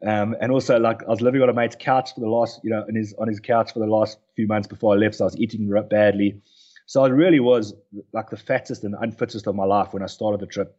Um, 0.06 0.36
and 0.40 0.52
also, 0.52 0.78
like, 0.78 1.02
I 1.02 1.10
was 1.10 1.20
living 1.20 1.42
on 1.42 1.48
a 1.48 1.52
mate's 1.52 1.76
couch 1.78 2.14
for 2.14 2.20
the 2.20 2.28
last, 2.28 2.60
you 2.62 2.70
know, 2.70 2.84
in 2.88 2.94
his, 2.94 3.14
on 3.18 3.28
his 3.28 3.40
couch 3.40 3.72
for 3.72 3.80
the 3.80 3.86
last 3.86 4.18
few 4.36 4.46
months 4.46 4.68
before 4.68 4.94
I 4.94 4.96
left. 4.96 5.16
So 5.16 5.24
I 5.24 5.26
was 5.26 5.36
eating 5.38 5.68
badly. 5.90 6.40
So 6.86 7.04
I 7.04 7.08
really 7.08 7.40
was 7.40 7.74
like 8.12 8.30
the 8.30 8.36
fattest 8.36 8.84
and 8.84 8.94
unfittest 9.00 9.46
of 9.46 9.54
my 9.54 9.64
life 9.64 9.92
when 9.92 10.02
I 10.02 10.06
started 10.06 10.40
the 10.40 10.46
trip. 10.46 10.76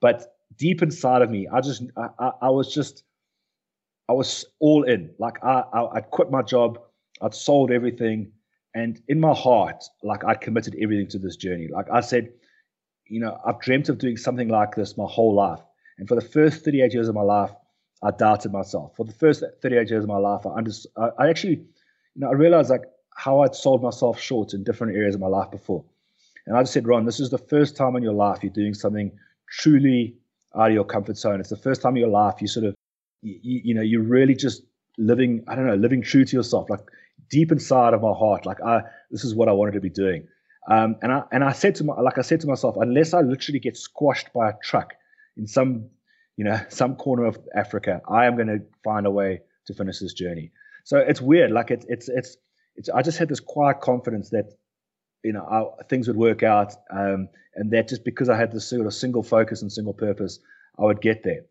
But 0.00 0.34
deep 0.56 0.82
inside 0.82 1.22
of 1.22 1.30
me, 1.30 1.46
I 1.52 1.60
just, 1.60 1.84
I, 1.96 2.08
I, 2.18 2.30
I 2.42 2.50
was 2.50 2.72
just, 2.72 3.04
I 4.08 4.12
was 4.12 4.44
all 4.58 4.82
in. 4.82 5.14
Like 5.18 5.42
I, 5.44 5.62
I, 5.72 5.96
I'd 5.96 6.10
quit 6.10 6.30
my 6.30 6.42
job, 6.42 6.80
I'd 7.20 7.34
sold 7.34 7.70
everything, 7.70 8.32
and 8.74 9.00
in 9.08 9.20
my 9.20 9.34
heart, 9.34 9.84
like 10.02 10.24
I 10.24 10.34
committed 10.34 10.76
everything 10.82 11.08
to 11.08 11.18
this 11.18 11.36
journey. 11.36 11.68
Like 11.70 11.86
I 11.92 12.00
said, 12.00 12.32
you 13.06 13.20
know, 13.20 13.38
I've 13.46 13.60
dreamt 13.60 13.88
of 13.88 13.98
doing 13.98 14.16
something 14.16 14.48
like 14.48 14.74
this 14.74 14.96
my 14.96 15.06
whole 15.06 15.34
life. 15.34 15.60
And 15.98 16.08
for 16.08 16.14
the 16.14 16.22
first 16.26 16.64
38 16.64 16.92
years 16.92 17.08
of 17.08 17.14
my 17.14 17.22
life, 17.22 17.52
I 18.02 18.10
doubted 18.10 18.52
myself. 18.52 18.96
For 18.96 19.04
the 19.04 19.12
first 19.12 19.44
38 19.62 19.90
years 19.90 20.04
of 20.04 20.08
my 20.08 20.18
life, 20.18 20.46
I, 20.46 20.50
under, 20.50 20.70
I, 20.96 21.08
I 21.18 21.28
actually, 21.28 21.54
you 21.54 22.20
know, 22.20 22.28
I 22.28 22.32
realized 22.32 22.70
like 22.70 22.84
how 23.16 23.40
I'd 23.42 23.54
sold 23.54 23.82
myself 23.82 24.20
short 24.20 24.54
in 24.54 24.64
different 24.64 24.96
areas 24.96 25.14
of 25.14 25.20
my 25.20 25.28
life 25.28 25.50
before. 25.50 25.84
And 26.46 26.56
I 26.56 26.62
just 26.62 26.72
said, 26.72 26.86
Ron, 26.86 27.04
this 27.04 27.20
is 27.20 27.30
the 27.30 27.38
first 27.38 27.76
time 27.76 27.94
in 27.96 28.02
your 28.02 28.14
life 28.14 28.42
you're 28.42 28.52
doing 28.52 28.74
something 28.74 29.12
truly 29.48 30.16
out 30.56 30.68
of 30.68 30.74
your 30.74 30.84
comfort 30.84 31.16
zone. 31.16 31.40
It's 31.40 31.50
the 31.50 31.56
first 31.56 31.82
time 31.82 31.96
in 31.96 32.00
your 32.00 32.10
life 32.10 32.40
you 32.40 32.48
sort 32.48 32.66
of, 32.66 32.74
you, 33.22 33.60
you 33.64 33.74
know, 33.74 33.82
you're 33.82 34.02
really 34.02 34.34
just 34.34 34.62
living, 34.98 35.44
I 35.46 35.54
don't 35.54 35.66
know, 35.66 35.76
living 35.76 36.02
true 36.02 36.24
to 36.24 36.36
yourself, 36.36 36.68
like 36.68 36.80
deep 37.30 37.52
inside 37.52 37.94
of 37.94 38.02
my 38.02 38.12
heart, 38.12 38.44
like 38.44 38.60
I, 38.62 38.82
this 39.10 39.24
is 39.24 39.34
what 39.34 39.48
I 39.48 39.52
wanted 39.52 39.72
to 39.72 39.80
be 39.80 39.90
doing. 39.90 40.26
Um, 40.68 40.96
and 41.02 41.12
I 41.12 41.22
and 41.32 41.42
I 41.42 41.52
said 41.52 41.74
to 41.76 41.84
my, 41.84 41.94
like 42.00 42.18
I 42.18 42.22
said 42.22 42.40
to 42.42 42.46
myself, 42.46 42.76
unless 42.78 43.14
I 43.14 43.20
literally 43.20 43.58
get 43.58 43.76
squashed 43.76 44.32
by 44.32 44.50
a 44.50 44.52
truck 44.62 44.94
in 45.36 45.46
some, 45.46 45.86
you 46.42 46.48
know, 46.48 46.60
some 46.70 46.96
corner 46.96 47.24
of 47.26 47.38
Africa, 47.54 48.00
I 48.08 48.26
am 48.26 48.34
going 48.34 48.48
to 48.48 48.62
find 48.82 49.06
a 49.06 49.12
way 49.12 49.42
to 49.66 49.74
finish 49.74 50.00
this 50.00 50.12
journey. 50.12 50.50
So 50.82 50.96
it's 50.98 51.20
weird, 51.20 51.52
like 51.52 51.70
it's 51.70 51.86
it's 51.88 52.08
it's 52.08 52.36
it's. 52.74 52.88
I 52.88 53.02
just 53.02 53.16
had 53.16 53.28
this 53.28 53.38
quiet 53.38 53.80
confidence 53.80 54.30
that, 54.30 54.46
you 55.22 55.32
know, 55.32 55.44
I, 55.44 55.84
things 55.84 56.08
would 56.08 56.16
work 56.16 56.42
out, 56.42 56.74
um, 56.90 57.28
and 57.54 57.70
that 57.70 57.86
just 57.86 58.04
because 58.04 58.28
I 58.28 58.36
had 58.36 58.50
this 58.50 58.68
sort 58.68 58.84
of 58.84 58.92
single 58.92 59.22
focus 59.22 59.62
and 59.62 59.70
single 59.70 59.94
purpose, 59.94 60.40
I 60.76 60.82
would 60.82 61.00
get 61.00 61.22
there. 61.22 61.42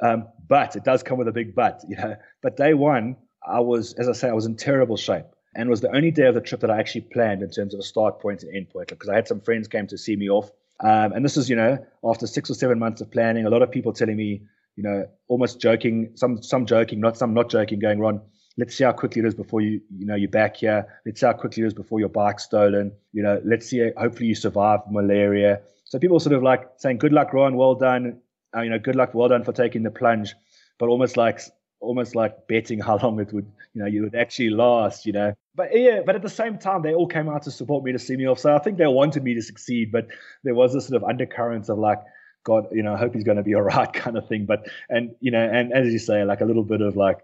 Um, 0.00 0.28
but 0.48 0.76
it 0.76 0.84
does 0.84 1.02
come 1.02 1.18
with 1.18 1.28
a 1.28 1.32
big 1.32 1.54
but, 1.54 1.82
you 1.86 1.96
know. 1.96 2.16
But 2.40 2.56
day 2.56 2.72
one, 2.72 3.18
I 3.46 3.60
was, 3.60 3.92
as 3.92 4.08
I 4.08 4.12
say, 4.12 4.30
I 4.30 4.32
was 4.32 4.46
in 4.46 4.56
terrible 4.56 4.96
shape 4.96 5.26
and 5.54 5.68
was 5.68 5.82
the 5.82 5.94
only 5.94 6.10
day 6.10 6.26
of 6.26 6.34
the 6.34 6.40
trip 6.40 6.62
that 6.62 6.70
I 6.70 6.78
actually 6.80 7.02
planned 7.02 7.42
in 7.42 7.50
terms 7.50 7.74
of 7.74 7.80
a 7.80 7.82
start 7.82 8.18
point 8.18 8.44
and 8.44 8.56
end 8.56 8.70
point 8.70 8.88
because 8.88 9.10
I 9.10 9.14
had 9.14 9.28
some 9.28 9.42
friends 9.42 9.68
came 9.68 9.88
to 9.88 9.98
see 9.98 10.16
me 10.16 10.30
off. 10.30 10.50
Um, 10.82 11.12
and 11.12 11.24
this 11.24 11.36
is, 11.36 11.48
you 11.48 11.56
know, 11.56 11.78
after 12.04 12.26
six 12.26 12.50
or 12.50 12.54
seven 12.54 12.78
months 12.78 13.00
of 13.00 13.10
planning, 13.10 13.46
a 13.46 13.50
lot 13.50 13.62
of 13.62 13.70
people 13.70 13.92
telling 13.92 14.16
me, 14.16 14.42
you 14.76 14.82
know, 14.82 15.06
almost 15.28 15.60
joking, 15.60 16.10
some 16.14 16.42
some 16.42 16.66
joking, 16.66 17.00
not 17.00 17.16
some 17.16 17.34
not 17.34 17.48
joking, 17.50 17.78
going, 17.78 17.98
Ron, 18.00 18.20
let's 18.58 18.74
see 18.74 18.84
how 18.84 18.92
quickly 18.92 19.20
it 19.20 19.26
is 19.26 19.34
before 19.34 19.60
you, 19.60 19.80
you 19.96 20.06
know, 20.06 20.14
you're 20.14 20.30
back 20.30 20.56
here. 20.56 20.86
Let's 21.06 21.20
see 21.20 21.26
how 21.26 21.32
quickly 21.34 21.62
it 21.62 21.66
is 21.66 21.74
before 21.74 22.00
your 22.00 22.08
bike's 22.08 22.44
stolen. 22.44 22.92
You 23.12 23.22
know, 23.22 23.40
let's 23.44 23.66
see, 23.68 23.90
hopefully 23.96 24.26
you 24.28 24.34
survive 24.34 24.80
malaria. 24.90 25.60
So 25.84 25.98
people 25.98 26.18
sort 26.20 26.34
of 26.34 26.42
like 26.42 26.68
saying, 26.78 26.98
good 26.98 27.12
luck, 27.12 27.32
Ron, 27.32 27.56
well 27.56 27.74
done. 27.74 28.20
Uh, 28.56 28.62
you 28.62 28.70
know, 28.70 28.78
good 28.78 28.96
luck, 28.96 29.14
well 29.14 29.28
done 29.28 29.44
for 29.44 29.52
taking 29.52 29.82
the 29.82 29.90
plunge, 29.90 30.34
but 30.78 30.88
almost 30.88 31.16
like 31.16 31.40
almost 31.80 32.14
like 32.14 32.46
betting 32.48 32.78
how 32.80 32.96
long 32.98 33.18
it 33.20 33.32
would, 33.32 33.46
you 33.74 33.82
know, 33.82 33.86
you 33.88 34.02
would 34.02 34.14
actually 34.14 34.50
last, 34.50 35.06
you 35.06 35.12
know. 35.12 35.32
But 35.54 35.68
eh, 35.72 35.78
yeah, 35.78 36.00
but 36.04 36.16
at 36.16 36.22
the 36.22 36.30
same 36.30 36.58
time, 36.58 36.82
they 36.82 36.94
all 36.94 37.06
came 37.06 37.28
out 37.28 37.42
to 37.42 37.50
support 37.50 37.84
me 37.84 37.92
to 37.92 37.98
see 37.98 38.16
me 38.16 38.26
off. 38.26 38.38
So 38.38 38.54
I 38.54 38.58
think 38.58 38.78
they 38.78 38.86
wanted 38.86 39.22
me 39.22 39.34
to 39.34 39.42
succeed, 39.42 39.92
but 39.92 40.08
there 40.44 40.54
was 40.54 40.72
this 40.72 40.86
sort 40.86 41.02
of 41.02 41.08
undercurrent 41.08 41.68
of 41.68 41.78
like, 41.78 41.98
God, 42.44 42.66
you 42.72 42.82
know, 42.82 42.94
I 42.94 42.98
hope 42.98 43.14
he's 43.14 43.24
going 43.24 43.36
to 43.36 43.42
be 43.42 43.54
all 43.56 43.62
right 43.62 43.92
kind 43.92 44.16
of 44.16 44.26
thing. 44.28 44.46
But, 44.46 44.68
and, 44.88 45.14
you 45.20 45.30
know, 45.30 45.42
and 45.42 45.72
as 45.72 45.92
you 45.92 45.98
say, 45.98 46.24
like 46.24 46.40
a 46.40 46.44
little 46.44 46.64
bit 46.64 46.80
of 46.80 46.96
like, 46.96 47.18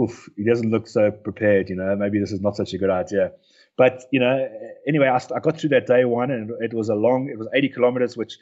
oof, 0.00 0.28
he 0.36 0.44
doesn't 0.44 0.70
look 0.70 0.86
so 0.86 1.10
prepared, 1.10 1.68
you 1.68 1.76
know, 1.76 1.94
maybe 1.96 2.18
this 2.18 2.32
is 2.32 2.40
not 2.40 2.56
such 2.56 2.72
a 2.72 2.78
good 2.78 2.90
idea. 2.90 3.32
But, 3.76 4.04
you 4.12 4.20
know, 4.20 4.30
eh, 4.30 4.68
anyway, 4.86 5.08
I, 5.08 5.16
I 5.34 5.40
got 5.40 5.58
through 5.58 5.70
that 5.70 5.86
day 5.86 6.04
one 6.04 6.30
and 6.30 6.50
it 6.60 6.72
was 6.72 6.88
a 6.88 6.94
long, 6.94 7.28
it 7.28 7.38
was 7.38 7.48
80 7.54 7.68
kilometers, 7.70 8.16
which, 8.16 8.38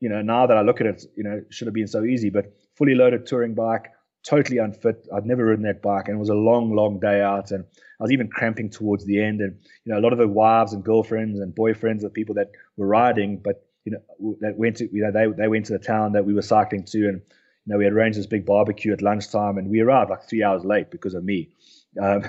you 0.00 0.08
know, 0.08 0.22
now 0.22 0.46
that 0.46 0.56
I 0.56 0.62
look 0.62 0.80
at 0.80 0.86
it, 0.86 1.04
you 1.16 1.24
know, 1.24 1.42
should 1.50 1.66
have 1.66 1.74
been 1.74 1.88
so 1.88 2.04
easy, 2.04 2.30
but 2.30 2.52
fully 2.76 2.94
loaded 2.94 3.26
touring 3.26 3.54
bike, 3.54 3.90
totally 4.28 4.58
unfit. 4.58 5.08
I'd 5.14 5.24
never 5.24 5.46
ridden 5.46 5.64
that 5.64 5.80
bike, 5.80 6.08
and 6.08 6.16
it 6.16 6.20
was 6.20 6.28
a 6.28 6.34
long, 6.34 6.74
long 6.74 7.00
day 7.00 7.22
out. 7.22 7.50
And 7.50 7.64
I 7.64 8.02
was 8.02 8.12
even 8.12 8.28
cramping 8.28 8.68
towards 8.68 9.04
the 9.06 9.22
end. 9.22 9.40
And 9.40 9.58
you 9.84 9.92
know, 9.92 9.98
a 9.98 10.02
lot 10.02 10.12
of 10.12 10.18
the 10.18 10.28
wives 10.28 10.72
and 10.72 10.84
girlfriends 10.84 11.40
and 11.40 11.54
boyfriends 11.54 12.04
of 12.04 12.12
people 12.12 12.34
that 12.34 12.50
were 12.76 12.86
riding, 12.86 13.38
but 13.38 13.64
you 13.84 13.92
know, 13.92 14.36
that 14.40 14.58
went 14.58 14.76
to 14.76 14.88
you 14.92 15.02
know 15.02 15.10
they 15.10 15.26
they 15.42 15.48
went 15.48 15.66
to 15.66 15.72
the 15.72 15.78
town 15.78 16.12
that 16.12 16.26
we 16.26 16.34
were 16.34 16.42
cycling 16.42 16.84
to, 16.84 17.08
and 17.08 17.22
you 17.64 17.72
know, 17.72 17.78
we 17.78 17.84
had 17.84 17.92
arranged 17.92 18.18
this 18.18 18.26
big 18.26 18.44
barbecue 18.44 18.92
at 18.92 19.02
lunchtime, 19.02 19.56
and 19.56 19.70
we 19.70 19.80
arrived 19.80 20.10
like 20.10 20.28
three 20.28 20.42
hours 20.42 20.64
late 20.64 20.90
because 20.90 21.14
of 21.14 21.24
me. 21.24 21.50
Um, 22.00 22.22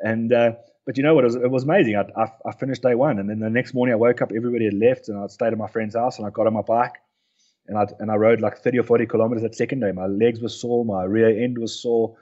and 0.00 0.32
uh, 0.32 0.52
but 0.86 0.96
you 0.96 1.02
know 1.02 1.14
what? 1.14 1.24
It 1.24 1.28
was, 1.28 1.34
it 1.34 1.50
was 1.50 1.64
amazing. 1.64 1.96
I, 1.96 2.04
I, 2.14 2.30
I 2.46 2.52
finished 2.52 2.82
day 2.82 2.94
one, 2.94 3.18
and 3.18 3.28
then 3.28 3.40
the 3.40 3.50
next 3.50 3.74
morning 3.74 3.94
I 3.94 3.96
woke 3.96 4.20
up, 4.20 4.30
everybody 4.36 4.66
had 4.66 4.74
left, 4.74 5.08
and 5.08 5.18
I 5.18 5.26
stayed 5.26 5.48
at 5.48 5.58
my 5.58 5.66
friend's 5.66 5.96
house, 5.96 6.18
and 6.18 6.26
I 6.26 6.30
got 6.30 6.46
on 6.46 6.52
my 6.52 6.60
bike 6.60 6.92
and 7.68 7.78
I 7.78 7.86
and 7.98 8.10
I 8.10 8.16
rode 8.16 8.40
like 8.40 8.58
30 8.58 8.78
or 8.78 8.82
40 8.82 9.06
kilometers 9.06 9.42
that 9.42 9.54
second 9.54 9.80
day. 9.80 9.92
My 9.92 10.06
legs 10.06 10.40
were 10.40 10.48
sore, 10.48 10.84
my 10.84 11.04
rear 11.04 11.28
end 11.28 11.58
was 11.58 11.80
sore, 11.80 12.16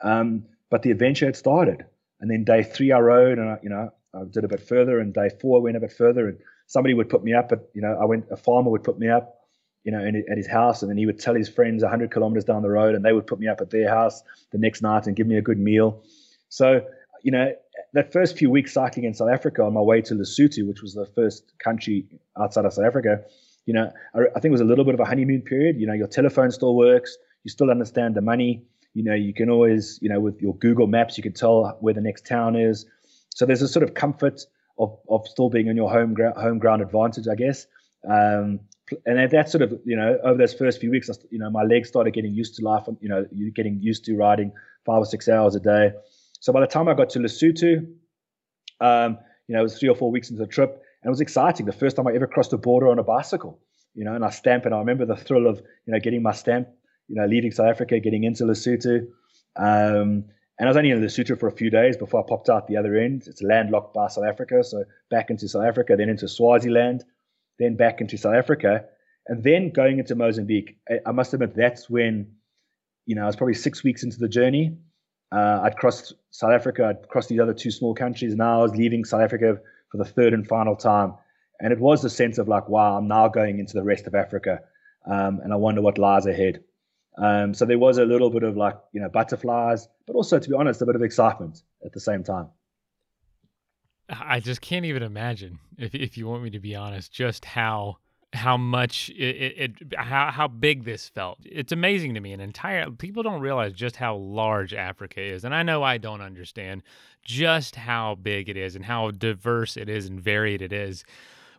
um, 0.00 0.44
but 0.70 0.82
the 0.82 0.90
adventure 0.90 1.26
had 1.26 1.36
started. 1.36 1.84
And 2.20 2.30
then 2.30 2.44
day 2.44 2.64
three, 2.64 2.90
I 2.90 2.98
rode, 2.98 3.38
and 3.38 3.50
I, 3.50 3.58
you 3.62 3.70
know 3.70 3.90
I 4.14 4.24
did 4.30 4.44
a 4.44 4.48
bit 4.48 4.60
further. 4.60 4.98
And 4.98 5.14
day 5.14 5.30
four, 5.40 5.58
I 5.58 5.62
went 5.62 5.76
a 5.76 5.80
bit 5.80 5.92
further, 5.92 6.28
and 6.28 6.38
somebody 6.66 6.94
would 6.94 7.08
put 7.08 7.22
me 7.22 7.32
up. 7.32 7.48
But 7.48 7.70
you 7.74 7.82
know, 7.82 7.96
I 8.00 8.04
went 8.04 8.26
a 8.30 8.36
farmer 8.36 8.70
would 8.70 8.84
put 8.84 8.98
me 8.98 9.08
up, 9.08 9.38
you 9.84 9.92
know, 9.92 10.04
in, 10.04 10.24
at 10.30 10.36
his 10.36 10.48
house, 10.48 10.82
and 10.82 10.90
then 10.90 10.98
he 10.98 11.06
would 11.06 11.20
tell 11.20 11.34
his 11.34 11.48
friends 11.48 11.82
100 11.82 12.10
kilometers 12.10 12.44
down 12.44 12.62
the 12.62 12.70
road, 12.70 12.94
and 12.94 13.04
they 13.04 13.12
would 13.12 13.26
put 13.26 13.38
me 13.38 13.46
up 13.46 13.60
at 13.60 13.70
their 13.70 13.88
house 13.88 14.22
the 14.50 14.58
next 14.58 14.82
night 14.82 15.06
and 15.06 15.16
give 15.16 15.26
me 15.26 15.36
a 15.36 15.42
good 15.42 15.58
meal. 15.58 16.02
So 16.48 16.82
you 17.22 17.32
know, 17.32 17.52
that 17.92 18.12
first 18.12 18.36
few 18.36 18.50
weeks 18.50 18.72
cycling 18.72 19.04
in 19.04 19.14
South 19.14 19.30
Africa 19.30 19.62
on 19.62 19.74
my 19.74 19.80
way 19.80 20.00
to 20.02 20.14
Lesotho, 20.14 20.66
which 20.66 20.82
was 20.82 20.94
the 20.94 21.06
first 21.06 21.52
country 21.58 22.06
outside 22.40 22.64
of 22.64 22.72
South 22.72 22.84
Africa, 22.84 23.22
you 23.68 23.74
know, 23.74 23.92
I, 24.14 24.20
I 24.34 24.40
think 24.40 24.46
it 24.46 24.52
was 24.52 24.62
a 24.62 24.64
little 24.64 24.86
bit 24.86 24.94
of 24.94 25.00
a 25.00 25.04
honeymoon 25.04 25.42
period. 25.42 25.78
You 25.78 25.86
know, 25.86 25.92
your 25.92 26.06
telephone 26.06 26.50
still 26.50 26.74
works. 26.74 27.18
You 27.44 27.50
still 27.50 27.70
understand 27.70 28.14
the 28.14 28.22
money. 28.22 28.64
You 28.94 29.04
know, 29.04 29.14
you 29.14 29.34
can 29.34 29.50
always, 29.50 29.98
you 30.00 30.08
know, 30.08 30.20
with 30.20 30.40
your 30.40 30.56
Google 30.56 30.86
Maps, 30.86 31.18
you 31.18 31.22
can 31.22 31.34
tell 31.34 31.76
where 31.80 31.92
the 31.92 32.00
next 32.00 32.26
town 32.26 32.56
is. 32.56 32.86
So 33.34 33.44
there's 33.44 33.60
a 33.60 33.68
sort 33.68 33.82
of 33.82 33.92
comfort 33.92 34.40
of, 34.78 34.98
of 35.10 35.28
still 35.28 35.50
being 35.50 35.66
in 35.66 35.76
your 35.76 35.90
home 35.90 36.14
ground, 36.14 36.36
home 36.38 36.58
ground 36.58 36.80
advantage, 36.80 37.28
I 37.28 37.34
guess. 37.34 37.66
Um, 38.08 38.60
and 39.04 39.20
at 39.20 39.32
that 39.32 39.50
sort 39.50 39.60
of, 39.60 39.78
you 39.84 39.96
know, 39.96 40.16
over 40.24 40.38
those 40.38 40.54
first 40.54 40.80
few 40.80 40.90
weeks, 40.90 41.10
you 41.30 41.38
know, 41.38 41.50
my 41.50 41.62
legs 41.62 41.88
started 41.88 42.14
getting 42.14 42.32
used 42.32 42.54
to 42.54 42.62
life. 42.64 42.84
You 43.00 43.10
know, 43.10 43.26
getting 43.54 43.82
used 43.82 44.06
to 44.06 44.16
riding 44.16 44.50
five 44.86 45.00
or 45.00 45.04
six 45.04 45.28
hours 45.28 45.54
a 45.54 45.60
day. 45.60 45.92
So 46.40 46.54
by 46.54 46.60
the 46.60 46.66
time 46.66 46.88
I 46.88 46.94
got 46.94 47.10
to 47.10 47.18
Lesotho, 47.18 47.86
um, 48.80 49.18
you 49.46 49.54
know, 49.54 49.60
it 49.60 49.64
was 49.64 49.78
three 49.78 49.90
or 49.90 49.94
four 49.94 50.10
weeks 50.10 50.30
into 50.30 50.42
the 50.42 50.48
trip. 50.48 50.82
And 51.02 51.08
it 51.08 51.10
was 51.10 51.20
exciting. 51.20 51.66
The 51.66 51.72
first 51.72 51.96
time 51.96 52.06
I 52.06 52.14
ever 52.14 52.26
crossed 52.26 52.52
a 52.52 52.58
border 52.58 52.88
on 52.88 52.98
a 52.98 53.04
bicycle, 53.04 53.60
you 53.94 54.04
know, 54.04 54.14
and 54.14 54.24
I 54.24 54.30
stamp 54.30 54.64
and 54.64 54.74
I 54.74 54.78
remember 54.78 55.06
the 55.06 55.16
thrill 55.16 55.46
of, 55.46 55.58
you 55.86 55.92
know, 55.92 56.00
getting 56.00 56.22
my 56.22 56.32
stamp, 56.32 56.68
you 57.08 57.16
know, 57.16 57.26
leaving 57.26 57.52
South 57.52 57.68
Africa, 57.68 58.00
getting 58.00 58.24
into 58.24 58.44
Lesotho. 58.44 59.06
Um, 59.56 60.24
and 60.58 60.66
I 60.66 60.68
was 60.68 60.76
only 60.76 60.90
in 60.90 61.00
Lesotho 61.00 61.38
for 61.38 61.46
a 61.48 61.52
few 61.52 61.70
days 61.70 61.96
before 61.96 62.20
I 62.20 62.28
popped 62.28 62.48
out 62.48 62.66
the 62.66 62.76
other 62.76 62.96
end. 62.96 63.24
It's 63.26 63.42
landlocked 63.42 63.94
by 63.94 64.08
South 64.08 64.24
Africa. 64.24 64.64
So 64.64 64.84
back 65.10 65.30
into 65.30 65.48
South 65.48 65.64
Africa, 65.64 65.94
then 65.96 66.08
into 66.08 66.28
Swaziland, 66.28 67.04
then 67.58 67.76
back 67.76 68.00
into 68.00 68.16
South 68.16 68.34
Africa, 68.34 68.84
and 69.26 69.42
then 69.44 69.70
going 69.70 69.98
into 69.98 70.14
Mozambique. 70.14 70.78
I, 70.88 70.94
I 71.06 71.12
must 71.12 71.32
admit, 71.32 71.54
that's 71.54 71.88
when, 71.88 72.32
you 73.06 73.14
know, 73.14 73.22
I 73.22 73.26
was 73.26 73.36
probably 73.36 73.54
six 73.54 73.84
weeks 73.84 74.02
into 74.02 74.18
the 74.18 74.28
journey. 74.28 74.76
Uh, 75.30 75.60
I'd 75.62 75.76
crossed 75.76 76.14
South 76.30 76.52
Africa, 76.52 76.86
I'd 76.86 77.08
crossed 77.08 77.28
these 77.28 77.40
other 77.40 77.54
two 77.54 77.70
small 77.70 77.94
countries. 77.94 78.34
Now 78.34 78.60
I 78.60 78.62
was 78.62 78.74
leaving 78.74 79.04
South 79.04 79.20
Africa 79.20 79.58
for 79.90 79.98
the 79.98 80.04
third 80.04 80.34
and 80.34 80.46
final 80.46 80.76
time. 80.76 81.14
And 81.60 81.72
it 81.72 81.80
was 81.80 82.04
a 82.04 82.10
sense 82.10 82.38
of 82.38 82.48
like, 82.48 82.68
wow, 82.68 82.96
I'm 82.96 83.08
now 83.08 83.28
going 83.28 83.58
into 83.58 83.74
the 83.74 83.82
rest 83.82 84.06
of 84.06 84.14
Africa. 84.14 84.60
Um, 85.06 85.40
and 85.42 85.52
I 85.52 85.56
wonder 85.56 85.82
what 85.82 85.98
lies 85.98 86.26
ahead. 86.26 86.62
Um, 87.16 87.52
so 87.54 87.64
there 87.64 87.78
was 87.78 87.98
a 87.98 88.04
little 88.04 88.30
bit 88.30 88.44
of 88.44 88.56
like, 88.56 88.78
you 88.92 89.00
know, 89.00 89.08
butterflies, 89.08 89.88
but 90.06 90.14
also, 90.14 90.38
to 90.38 90.48
be 90.48 90.54
honest, 90.54 90.82
a 90.82 90.86
bit 90.86 90.94
of 90.94 91.02
excitement 91.02 91.62
at 91.84 91.92
the 91.92 92.00
same 92.00 92.22
time. 92.22 92.48
I 94.08 94.40
just 94.40 94.60
can't 94.60 94.84
even 94.84 95.02
imagine, 95.02 95.58
if, 95.76 95.94
if 95.94 96.16
you 96.16 96.28
want 96.28 96.42
me 96.42 96.50
to 96.50 96.60
be 96.60 96.74
honest, 96.74 97.12
just 97.12 97.44
how 97.44 97.98
how 98.34 98.56
much 98.56 99.08
it, 99.10 99.36
it, 99.36 99.74
it, 99.80 99.94
how 99.96 100.30
how 100.30 100.48
big 100.48 100.84
this 100.84 101.08
felt. 101.08 101.38
It's 101.44 101.72
amazing 101.72 102.14
to 102.14 102.20
me. 102.20 102.32
An 102.32 102.40
entire 102.40 102.90
people 102.90 103.22
don't 103.22 103.40
realize 103.40 103.72
just 103.72 103.96
how 103.96 104.16
large 104.16 104.74
Africa 104.74 105.20
is, 105.20 105.44
and 105.44 105.54
I 105.54 105.62
know 105.62 105.82
I 105.82 105.98
don't 105.98 106.20
understand 106.20 106.82
just 107.22 107.76
how 107.76 108.16
big 108.16 108.48
it 108.48 108.56
is 108.56 108.76
and 108.76 108.84
how 108.84 109.10
diverse 109.10 109.76
it 109.76 109.88
is 109.88 110.06
and 110.06 110.20
varied 110.20 110.60
it 110.60 110.72
is. 110.72 111.04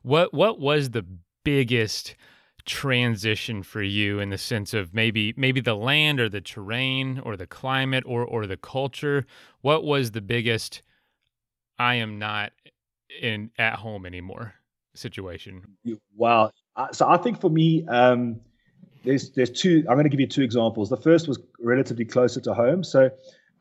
What 0.04 0.34
what 0.34 0.60
was 0.60 0.92
the 0.92 1.06
biggest 1.44 2.16
transition 2.66 3.64
for 3.64 3.82
you 3.82 4.20
in 4.20 4.30
the 4.30 4.38
sense 4.38 4.74
of 4.76 4.94
maybe 4.94 5.34
maybe 5.36 5.62
the 5.62 5.76
land 5.76 6.20
or 6.20 6.30
the 6.30 6.42
terrain 6.42 7.20
or 7.20 7.36
the 7.36 7.48
climate 7.48 8.04
or 8.06 8.24
or 8.24 8.46
the 8.46 8.58
culture? 8.58 9.26
What 9.62 9.84
was 9.84 10.12
the 10.12 10.22
biggest 10.22 10.84
I 11.80 11.96
am 11.96 12.20
not 12.20 12.52
in 13.20 13.50
at 13.58 13.76
home 13.76 14.06
anymore 14.06 14.54
situation? 14.94 15.78
Wow. 16.16 16.52
So 16.92 17.08
I 17.08 17.18
think 17.18 17.40
for 17.42 17.50
me, 17.50 17.86
um, 17.88 18.40
there's 19.04 19.32
there's 19.32 19.50
two. 19.50 19.86
I'm 19.88 19.96
going 19.96 20.04
to 20.04 20.10
give 20.10 20.20
you 20.20 20.28
two 20.28 20.42
examples. 20.42 20.90
The 20.90 20.98
first 20.98 21.28
was 21.28 21.40
relatively 21.60 22.06
closer 22.06 22.42
to 22.42 22.54
home. 22.54 22.84
So 22.84 23.10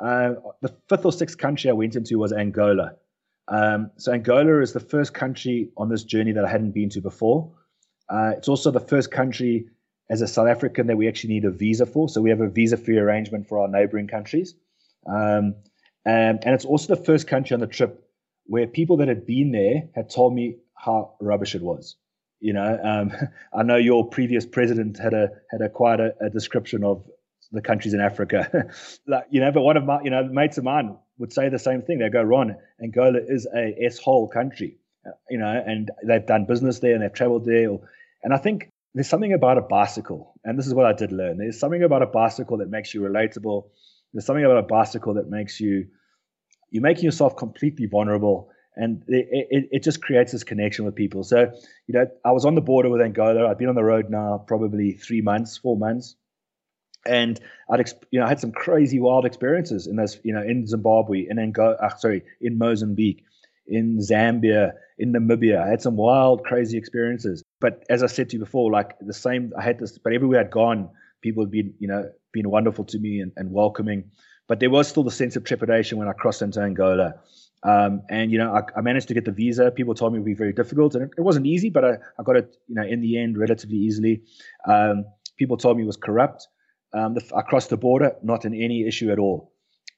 uh, 0.00 0.34
the 0.60 0.74
fifth 0.88 1.04
or 1.04 1.12
sixth 1.12 1.38
country 1.38 1.70
I 1.70 1.72
went 1.72 1.96
into 1.96 2.18
was 2.18 2.32
Angola. 2.32 2.94
Um, 3.48 3.90
so 3.96 4.12
Angola 4.12 4.60
is 4.60 4.72
the 4.72 4.80
first 4.80 5.14
country 5.14 5.70
on 5.76 5.88
this 5.88 6.04
journey 6.04 6.32
that 6.32 6.44
I 6.44 6.50
hadn't 6.50 6.72
been 6.72 6.90
to 6.90 7.00
before. 7.00 7.50
Uh, 8.08 8.32
it's 8.36 8.48
also 8.48 8.70
the 8.70 8.80
first 8.80 9.10
country 9.10 9.66
as 10.10 10.22
a 10.22 10.26
South 10.26 10.48
African 10.48 10.86
that 10.86 10.96
we 10.96 11.08
actually 11.08 11.34
need 11.34 11.44
a 11.44 11.50
visa 11.50 11.86
for. 11.86 12.08
So 12.08 12.20
we 12.20 12.30
have 12.30 12.40
a 12.40 12.48
visa-free 12.48 12.98
arrangement 12.98 13.48
for 13.48 13.58
our 13.58 13.68
neighboring 13.68 14.06
countries. 14.06 14.54
Um, 15.06 15.54
and, 16.04 16.42
and 16.44 16.54
it's 16.54 16.64
also 16.64 16.94
the 16.94 17.02
first 17.02 17.26
country 17.26 17.54
on 17.54 17.60
the 17.60 17.66
trip 17.66 18.04
where 18.44 18.66
people 18.66 18.96
that 18.98 19.08
had 19.08 19.26
been 19.26 19.52
there 19.52 19.88
had 19.94 20.08
told 20.08 20.34
me 20.34 20.56
how 20.74 21.14
rubbish 21.20 21.54
it 21.54 21.62
was. 21.62 21.96
You 22.40 22.52
know, 22.52 22.78
um, 22.82 23.12
I 23.52 23.62
know 23.62 23.76
your 23.76 24.08
previous 24.08 24.46
president 24.46 24.98
had 24.98 25.14
a 25.14 25.30
had 25.50 25.60
a 25.60 25.68
quite 25.68 26.00
a, 26.00 26.14
a 26.20 26.30
description 26.30 26.84
of 26.84 27.04
the 27.52 27.62
countries 27.62 27.94
in 27.94 28.00
Africa. 28.00 28.70
like, 29.06 29.24
you 29.30 29.40
know, 29.40 29.50
but 29.50 29.62
one 29.62 29.76
of 29.76 29.84
my, 29.84 30.00
you 30.02 30.10
know, 30.10 30.24
mates 30.24 30.58
of 30.58 30.64
mine 30.64 30.96
would 31.18 31.32
say 31.32 31.48
the 31.48 31.58
same 31.58 31.82
thing. 31.82 31.98
They 31.98 32.08
go, 32.10 32.22
Ron, 32.22 32.56
Angola 32.82 33.20
is 33.26 33.46
a 33.54 33.74
S-hole 33.86 34.28
country, 34.28 34.78
uh, 35.06 35.12
you 35.30 35.38
know, 35.38 35.62
and 35.66 35.90
they've 36.06 36.24
done 36.24 36.44
business 36.44 36.80
there 36.80 36.94
and 36.94 37.02
they've 37.02 37.12
traveled 37.12 37.44
there. 37.44 37.70
And 38.22 38.34
I 38.34 38.38
think 38.38 38.70
there's 38.94 39.08
something 39.08 39.32
about 39.32 39.58
a 39.58 39.62
bicycle, 39.62 40.34
and 40.44 40.58
this 40.58 40.66
is 40.66 40.74
what 40.74 40.86
I 40.86 40.92
did 40.92 41.12
learn. 41.12 41.38
There's 41.38 41.58
something 41.58 41.82
about 41.82 42.02
a 42.02 42.06
bicycle 42.06 42.58
that 42.58 42.68
makes 42.68 42.92
you 42.94 43.00
relatable. 43.00 43.68
There's 44.12 44.26
something 44.26 44.44
about 44.44 44.58
a 44.58 44.62
bicycle 44.62 45.14
that 45.14 45.28
makes 45.28 45.60
you, 45.60 45.86
you're 46.70 46.82
making 46.82 47.04
yourself 47.04 47.36
completely 47.36 47.86
vulnerable 47.86 48.50
and 48.78 49.02
it, 49.08 49.68
it, 49.72 49.82
just 49.82 50.00
creates 50.00 50.30
this 50.30 50.44
connection 50.44 50.84
with 50.84 50.94
people. 50.94 51.24
So, 51.24 51.50
you 51.88 51.94
know, 51.94 52.06
I 52.24 52.30
was 52.30 52.44
on 52.44 52.54
the 52.54 52.60
border 52.60 52.88
with 52.88 53.00
Angola. 53.00 53.50
I've 53.50 53.58
been 53.58 53.68
on 53.68 53.74
the 53.74 53.82
road 53.82 54.08
now 54.08 54.44
probably 54.46 54.92
three 54.92 55.20
months, 55.20 55.58
four 55.58 55.76
months, 55.76 56.14
and 57.04 57.40
I'd 57.68 57.84
you 58.12 58.20
know 58.20 58.26
I 58.26 58.28
had 58.28 58.38
some 58.38 58.52
crazy 58.52 59.00
wild 59.00 59.26
experiences 59.26 59.88
in 59.88 59.96
this, 59.96 60.20
you 60.22 60.32
know, 60.32 60.42
in 60.42 60.64
Zimbabwe, 60.64 61.26
in 61.28 61.40
Angola, 61.40 61.74
uh, 61.74 61.96
sorry, 61.96 62.22
in 62.40 62.56
Mozambique, 62.56 63.24
in 63.66 63.98
Zambia, 63.98 64.74
in 64.96 65.12
Namibia. 65.12 65.60
I 65.60 65.68
had 65.68 65.82
some 65.82 65.96
wild, 65.96 66.44
crazy 66.44 66.78
experiences. 66.78 67.42
But 67.60 67.84
as 67.90 68.04
I 68.04 68.06
said 68.06 68.30
to 68.30 68.36
you 68.36 68.44
before, 68.44 68.70
like 68.70 68.94
the 69.00 69.12
same, 69.12 69.52
I 69.58 69.62
had 69.62 69.80
this, 69.80 69.98
but 69.98 70.12
everywhere 70.12 70.40
I'd 70.40 70.52
gone, 70.52 70.88
people 71.20 71.42
had 71.42 71.50
been, 71.50 71.74
you 71.80 71.88
know, 71.88 72.08
been 72.32 72.48
wonderful 72.48 72.84
to 72.84 72.98
me 73.00 73.18
and, 73.20 73.32
and 73.36 73.50
welcoming. 73.50 74.12
But 74.46 74.60
there 74.60 74.70
was 74.70 74.86
still 74.86 75.02
the 75.02 75.10
sense 75.10 75.34
of 75.34 75.42
trepidation 75.42 75.98
when 75.98 76.06
I 76.06 76.12
crossed 76.12 76.42
into 76.42 76.60
Angola 76.60 77.14
um, 77.64 78.02
and 78.08 78.30
you 78.30 78.38
know, 78.38 78.54
I, 78.54 78.62
I, 78.78 78.80
managed 78.82 79.08
to 79.08 79.14
get 79.14 79.24
the 79.24 79.32
visa. 79.32 79.70
People 79.70 79.94
told 79.94 80.12
me 80.12 80.18
it 80.18 80.20
would 80.20 80.26
be 80.26 80.34
very 80.34 80.52
difficult, 80.52 80.94
and 80.94 81.04
it, 81.04 81.10
it 81.18 81.22
wasn't 81.22 81.46
easy, 81.46 81.70
but 81.70 81.84
I, 81.84 81.98
I, 82.18 82.22
got 82.22 82.36
it, 82.36 82.56
you 82.68 82.76
know, 82.76 82.84
in 82.84 83.00
the 83.00 83.18
end, 83.18 83.36
relatively 83.36 83.76
easily. 83.76 84.22
Um, 84.66 85.04
people 85.38 85.56
told 85.56 85.76
me 85.76 85.82
it 85.82 85.86
was 85.86 85.96
corrupt. 85.96 86.46
Um, 86.94 87.14
the, 87.14 87.32
I 87.36 87.42
crossed 87.42 87.70
the 87.70 87.76
border, 87.76 88.14
not 88.22 88.44
in 88.44 88.54
any 88.54 88.86
issue 88.86 89.10
at 89.10 89.18
all. 89.18 89.52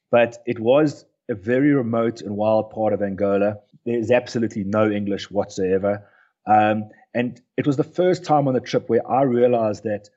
But 0.09 0.39
it 0.45 0.59
was 0.59 1.05
a 1.29 1.35
very 1.35 1.71
remote 1.71 2.21
and 2.21 2.35
wild 2.35 2.71
part 2.71 2.93
of 2.93 3.01
Angola. 3.01 3.57
There's 3.85 4.11
absolutely 4.11 4.63
no 4.63 4.89
English 4.89 5.29
whatsoever, 5.29 6.03
um, 6.47 6.89
and 7.13 7.39
it 7.57 7.67
was 7.67 7.77
the 7.77 7.83
first 7.83 8.25
time 8.25 8.47
on 8.47 8.55
the 8.55 8.59
trip 8.59 8.89
where 8.89 9.07
I 9.09 9.21
realized 9.21 9.83
that, 9.83 10.09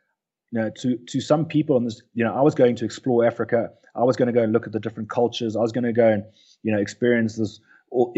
you 0.51 0.61
know, 0.61 0.71
to 0.79 0.97
to 0.97 1.21
some 1.21 1.45
people 1.45 1.77
on 1.77 1.85
this, 1.85 2.01
you 2.15 2.25
know, 2.25 2.35
I 2.35 2.41
was 2.41 2.55
going 2.55 2.77
to 2.77 2.87
explore 2.87 3.27
Africa. 3.27 3.71
I 3.95 4.03
was 4.03 4.17
going 4.17 4.27
to 4.27 4.33
go 4.33 4.43
and 4.43 4.53
look 4.53 4.67
at 4.67 4.73
the 4.73 4.81
different 4.81 5.11
cultures. 5.11 5.57
I 5.57 5.61
was 5.61 5.73
going 5.73 5.85
to 5.85 5.93
go 5.93 6.09
and 6.09 6.25
you 6.65 6.73
know, 6.73 6.81
experience 6.81 7.37
this, 7.37 7.61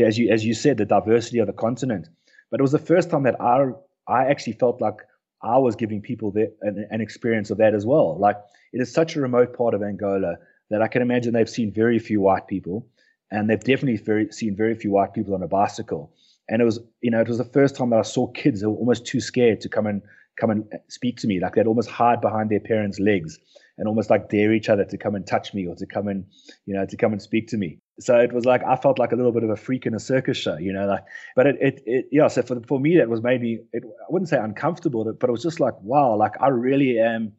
as 0.03 0.19
you 0.19 0.31
as 0.31 0.47
you 0.47 0.55
said, 0.55 0.79
the 0.79 0.87
diversity 0.87 1.39
of 1.39 1.47
the 1.47 1.53
continent. 1.53 2.09
But 2.51 2.61
it 2.61 2.63
was 2.63 2.73
the 2.73 2.79
first 2.79 3.11
time 3.11 3.25
that 3.25 3.39
I 3.41 3.67
I 4.09 4.25
actually 4.25 4.55
felt 4.55 4.81
like 4.81 5.01
I 5.43 5.59
was 5.59 5.77
giving 5.77 6.01
people 6.01 6.31
the, 6.31 6.51
an, 6.63 6.87
an 6.91 7.01
experience 7.03 7.51
of 7.51 7.59
that 7.59 7.75
as 7.75 7.85
well. 7.85 8.19
Like 8.19 8.37
it 8.73 8.81
is 8.81 8.91
such 8.91 9.17
a 9.17 9.21
remote 9.21 9.55
part 9.55 9.75
of 9.75 9.83
Angola 9.83 10.37
that 10.71 10.81
I 10.81 10.89
can 10.89 11.03
imagine 11.03 11.35
they've 11.35 11.49
seen 11.49 11.71
very 11.73 11.99
few 11.99 12.21
white 12.21 12.47
people, 12.47 12.87
and 13.31 13.51
they've 13.51 13.61
definitely 13.61 13.99
very, 13.99 14.33
seen 14.33 14.57
very 14.57 14.75
few 14.75 14.91
white 14.93 15.13
people 15.13 15.35
on 15.35 15.43
a 15.43 15.49
bicycle. 15.49 16.13
And 16.49 16.63
it 16.63 16.65
was, 16.65 16.79
you 17.01 17.11
know, 17.11 17.21
it 17.21 17.29
was 17.29 17.39
the 17.39 17.45
first 17.45 17.77
time 17.77 17.91
that 17.91 17.99
I 17.99 18.03
saw 18.03 18.29
kids 18.29 18.61
who 18.61 18.71
were 18.71 18.77
almost 18.77 19.05
too 19.05 19.21
scared 19.21 19.61
to 19.63 19.69
come 19.69 19.87
and 19.87 20.01
come 20.41 20.51
and 20.51 20.65
speak 20.89 21.19
to 21.19 21.27
me. 21.27 21.41
Like 21.41 21.55
they'd 21.55 21.67
almost 21.67 21.91
hide 21.91 22.21
behind 22.21 22.51
their 22.51 22.61
parents' 22.61 23.01
legs 23.01 23.39
and 23.79 23.89
almost 23.89 24.11
like 24.11 24.29
dare 24.29 24.53
each 24.53 24.69
other 24.69 24.85
to 24.85 24.97
come 24.97 25.15
and 25.15 25.27
touch 25.27 25.55
me 25.55 25.67
or 25.67 25.75
to 25.75 25.87
come 25.87 26.09
and, 26.09 26.25
you 26.67 26.75
know, 26.75 26.87
to 26.87 26.97
come 26.97 27.13
and 27.13 27.21
speak 27.21 27.49
to 27.49 27.57
me. 27.57 27.79
So 27.99 28.19
it 28.19 28.33
was 28.33 28.45
like 28.45 28.63
I 28.65 28.77
felt 28.77 28.99
like 28.99 29.13
a 29.13 29.17
little 29.17 29.33
bit 29.33 29.43
of 29.43 29.51
a 29.51 29.57
freak 29.57 29.87
in 29.87 29.95
a 29.95 30.01
circus 30.01 30.37
show, 30.37 30.57
you 30.59 30.73
know. 30.73 30.87
Like, 30.87 31.05
but 31.35 31.47
it, 31.47 31.57
it, 31.61 31.83
it 31.87 32.09
yeah. 32.13 32.29
So 32.29 32.43
for 32.43 32.61
for 32.61 32.79
me, 32.79 32.97
that 32.99 33.09
was 33.09 33.23
maybe 33.23 33.61
it, 33.73 33.85
I 33.85 34.07
wouldn't 34.11 34.29
say 34.29 34.39
uncomfortable, 34.39 35.05
but 35.05 35.29
it 35.29 35.33
was 35.33 35.43
just 35.43 35.61
like 35.61 35.81
wow, 35.83 36.17
like 36.17 36.33
I 36.41 36.49
really 36.49 36.99
am 36.99 37.33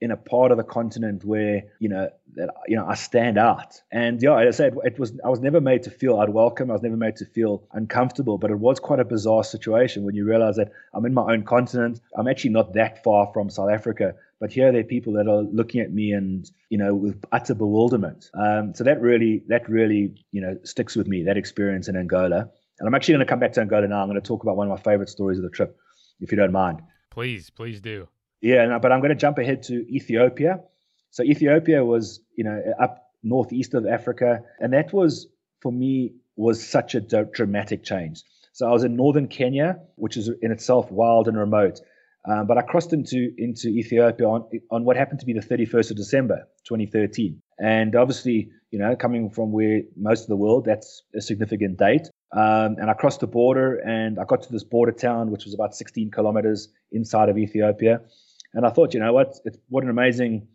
in 0.00 0.10
a 0.10 0.16
part 0.16 0.50
of 0.50 0.56
the 0.56 0.64
continent 0.64 1.24
where 1.24 1.62
you 1.78 1.88
know 1.88 2.08
that 2.34 2.50
you 2.66 2.76
know 2.76 2.86
I 2.86 2.94
stand 2.94 3.38
out. 3.38 3.80
And 3.92 4.20
yeah, 4.22 4.38
as 4.40 4.56
I 4.56 4.64
said, 4.64 4.76
it 4.84 4.98
was 4.98 5.12
I 5.24 5.28
was 5.28 5.40
never 5.40 5.60
made 5.60 5.82
to 5.84 5.90
feel 5.90 6.20
unwelcome. 6.20 6.70
I 6.70 6.72
was 6.72 6.82
never 6.82 6.96
made 6.96 7.16
to 7.16 7.26
feel 7.26 7.62
uncomfortable. 7.72 8.38
But 8.38 8.50
it 8.50 8.58
was 8.58 8.80
quite 8.80 9.00
a 9.00 9.04
bizarre 9.04 9.44
situation 9.44 10.04
when 10.04 10.14
you 10.14 10.24
realize 10.24 10.56
that 10.56 10.72
I'm 10.94 11.04
in 11.04 11.14
my 11.14 11.32
own 11.32 11.44
continent. 11.44 12.00
I'm 12.16 12.26
actually 12.26 12.50
not 12.50 12.72
that 12.74 13.04
far 13.04 13.30
from 13.32 13.50
South 13.50 13.70
Africa. 13.70 14.14
But 14.40 14.50
here 14.52 14.72
there 14.72 14.80
are 14.80 14.84
people 14.84 15.12
that 15.14 15.28
are 15.28 15.42
looking 15.42 15.80
at 15.82 15.92
me 15.92 16.12
and 16.12 16.50
you 16.70 16.78
know 16.78 16.94
with 16.94 17.22
utter 17.30 17.54
bewilderment. 17.54 18.30
Um, 18.34 18.74
so 18.74 18.84
that 18.84 19.00
really 19.00 19.44
that 19.48 19.68
really 19.68 20.14
you 20.32 20.40
know 20.40 20.56
sticks 20.64 20.96
with 20.96 21.06
me 21.06 21.24
that 21.24 21.36
experience 21.36 21.88
in 21.88 21.96
Angola. 21.96 22.48
And 22.78 22.88
I'm 22.88 22.94
actually 22.94 23.14
going 23.14 23.26
to 23.26 23.30
come 23.30 23.40
back 23.40 23.52
to 23.52 23.60
Angola 23.60 23.86
now. 23.86 24.00
I'm 24.00 24.08
going 24.08 24.20
to 24.20 24.26
talk 24.26 24.42
about 24.42 24.56
one 24.56 24.70
of 24.70 24.76
my 24.76 24.82
favorite 24.82 25.10
stories 25.10 25.36
of 25.36 25.44
the 25.44 25.50
trip, 25.50 25.76
if 26.20 26.32
you 26.32 26.38
don't 26.38 26.52
mind. 26.52 26.80
Please, 27.10 27.50
please 27.50 27.80
do. 27.82 28.08
Yeah, 28.40 28.64
no, 28.66 28.78
but 28.78 28.90
I'm 28.90 29.00
going 29.00 29.10
to 29.10 29.16
jump 29.16 29.36
ahead 29.36 29.64
to 29.64 29.74
Ethiopia. 29.94 30.60
So 31.10 31.22
Ethiopia 31.22 31.84
was, 31.84 32.20
you 32.36 32.44
know, 32.44 32.62
up 32.80 33.04
northeast 33.22 33.74
of 33.74 33.86
Africa, 33.86 34.40
and 34.58 34.72
that 34.72 34.94
was 34.94 35.26
for 35.60 35.70
me 35.70 36.14
was 36.36 36.66
such 36.66 36.94
a 36.94 37.00
dramatic 37.00 37.84
change. 37.84 38.22
So 38.52 38.66
I 38.66 38.72
was 38.72 38.84
in 38.84 38.96
northern 38.96 39.28
Kenya, 39.28 39.80
which 39.96 40.16
is 40.16 40.30
in 40.40 40.50
itself 40.50 40.90
wild 40.90 41.28
and 41.28 41.36
remote, 41.36 41.80
um, 42.28 42.46
but 42.46 42.58
I 42.58 42.62
crossed 42.62 42.92
into 42.92 43.32
into 43.38 43.68
Ethiopia 43.68 44.26
on 44.26 44.44
on 44.70 44.84
what 44.84 44.96
happened 44.96 45.20
to 45.20 45.26
be 45.26 45.32
the 45.32 45.40
31st 45.40 45.92
of 45.92 45.96
December, 45.96 46.48
2013, 46.68 47.40
and 47.58 47.94
obviously, 47.96 48.50
you 48.70 48.78
know, 48.78 48.94
coming 48.96 49.30
from 49.30 49.52
where 49.52 49.82
most 49.96 50.22
of 50.22 50.28
the 50.28 50.36
world, 50.36 50.64
that's 50.64 51.02
a 51.14 51.20
significant 51.20 51.78
date. 51.78 52.08
Um, 52.32 52.76
and 52.78 52.88
I 52.88 52.94
crossed 52.94 53.20
the 53.20 53.26
border, 53.26 53.76
and 53.76 54.18
I 54.18 54.24
got 54.24 54.42
to 54.42 54.52
this 54.52 54.64
border 54.64 54.92
town, 54.92 55.30
which 55.30 55.44
was 55.44 55.54
about 55.54 55.74
16 55.74 56.10
kilometers 56.10 56.68
inside 56.92 57.28
of 57.28 57.38
Ethiopia. 57.38 58.02
And 58.54 58.66
I 58.66 58.70
thought, 58.70 58.94
you 58.94 59.00
know 59.00 59.12
what, 59.12 59.34
it's 59.44 59.58
what 59.68 59.84
an 59.84 59.90
amazing, 59.90 60.48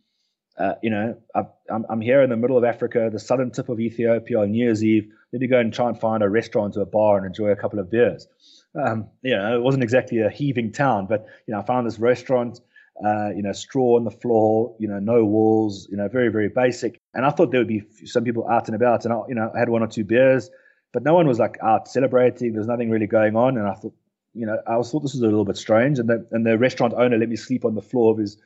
uh, 0.57 0.73
you 0.81 0.89
know, 0.89 1.17
I, 1.33 1.41
am 1.69 1.85
I'm 1.89 2.01
here 2.01 2.21
in 2.21 2.29
the 2.29 2.37
middle 2.37 2.57
of 2.57 2.63
Africa, 2.63 3.09
the 3.11 3.19
southern 3.19 3.51
tip 3.51 3.69
of 3.69 3.79
Ethiopia 3.79 4.39
on 4.39 4.51
New 4.51 4.63
Year's 4.63 4.83
Eve. 4.83 5.11
Let 5.33 5.41
me 5.41 5.47
go 5.47 5.59
and 5.59 5.73
try 5.73 5.89
and 5.89 5.99
find 5.99 6.23
a 6.23 6.29
restaurant 6.29 6.77
or 6.77 6.81
a 6.81 6.85
bar 6.85 7.17
and 7.17 7.25
enjoy 7.25 7.49
a 7.49 7.55
couple 7.55 7.79
of 7.79 7.91
beers. 7.91 8.27
Um, 8.75 9.07
you 9.21 9.35
know, 9.35 9.55
it 9.55 9.61
wasn't 9.61 9.83
exactly 9.83 10.19
a 10.19 10.29
heaving 10.29 10.71
town, 10.71 11.07
but 11.07 11.25
you 11.47 11.53
know, 11.53 11.59
I 11.59 11.63
found 11.63 11.87
this 11.87 11.99
restaurant. 11.99 12.59
Uh, 13.05 13.29
you 13.35 13.43
know, 13.43 13.51
straw 13.51 13.97
on 13.97 14.05
the 14.05 14.09
floor, 14.09 14.73
you 14.79 14.87
know, 14.87 14.99
no 14.99 15.25
walls, 15.25 15.85
you 15.91 15.97
know, 15.97 16.07
very, 16.07 16.29
very 16.29 16.47
basic. 16.47 16.97
And 17.13 17.25
I 17.25 17.29
thought 17.29 17.51
there 17.51 17.59
would 17.59 17.67
be 17.67 17.83
some 18.05 18.23
people 18.23 18.47
out 18.47 18.69
and 18.69 18.75
about, 18.75 19.03
and 19.03 19.13
I, 19.13 19.17
you 19.27 19.35
know, 19.35 19.51
I 19.53 19.59
had 19.59 19.67
one 19.67 19.83
or 19.83 19.87
two 19.87 20.05
beers, 20.05 20.49
but 20.93 21.03
no 21.03 21.13
one 21.13 21.27
was 21.27 21.37
like 21.37 21.57
out 21.61 21.89
celebrating. 21.89 22.53
There's 22.53 22.67
nothing 22.67 22.89
really 22.89 23.05
going 23.05 23.35
on, 23.35 23.57
and 23.57 23.67
I 23.67 23.73
thought, 23.73 23.93
you 24.33 24.45
know, 24.45 24.61
I 24.65 24.77
was 24.77 24.91
thought 24.91 25.01
this 25.01 25.13
was 25.13 25.21
a 25.21 25.25
little 25.25 25.43
bit 25.43 25.57
strange. 25.57 25.99
And 25.99 26.07
the 26.07 26.25
and 26.31 26.45
the 26.45 26.57
restaurant 26.57 26.93
owner 26.95 27.17
let 27.17 27.27
me 27.27 27.35
sleep 27.35 27.65
on 27.65 27.75
the 27.75 27.81
floor 27.81 28.13
of 28.13 28.17
his 28.17 28.37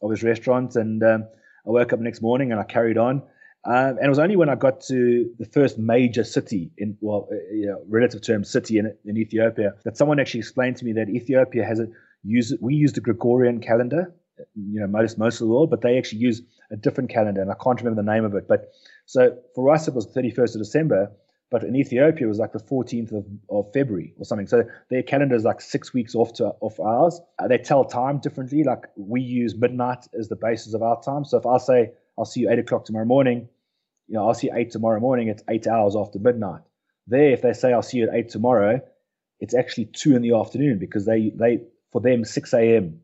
of 0.00 0.10
his 0.10 0.22
restaurant. 0.22 0.76
And 0.76 1.02
um, 1.02 1.28
I 1.66 1.70
woke 1.70 1.92
up 1.92 1.98
the 1.98 2.04
next 2.04 2.22
morning 2.22 2.52
and 2.52 2.60
I 2.60 2.64
carried 2.64 2.96
on. 2.96 3.22
Um, 3.64 3.98
and 3.98 4.06
it 4.06 4.08
was 4.08 4.18
only 4.18 4.36
when 4.36 4.48
I 4.48 4.54
got 4.54 4.80
to 4.82 5.30
the 5.38 5.44
first 5.44 5.78
major 5.78 6.24
city 6.24 6.70
in 6.78 6.96
well, 7.00 7.28
uh, 7.30 7.36
you 7.52 7.66
know, 7.66 7.82
relative 7.88 8.22
term 8.22 8.42
city 8.42 8.78
in, 8.78 8.94
in 9.04 9.18
Ethiopia 9.18 9.74
that 9.84 9.98
someone 9.98 10.18
actually 10.18 10.40
explained 10.40 10.76
to 10.78 10.84
me 10.86 10.92
that 10.94 11.10
Ethiopia 11.10 11.64
has 11.64 11.78
a 11.78 11.86
use 12.22 12.54
we 12.60 12.74
use 12.74 12.94
the 12.94 13.02
Gregorian 13.02 13.60
calendar, 13.60 14.14
you 14.54 14.80
know, 14.80 14.86
most 14.86 15.18
most 15.18 15.40
of 15.40 15.46
the 15.46 15.52
world, 15.52 15.68
but 15.68 15.82
they 15.82 15.98
actually 15.98 16.20
use 16.20 16.40
a 16.70 16.76
different 16.76 17.10
calendar, 17.10 17.42
and 17.42 17.50
I 17.50 17.56
can't 17.62 17.78
remember 17.78 18.02
the 18.02 18.10
name 18.10 18.24
of 18.24 18.34
it. 18.34 18.48
But 18.48 18.72
so 19.04 19.36
for 19.54 19.70
us, 19.70 19.88
it 19.88 19.94
was 19.94 20.10
the 20.10 20.22
31st 20.22 20.54
of 20.54 20.60
December, 20.62 21.12
but 21.50 21.64
in 21.64 21.76
Ethiopia, 21.76 22.26
it 22.26 22.28
was 22.28 22.38
like 22.38 22.52
the 22.52 22.60
14th 22.60 23.12
of, 23.12 23.26
of 23.50 23.72
February 23.72 24.14
or 24.18 24.24
something. 24.24 24.46
So 24.46 24.64
their 24.88 25.02
calendar 25.02 25.34
is 25.34 25.44
like 25.44 25.60
six 25.60 25.92
weeks 25.92 26.14
off 26.14 26.32
to 26.34 26.46
off 26.60 26.78
ours. 26.80 27.20
Uh, 27.38 27.48
they 27.48 27.58
tell 27.58 27.84
time 27.84 28.20
differently. 28.20 28.62
Like 28.64 28.84
we 28.96 29.20
use 29.20 29.54
midnight 29.56 30.06
as 30.18 30.28
the 30.28 30.36
basis 30.36 30.72
of 30.74 30.82
our 30.82 31.02
time. 31.02 31.24
So 31.24 31.36
if 31.36 31.46
I 31.46 31.58
say 31.58 31.90
I'll 32.20 32.26
see 32.26 32.40
you 32.40 32.50
eight 32.50 32.58
o'clock 32.58 32.84
tomorrow 32.84 33.06
morning, 33.06 33.48
you 34.06 34.14
know 34.14 34.26
I'll 34.26 34.34
see 34.34 34.48
you 34.48 34.54
eight 34.54 34.70
tomorrow 34.70 35.00
morning. 35.00 35.28
It's 35.28 35.42
eight 35.48 35.66
hours 35.66 35.96
after 35.96 36.18
midnight. 36.18 36.62
There, 37.06 37.30
if 37.30 37.42
they 37.42 37.52
say 37.52 37.72
I'll 37.72 37.82
see 37.82 37.98
you 37.98 38.08
at 38.08 38.14
eight 38.14 38.28
tomorrow, 38.28 38.80
it's 39.40 39.54
actually 39.54 39.86
two 39.86 40.14
in 40.14 40.22
the 40.22 40.34
afternoon 40.34 40.78
because 40.78 41.06
they 41.06 41.32
they 41.34 41.62
for 41.90 42.00
them 42.00 42.24
6 42.24 42.52
a.m. 42.54 43.00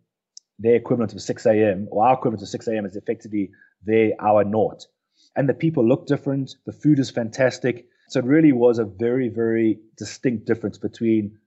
Their 0.59 0.77
equivalent 0.77 1.13
of 1.13 1.21
6 1.21 1.47
a.m. 1.47 1.89
or 1.91 2.07
our 2.07 2.15
equivalent 2.15 2.43
of 2.43 2.49
6 2.49 2.69
a.m. 2.69 2.87
is 2.87 2.95
effectively 2.95 3.51
their 3.85 4.13
hour 4.21 4.45
naught. 4.45 4.87
And 5.35 5.49
the 5.49 5.55
people 5.55 5.87
look 5.87 6.07
different. 6.07 6.55
The 6.67 6.73
food 6.73 6.99
is 6.99 7.11
fantastic 7.11 7.89
so 8.09 8.21
it 8.21 8.27
really 8.27 8.53
was 8.53 8.79
a 8.79 8.85
very, 8.85 9.29
very 9.29 9.81
distinct 9.97 10.47
difference 10.47 10.79
between 10.79 11.39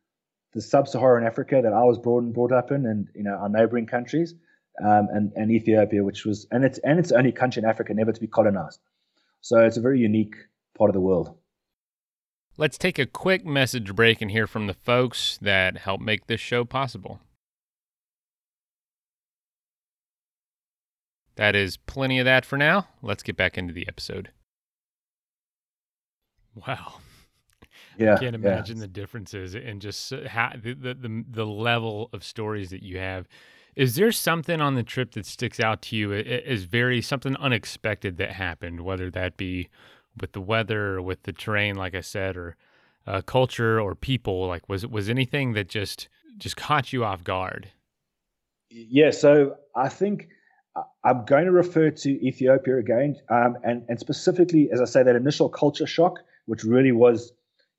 the 0.54 0.62
sub-Saharan 0.62 1.26
Africa 1.26 1.62
that 1.64 1.74
I 1.74 1.84
was 1.84 1.98
brought 1.98 2.24
and 2.24 2.34
brought 2.34 2.52
up 2.52 2.72
in, 2.72 2.86
and 2.86 3.08
you 3.16 3.24
know 3.24 3.36
our 3.36 3.50
neighboring 3.50 3.86
countries, 3.86 4.34
um, 4.84 5.08
and, 5.12 5.32
and 5.36 5.52
Ethiopia, 5.52 6.04
which 6.04 6.26
was 6.26 6.48
and 6.52 6.64
it's 6.64 6.80
and 6.80 7.00
it's 7.00 7.10
the 7.10 7.18
only 7.18 7.32
country 7.32 7.62
in 7.62 7.70
Africa 7.70 7.94
never 7.94 8.12
to 8.12 8.20
be 8.20 8.28
colonized. 8.28 8.80
So 9.42 9.60
it's 9.60 9.78
a 9.78 9.82
very 9.82 10.00
unique 10.00 10.36
part 10.78 10.90
of 10.90 10.94
the 10.94 11.02
world. 11.02 11.36
Let's 12.58 12.78
take 12.78 13.00
a 13.00 13.06
quick 13.06 13.46
message 13.46 13.96
break 13.96 14.22
and 14.22 14.32
hear 14.32 14.48
from 14.48 14.68
the 14.68 14.74
folks 14.74 15.38
that 15.42 15.78
help 15.78 16.02
make 16.02 16.28
this 16.28 16.42
show 16.42 16.66
possible. 16.66 17.22
That 21.36 21.56
is 21.56 21.78
plenty 21.78 22.20
of 22.20 22.26
that 22.26 22.46
for 22.46 22.58
now. 22.58 22.88
Let's 23.02 23.24
get 23.24 23.38
back 23.38 23.58
into 23.58 23.74
the 23.74 23.88
episode. 23.88 24.32
Wow. 26.54 26.96
Yeah, 27.98 28.16
I 28.16 28.18
can't 28.18 28.36
imagine 28.36 28.78
yeah. 28.78 28.82
the 28.82 28.88
differences 28.88 29.56
and 29.56 29.82
just 29.82 30.14
how, 30.28 30.54
the, 30.62 30.74
the, 30.74 30.94
the 30.94 31.26
the 31.30 31.46
level 31.46 32.10
of 32.14 32.24
stories 32.24 32.70
that 32.72 32.84
you 32.84 32.98
have. 32.98 33.28
Is 33.80 33.96
there 33.96 34.12
something 34.12 34.60
on 34.60 34.76
the 34.76 34.84
trip 34.84 35.14
that 35.14 35.26
sticks 35.26 35.58
out 35.58 35.82
to 35.84 35.96
you 35.96 36.12
as 36.12 36.64
very 36.64 37.02
something 37.02 37.38
unexpected 37.38 38.18
that 38.18 38.34
happened, 38.34 38.82
whether 38.82 39.10
that 39.12 39.38
be 39.38 39.70
with 40.20 40.34
the 40.34 40.42
weather 40.42 40.96
or 40.96 41.02
with 41.02 41.24
the 41.24 41.32
terrain, 41.32 41.78
like 41.78 41.96
I 41.96 42.02
said, 42.02 42.36
or 42.36 42.58
uh, 43.08 43.22
culture 43.22 43.80
or 43.80 43.96
people? 43.96 44.48
Like, 44.48 44.68
was 44.68 44.86
was 44.86 45.10
anything 45.10 45.54
that 45.54 45.70
just 45.70 46.10
just 46.38 46.58
caught 46.58 46.92
you 46.92 47.06
off 47.06 47.24
guard? 47.24 47.70
Yeah, 48.70 49.12
so 49.12 49.56
I 49.74 49.88
think 49.88 50.28
I'm 51.06 51.24
going 51.24 51.46
to 51.46 51.54
refer 51.54 51.90
to 51.90 52.28
Ethiopia 52.28 52.80
again, 52.80 53.16
um, 53.30 53.56
and 53.64 53.86
and 53.88 53.98
specifically, 53.98 54.70
as 54.74 54.82
I 54.82 54.86
say, 54.86 55.04
that 55.04 55.16
initial 55.16 55.48
culture 55.48 55.88
shock, 55.88 56.20
which 56.48 56.66
really 56.66 56.92
was, 56.92 57.32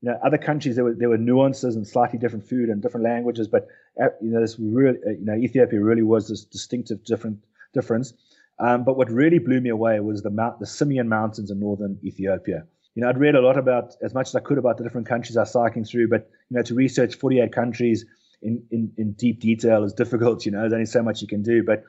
you 0.03 0.11
know, 0.11 0.19
other 0.25 0.39
countries 0.39 0.77
there 0.77 0.85
were 0.85 0.95
there 0.95 1.09
were 1.09 1.19
nuances 1.19 1.77
and 1.77 1.87
slightly 1.87 2.19
different 2.19 2.49
food 2.49 2.69
and 2.69 2.81
different 2.81 3.05
languages, 3.05 3.49
but 3.49 3.69
uh, 4.03 4.09
you 4.23 4.31
know, 4.31 4.41
this 4.41 4.57
really, 4.59 4.99
uh, 5.07 5.11
you 5.11 5.25
know, 5.25 5.35
Ethiopia 5.35 5.81
really 5.81 6.03
was 6.03 6.29
this 6.29 6.45
distinctive 6.45 7.05
different 7.05 7.39
difference. 7.75 8.15
Um, 8.59 8.85
but 8.85 8.97
what 8.97 9.11
really 9.11 9.39
blew 9.39 9.61
me 9.61 9.71
away 9.71 10.01
was 10.01 10.23
the 10.23 10.31
mount, 10.31 10.59
the 10.59 10.67
Simien 10.67 11.07
Mountains 11.07 11.51
in 11.51 11.61
northern 11.61 11.99
Ethiopia. 12.05 12.67
You 12.95 13.03
know, 13.03 13.09
I'd 13.09 13.19
read 13.19 13.35
a 13.35 13.41
lot 13.41 13.57
about 13.57 13.95
as 14.03 14.15
much 14.15 14.29
as 14.29 14.35
I 14.35 14.41
could 14.41 14.59
about 14.59 14.79
the 14.79 14.85
different 14.85 15.07
countries 15.07 15.37
I 15.37 15.43
was 15.43 15.53
cycling 15.53 15.85
through, 15.85 16.09
but 16.09 16.29
you 16.51 16.57
know, 16.57 16.63
to 16.63 16.75
research 16.75 17.15
48 17.15 17.53
countries 17.53 18.05
in, 18.43 18.63
in, 18.71 18.93
in 18.97 19.13
deep 19.13 19.41
detail 19.41 19.85
is 19.85 19.93
difficult. 20.03 20.45
You 20.45 20.53
know, 20.53 20.61
there's 20.61 20.73
only 20.73 20.87
so 20.87 21.03
much 21.03 21.23
you 21.23 21.29
can 21.29 21.43
do. 21.43 21.63
But 21.63 21.85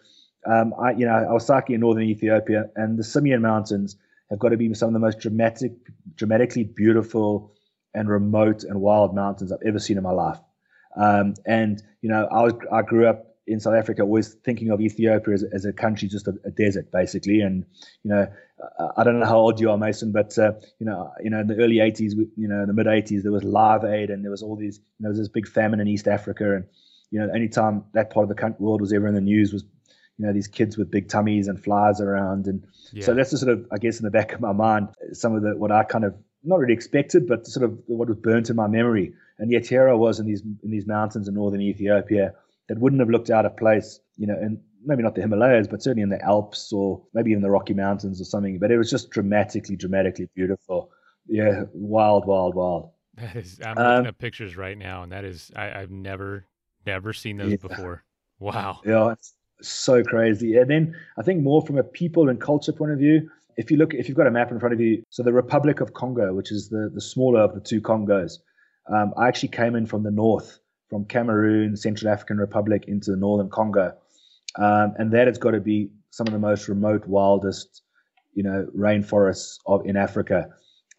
um, 0.45 0.73
I, 0.81 0.91
you 0.91 1.05
know, 1.05 1.13
I 1.13 1.31
was 1.31 1.45
cycling 1.45 1.75
in 1.75 1.81
northern 1.81 2.03
Ethiopia, 2.03 2.69
and 2.75 2.97
the 2.97 3.03
Simien 3.03 3.41
Mountains 3.41 3.95
have 4.29 4.39
got 4.39 4.49
to 4.49 4.57
be 4.57 4.73
some 4.73 4.87
of 4.87 4.93
the 4.93 4.99
most 4.99 5.19
dramatic, 5.19 5.73
dramatically 6.15 6.63
beautiful 6.63 7.53
and 7.93 8.09
remote 8.09 8.63
and 8.63 8.79
wild 8.79 9.13
mountains 9.13 9.51
I've 9.51 9.61
ever 9.65 9.79
seen 9.79 9.97
in 9.97 10.03
my 10.03 10.11
life. 10.11 10.39
Um, 10.95 11.35
and 11.45 11.81
you 12.01 12.09
know, 12.09 12.27
I 12.31 12.43
was 12.43 12.53
I 12.71 12.81
grew 12.81 13.07
up 13.07 13.31
in 13.47 13.59
South 13.59 13.73
Africa, 13.75 14.03
always 14.03 14.35
thinking 14.45 14.69
of 14.69 14.79
Ethiopia 14.79 15.33
as, 15.33 15.43
as 15.43 15.65
a 15.65 15.73
country, 15.73 16.07
just 16.07 16.27
a, 16.27 16.33
a, 16.45 16.51
desert, 16.51 16.91
basically. 16.91 17.41
And 17.41 17.65
you 18.03 18.11
know, 18.11 18.27
I 18.95 19.03
don't 19.03 19.19
know 19.19 19.25
how 19.25 19.37
old 19.37 19.59
you 19.59 19.69
are, 19.71 19.77
Mason, 19.77 20.11
but 20.11 20.37
uh, 20.37 20.53
you 20.79 20.85
know, 20.85 21.11
you 21.23 21.29
know, 21.29 21.39
in 21.39 21.47
the 21.47 21.57
early 21.57 21.77
'80s, 21.77 22.13
you 22.13 22.47
know, 22.47 22.61
in 22.61 22.67
the 22.67 22.73
mid 22.73 22.87
'80s, 22.87 23.23
there 23.23 23.31
was 23.31 23.43
Live 23.43 23.83
Aid, 23.83 24.09
and 24.09 24.23
there 24.23 24.31
was 24.31 24.43
all 24.43 24.55
these, 24.55 24.77
you 24.77 25.03
know, 25.03 25.07
there 25.07 25.11
was 25.11 25.19
this 25.19 25.29
big 25.29 25.47
famine 25.47 25.79
in 25.79 25.87
East 25.87 26.07
Africa, 26.07 26.55
and 26.55 26.65
you 27.09 27.19
know, 27.19 27.29
any 27.33 27.47
time 27.47 27.83
that 27.93 28.09
part 28.09 28.29
of 28.29 28.35
the 28.35 28.55
world 28.59 28.81
was 28.81 28.93
ever 28.93 29.07
in 29.07 29.13
the 29.13 29.21
news 29.21 29.51
was, 29.51 29.63
you 30.17 30.25
know, 30.25 30.33
these 30.33 30.47
kids 30.47 30.77
with 30.77 30.91
big 30.91 31.09
tummies 31.09 31.47
and 31.47 31.61
flies 31.61 31.99
around, 31.99 32.47
and 32.47 32.65
yeah. 32.93 33.03
so 33.03 33.13
that's 33.13 33.31
the 33.31 33.37
sort 33.37 33.51
of, 33.51 33.65
I 33.71 33.77
guess, 33.77 33.99
in 33.99 34.05
the 34.05 34.11
back 34.11 34.33
of 34.33 34.39
my 34.39 34.53
mind, 34.53 34.89
some 35.13 35.35
of 35.35 35.41
the 35.41 35.57
what 35.57 35.71
I 35.71 35.83
kind 35.83 36.05
of 36.05 36.15
not 36.43 36.59
really 36.59 36.73
expected, 36.73 37.27
but 37.27 37.45
sort 37.47 37.63
of 37.63 37.77
what 37.87 38.07
was 38.07 38.17
burnt 38.17 38.49
in 38.49 38.55
my 38.55 38.67
memory. 38.67 39.13
And 39.39 39.51
yet 39.51 39.65
here 39.65 39.89
I 39.89 39.93
was 39.93 40.19
in 40.19 40.25
these 40.25 40.41
in 40.41 40.71
these 40.71 40.87
mountains 40.87 41.27
in 41.27 41.33
northern 41.33 41.61
Ethiopia 41.61 42.33
that 42.67 42.79
wouldn't 42.79 42.99
have 42.99 43.09
looked 43.09 43.29
out 43.29 43.45
of 43.45 43.57
place, 43.57 43.99
you 44.17 44.27
know, 44.27 44.35
and 44.35 44.59
maybe 44.85 45.03
not 45.03 45.15
the 45.15 45.21
Himalayas, 45.21 45.67
but 45.67 45.81
certainly 45.81 46.03
in 46.03 46.09
the 46.09 46.21
Alps 46.21 46.71
or 46.71 47.01
maybe 47.13 47.31
even 47.31 47.43
the 47.43 47.49
Rocky 47.49 47.73
Mountains 47.73 48.21
or 48.21 48.25
something. 48.25 48.59
But 48.59 48.71
it 48.71 48.77
was 48.77 48.89
just 48.89 49.09
dramatically, 49.09 49.75
dramatically 49.75 50.29
beautiful. 50.35 50.91
Yeah, 51.27 51.63
wild, 51.73 52.25
wild, 52.25 52.55
wild. 52.55 52.91
That 53.15 53.35
is. 53.35 53.59
I'm 53.63 53.77
um, 53.77 53.85
looking 53.85 54.07
at 54.07 54.17
pictures 54.17 54.55
right 54.57 54.77
now, 54.77 55.03
and 55.03 55.11
that 55.11 55.25
is. 55.25 55.51
I, 55.55 55.79
have 55.79 55.91
never, 55.91 56.45
never 56.85 57.13
seen 57.13 57.37
those 57.37 57.51
yeah. 57.51 57.57
before. 57.57 58.03
Wow. 58.39 58.81
Yeah, 58.85 59.11
it's 59.11 59.35
so 59.61 60.03
crazy. 60.03 60.57
And 60.57 60.69
then 60.69 60.95
I 61.17 61.21
think 61.21 61.43
more 61.43 61.61
from 61.61 61.77
a 61.77 61.83
people 61.83 62.29
and 62.29 62.39
culture 62.39 62.71
point 62.71 62.91
of 62.91 62.99
view. 62.99 63.29
If 63.57 63.71
you 63.71 63.77
look, 63.77 63.93
if 63.93 64.07
you've 64.07 64.17
got 64.17 64.27
a 64.27 64.31
map 64.31 64.51
in 64.51 64.59
front 64.59 64.73
of 64.73 64.81
you, 64.81 65.03
so 65.09 65.23
the 65.23 65.33
Republic 65.33 65.81
of 65.81 65.93
Congo, 65.93 66.33
which 66.33 66.51
is 66.51 66.69
the 66.69 66.89
the 66.93 67.01
smaller 67.01 67.41
of 67.41 67.53
the 67.53 67.61
two 67.61 67.81
Congos, 67.81 68.37
um, 68.91 69.13
I 69.17 69.27
actually 69.27 69.49
came 69.49 69.75
in 69.75 69.85
from 69.85 70.03
the 70.03 70.11
north 70.11 70.59
from 70.89 71.05
Cameroon, 71.05 71.75
Central 71.77 72.11
African 72.11 72.37
Republic 72.37 72.85
into 72.87 73.11
the 73.11 73.17
northern 73.17 73.49
Congo. 73.49 73.93
Um, 74.57 74.93
and 74.97 75.11
that 75.13 75.27
has 75.27 75.37
got 75.37 75.51
to 75.51 75.61
be 75.61 75.89
some 76.11 76.27
of 76.27 76.33
the 76.33 76.39
most 76.39 76.67
remote, 76.67 77.07
wildest, 77.07 77.81
you 78.33 78.43
know, 78.43 78.67
rainforests 78.77 79.59
of 79.65 79.85
in 79.85 79.95
Africa. 79.95 80.49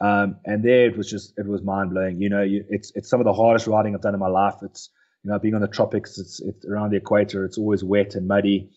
Um, 0.01 0.37
and 0.47 0.65
there 0.65 0.87
it 0.87 0.97
was 0.97 1.09
just 1.09 1.35
it 1.39 1.47
was 1.47 1.63
mind 1.63 1.91
blowing. 1.91 2.21
You 2.21 2.31
know, 2.31 2.43
you, 2.43 2.65
it's 2.71 2.91
it's 2.95 3.09
some 3.09 3.21
of 3.21 3.25
the 3.25 3.33
hardest 3.33 3.67
riding 3.67 3.95
I've 3.95 4.01
done 4.01 4.15
in 4.15 4.21
my 4.21 4.29
life. 4.29 4.57
It's 4.63 4.91
you 5.23 5.31
know 5.31 5.39
being 5.39 5.55
on 5.55 5.61
the 5.61 5.69
tropics, 5.69 6.19
it's, 6.19 6.41
it's 6.41 6.65
around 6.65 6.91
the 6.91 6.97
equator. 6.97 7.45
It's 7.45 7.59
always 7.59 7.85
wet 7.85 8.15
and 8.15 8.27
muddy. 8.27 8.71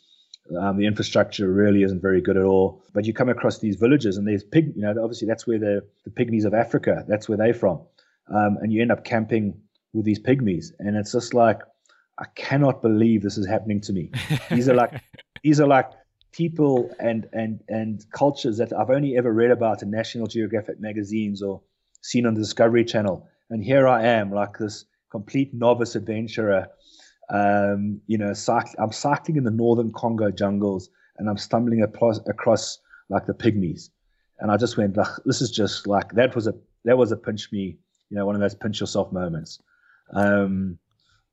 Um, 0.59 0.77
the 0.77 0.85
infrastructure 0.85 1.51
really 1.51 1.81
isn't 1.83 2.01
very 2.01 2.21
good 2.21 2.37
at 2.37 2.43
all. 2.43 2.83
But 2.93 3.05
you 3.05 3.13
come 3.13 3.29
across 3.29 3.59
these 3.59 3.75
villages, 3.77 4.17
and 4.17 4.27
there's 4.27 4.43
pig. 4.43 4.73
You 4.75 4.83
know, 4.83 4.95
obviously 5.03 5.27
that's 5.27 5.47
where 5.47 5.59
the 5.59 5.85
the 6.03 6.11
pygmies 6.11 6.45
of 6.45 6.53
Africa. 6.53 7.03
That's 7.07 7.27
where 7.27 7.37
they're 7.37 7.53
from. 7.53 7.81
Um, 8.27 8.57
and 8.61 8.71
you 8.71 8.81
end 8.81 8.91
up 8.91 9.03
camping 9.03 9.59
with 9.93 10.05
these 10.05 10.19
pygmies, 10.19 10.71
and 10.79 10.95
it's 10.95 11.11
just 11.11 11.33
like 11.33 11.61
I 12.19 12.25
cannot 12.35 12.81
believe 12.81 13.23
this 13.23 13.37
is 13.37 13.47
happening 13.47 13.81
to 13.81 13.93
me. 13.93 14.11
These 14.49 14.69
are 14.69 14.75
like 14.75 15.01
these 15.43 15.59
are 15.59 15.67
like 15.67 15.89
people 16.31 16.91
and 16.99 17.27
and 17.33 17.63
and 17.69 18.05
cultures 18.11 18.57
that 18.57 18.71
I've 18.73 18.89
only 18.89 19.17
ever 19.17 19.31
read 19.31 19.51
about 19.51 19.81
in 19.81 19.89
National 19.89 20.27
Geographic 20.27 20.79
magazines 20.79 21.41
or 21.41 21.61
seen 22.01 22.25
on 22.25 22.35
the 22.35 22.41
Discovery 22.41 22.85
Channel, 22.85 23.27
and 23.49 23.63
here 23.63 23.87
I 23.87 24.03
am, 24.03 24.31
like 24.31 24.57
this 24.57 24.85
complete 25.09 25.53
novice 25.53 25.95
adventurer. 25.95 26.67
Um, 27.29 28.01
you 28.07 28.17
know, 28.17 28.33
I'm 28.79 28.91
cycling 28.91 29.37
in 29.37 29.43
the 29.43 29.51
northern 29.51 29.91
Congo 29.91 30.31
jungles, 30.31 30.89
and 31.17 31.29
I'm 31.29 31.37
stumbling 31.37 31.81
across, 31.81 32.19
across 32.27 32.79
like 33.09 33.25
the 33.25 33.33
pygmies, 33.33 33.89
and 34.39 34.51
I 34.51 34.57
just 34.57 34.77
went, 34.77 34.97
like, 34.97 35.07
this 35.25 35.41
is 35.41 35.51
just 35.51 35.87
like 35.87 36.13
that 36.13 36.35
was 36.35 36.47
a 36.47 36.53
that 36.83 36.97
was 36.97 37.11
a 37.11 37.17
pinch 37.17 37.51
me, 37.51 37.77
you 38.09 38.17
know, 38.17 38.25
one 38.25 38.35
of 38.35 38.41
those 38.41 38.55
pinch 38.55 38.79
yourself 38.79 39.11
moments. 39.11 39.59
Um, 40.13 40.77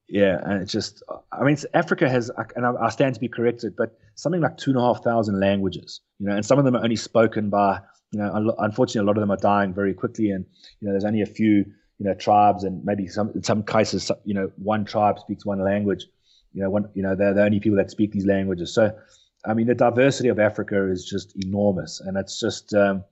yeah, 0.08 0.40
and 0.44 0.62
it's 0.62 0.72
just, 0.72 1.02
I 1.32 1.42
mean, 1.42 1.56
Africa 1.72 2.08
has, 2.08 2.30
and 2.56 2.66
I, 2.66 2.88
stand 2.90 3.14
to 3.14 3.20
be 3.20 3.28
corrected, 3.28 3.74
but 3.76 3.98
something 4.14 4.42
like 4.42 4.58
two 4.58 4.70
and 4.70 4.78
a 4.78 4.82
half 4.82 5.02
thousand 5.02 5.40
languages, 5.40 6.02
you 6.18 6.26
know, 6.26 6.36
and 6.36 6.44
some 6.44 6.58
of 6.58 6.66
them 6.66 6.76
are 6.76 6.82
only 6.82 6.96
spoken 6.96 7.48
by, 7.48 7.80
you 8.12 8.20
know, 8.20 8.54
unfortunately, 8.58 9.00
a 9.00 9.04
lot 9.04 9.16
of 9.16 9.22
them 9.22 9.30
are 9.30 9.38
dying 9.38 9.72
very 9.72 9.94
quickly, 9.94 10.30
and 10.30 10.44
you 10.80 10.86
know, 10.86 10.92
there's 10.92 11.04
only 11.06 11.22
a 11.22 11.26
few, 11.26 11.64
you 12.02 12.08
know, 12.08 12.14
tribes, 12.14 12.64
and 12.64 12.84
maybe 12.84 13.06
some 13.06 13.30
in 13.32 13.44
some 13.44 13.62
cases, 13.62 14.10
you 14.24 14.34
know, 14.34 14.50
one 14.56 14.84
tribe 14.84 15.20
speaks 15.20 15.46
one 15.46 15.60
language, 15.60 16.06
you 16.52 16.60
know, 16.60 16.68
one, 16.68 16.88
you 16.94 17.02
know, 17.02 17.14
they're 17.14 17.32
the 17.32 17.44
only 17.44 17.60
people 17.60 17.76
that 17.76 17.92
speak 17.92 18.10
these 18.10 18.26
languages. 18.26 18.74
So, 18.74 18.90
I 19.46 19.54
mean, 19.54 19.68
the 19.68 19.76
diversity 19.76 20.28
of 20.28 20.40
Africa 20.40 20.90
is 20.90 21.04
just 21.04 21.32
enormous, 21.44 22.00
and 22.00 22.16
it's 22.16 22.40
just, 22.40 22.74
um, 22.74 23.04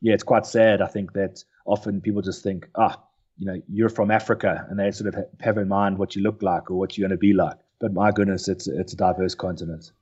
yeah, 0.00 0.12
it's 0.12 0.24
quite 0.24 0.44
sad. 0.44 0.82
I 0.82 0.88
think 0.88 1.12
that 1.12 1.44
often 1.66 2.00
people 2.00 2.20
just 2.20 2.42
think, 2.42 2.66
ah, 2.74 3.00
you 3.38 3.46
know, 3.46 3.62
you're 3.68 3.88
from 3.88 4.10
Africa, 4.10 4.66
and 4.68 4.76
they 4.76 4.90
sort 4.90 5.14
of 5.14 5.24
have 5.38 5.56
in 5.56 5.68
mind 5.68 5.96
what 5.96 6.16
you 6.16 6.22
look 6.22 6.42
like 6.42 6.68
or 6.68 6.76
what 6.76 6.98
you're 6.98 7.06
going 7.06 7.16
to 7.16 7.20
be 7.20 7.32
like. 7.32 7.58
But 7.78 7.92
my 7.92 8.10
goodness, 8.10 8.48
it's 8.48 8.66
it's 8.66 8.92
a 8.92 8.96
diverse 8.96 9.36
continent. 9.36 9.92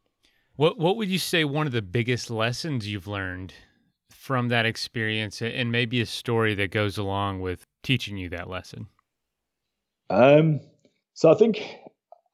What 0.56 0.78
what 0.78 0.96
would 0.96 1.10
you 1.10 1.18
say 1.18 1.44
one 1.44 1.66
of 1.66 1.74
the 1.74 1.82
biggest 1.82 2.30
lessons 2.30 2.88
you've 2.88 3.06
learned 3.06 3.52
from 4.08 4.48
that 4.48 4.64
experience, 4.64 5.42
and 5.42 5.70
maybe 5.70 6.00
a 6.00 6.06
story 6.06 6.54
that 6.54 6.70
goes 6.70 6.96
along 6.96 7.42
with 7.42 7.66
teaching 7.84 8.16
you 8.16 8.28
that 8.30 8.48
lesson? 8.48 8.88
Um, 10.10 10.60
so 11.14 11.30
I 11.30 11.34
think 11.36 11.62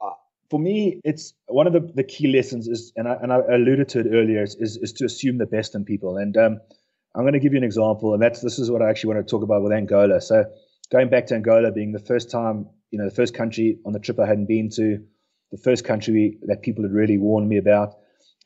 uh, 0.00 0.10
for 0.48 0.58
me, 0.58 1.00
it's 1.04 1.34
one 1.46 1.66
of 1.66 1.72
the, 1.72 1.80
the 1.94 2.04
key 2.04 2.32
lessons 2.32 2.66
is, 2.66 2.92
and 2.96 3.06
I, 3.06 3.14
and 3.22 3.32
I 3.32 3.40
alluded 3.52 3.88
to 3.90 4.00
it 4.00 4.06
earlier, 4.10 4.42
is, 4.42 4.56
is, 4.56 4.78
is 4.78 4.92
to 4.94 5.04
assume 5.04 5.38
the 5.38 5.46
best 5.46 5.74
in 5.74 5.84
people. 5.84 6.16
And 6.16 6.36
um, 6.36 6.60
I'm 7.14 7.22
going 7.22 7.34
to 7.34 7.40
give 7.40 7.52
you 7.52 7.58
an 7.58 7.64
example, 7.64 8.14
and 8.14 8.22
that's 8.22 8.40
this 8.40 8.58
is 8.58 8.70
what 8.70 8.82
I 8.82 8.88
actually 8.88 9.14
want 9.14 9.26
to 9.26 9.30
talk 9.30 9.42
about 9.42 9.62
with 9.62 9.72
Angola. 9.72 10.20
So 10.20 10.44
going 10.90 11.10
back 11.10 11.26
to 11.26 11.34
Angola 11.34 11.70
being 11.70 11.92
the 11.92 11.98
first 11.98 12.30
time, 12.30 12.68
you 12.90 12.98
know, 12.98 13.04
the 13.04 13.14
first 13.14 13.34
country 13.34 13.78
on 13.84 13.92
the 13.92 14.00
trip 14.00 14.18
I 14.18 14.26
hadn't 14.26 14.46
been 14.46 14.70
to, 14.70 15.02
the 15.52 15.58
first 15.58 15.84
country 15.84 16.38
that 16.42 16.62
people 16.62 16.84
had 16.84 16.92
really 16.92 17.18
warned 17.18 17.48
me 17.48 17.56
about, 17.56 17.94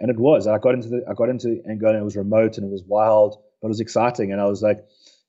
and 0.01 0.11
it 0.11 0.19
was. 0.19 0.47
I 0.47 0.59
got 0.59 0.75
into 0.75 0.89
the, 0.89 1.05
I 1.09 1.15
got 1.15 1.29
into 1.29 1.61
Angola. 1.69 1.95
and 1.95 2.03
It 2.03 2.05
was 2.05 2.17
remote 2.17 2.59
and 2.59 2.67
it 2.67 2.73
was 2.73 2.83
wild, 2.85 3.37
but 3.61 3.69
it 3.69 3.69
was 3.69 3.81
exciting. 3.81 4.33
And 4.33 4.41
I 4.41 4.47
was 4.47 4.63
like, 4.63 4.85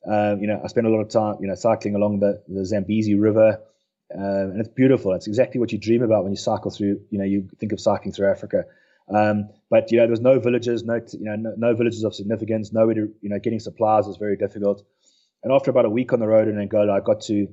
um, 0.07 0.39
you 0.39 0.47
know, 0.47 0.61
I 0.63 0.67
spent 0.67 0.87
a 0.87 0.89
lot 0.89 0.99
of 0.99 1.09
time, 1.09 1.37
you 1.39 1.47
know, 1.47 1.55
cycling 1.55 1.95
along 1.95 2.19
the, 2.19 2.41
the 2.47 2.65
Zambezi 2.65 3.15
River, 3.15 3.59
um, 4.13 4.51
and 4.51 4.59
it's 4.59 4.69
beautiful. 4.69 5.13
It's 5.13 5.27
exactly 5.27 5.59
what 5.59 5.71
you 5.71 5.77
dream 5.77 6.03
about 6.03 6.23
when 6.23 6.31
you 6.31 6.37
cycle 6.37 6.71
through. 6.71 7.01
You 7.09 7.19
know, 7.19 7.25
you 7.25 7.49
think 7.59 7.71
of 7.71 7.79
cycling 7.79 8.13
through 8.13 8.29
Africa. 8.29 8.65
Um, 9.13 9.49
but 9.69 9.91
you 9.91 9.99
know, 9.99 10.07
there 10.07 10.21
no 10.21 10.39
villages, 10.39 10.83
no 10.83 10.95
you 10.95 11.25
know, 11.25 11.35
no, 11.35 11.53
no 11.57 11.75
villages 11.75 12.03
of 12.03 12.15
significance. 12.15 12.71
Nowhere 12.71 12.95
to 12.95 13.13
you 13.21 13.29
know, 13.29 13.39
getting 13.39 13.59
supplies 13.59 14.05
was 14.07 14.17
very 14.17 14.37
difficult. 14.37 14.83
And 15.43 15.53
after 15.53 15.69
about 15.69 15.85
a 15.85 15.89
week 15.89 16.11
on 16.11 16.19
the 16.19 16.27
road 16.27 16.47
in 16.47 16.59
Angola, 16.59 16.93
I 16.93 16.99
got 17.01 17.21
to 17.21 17.47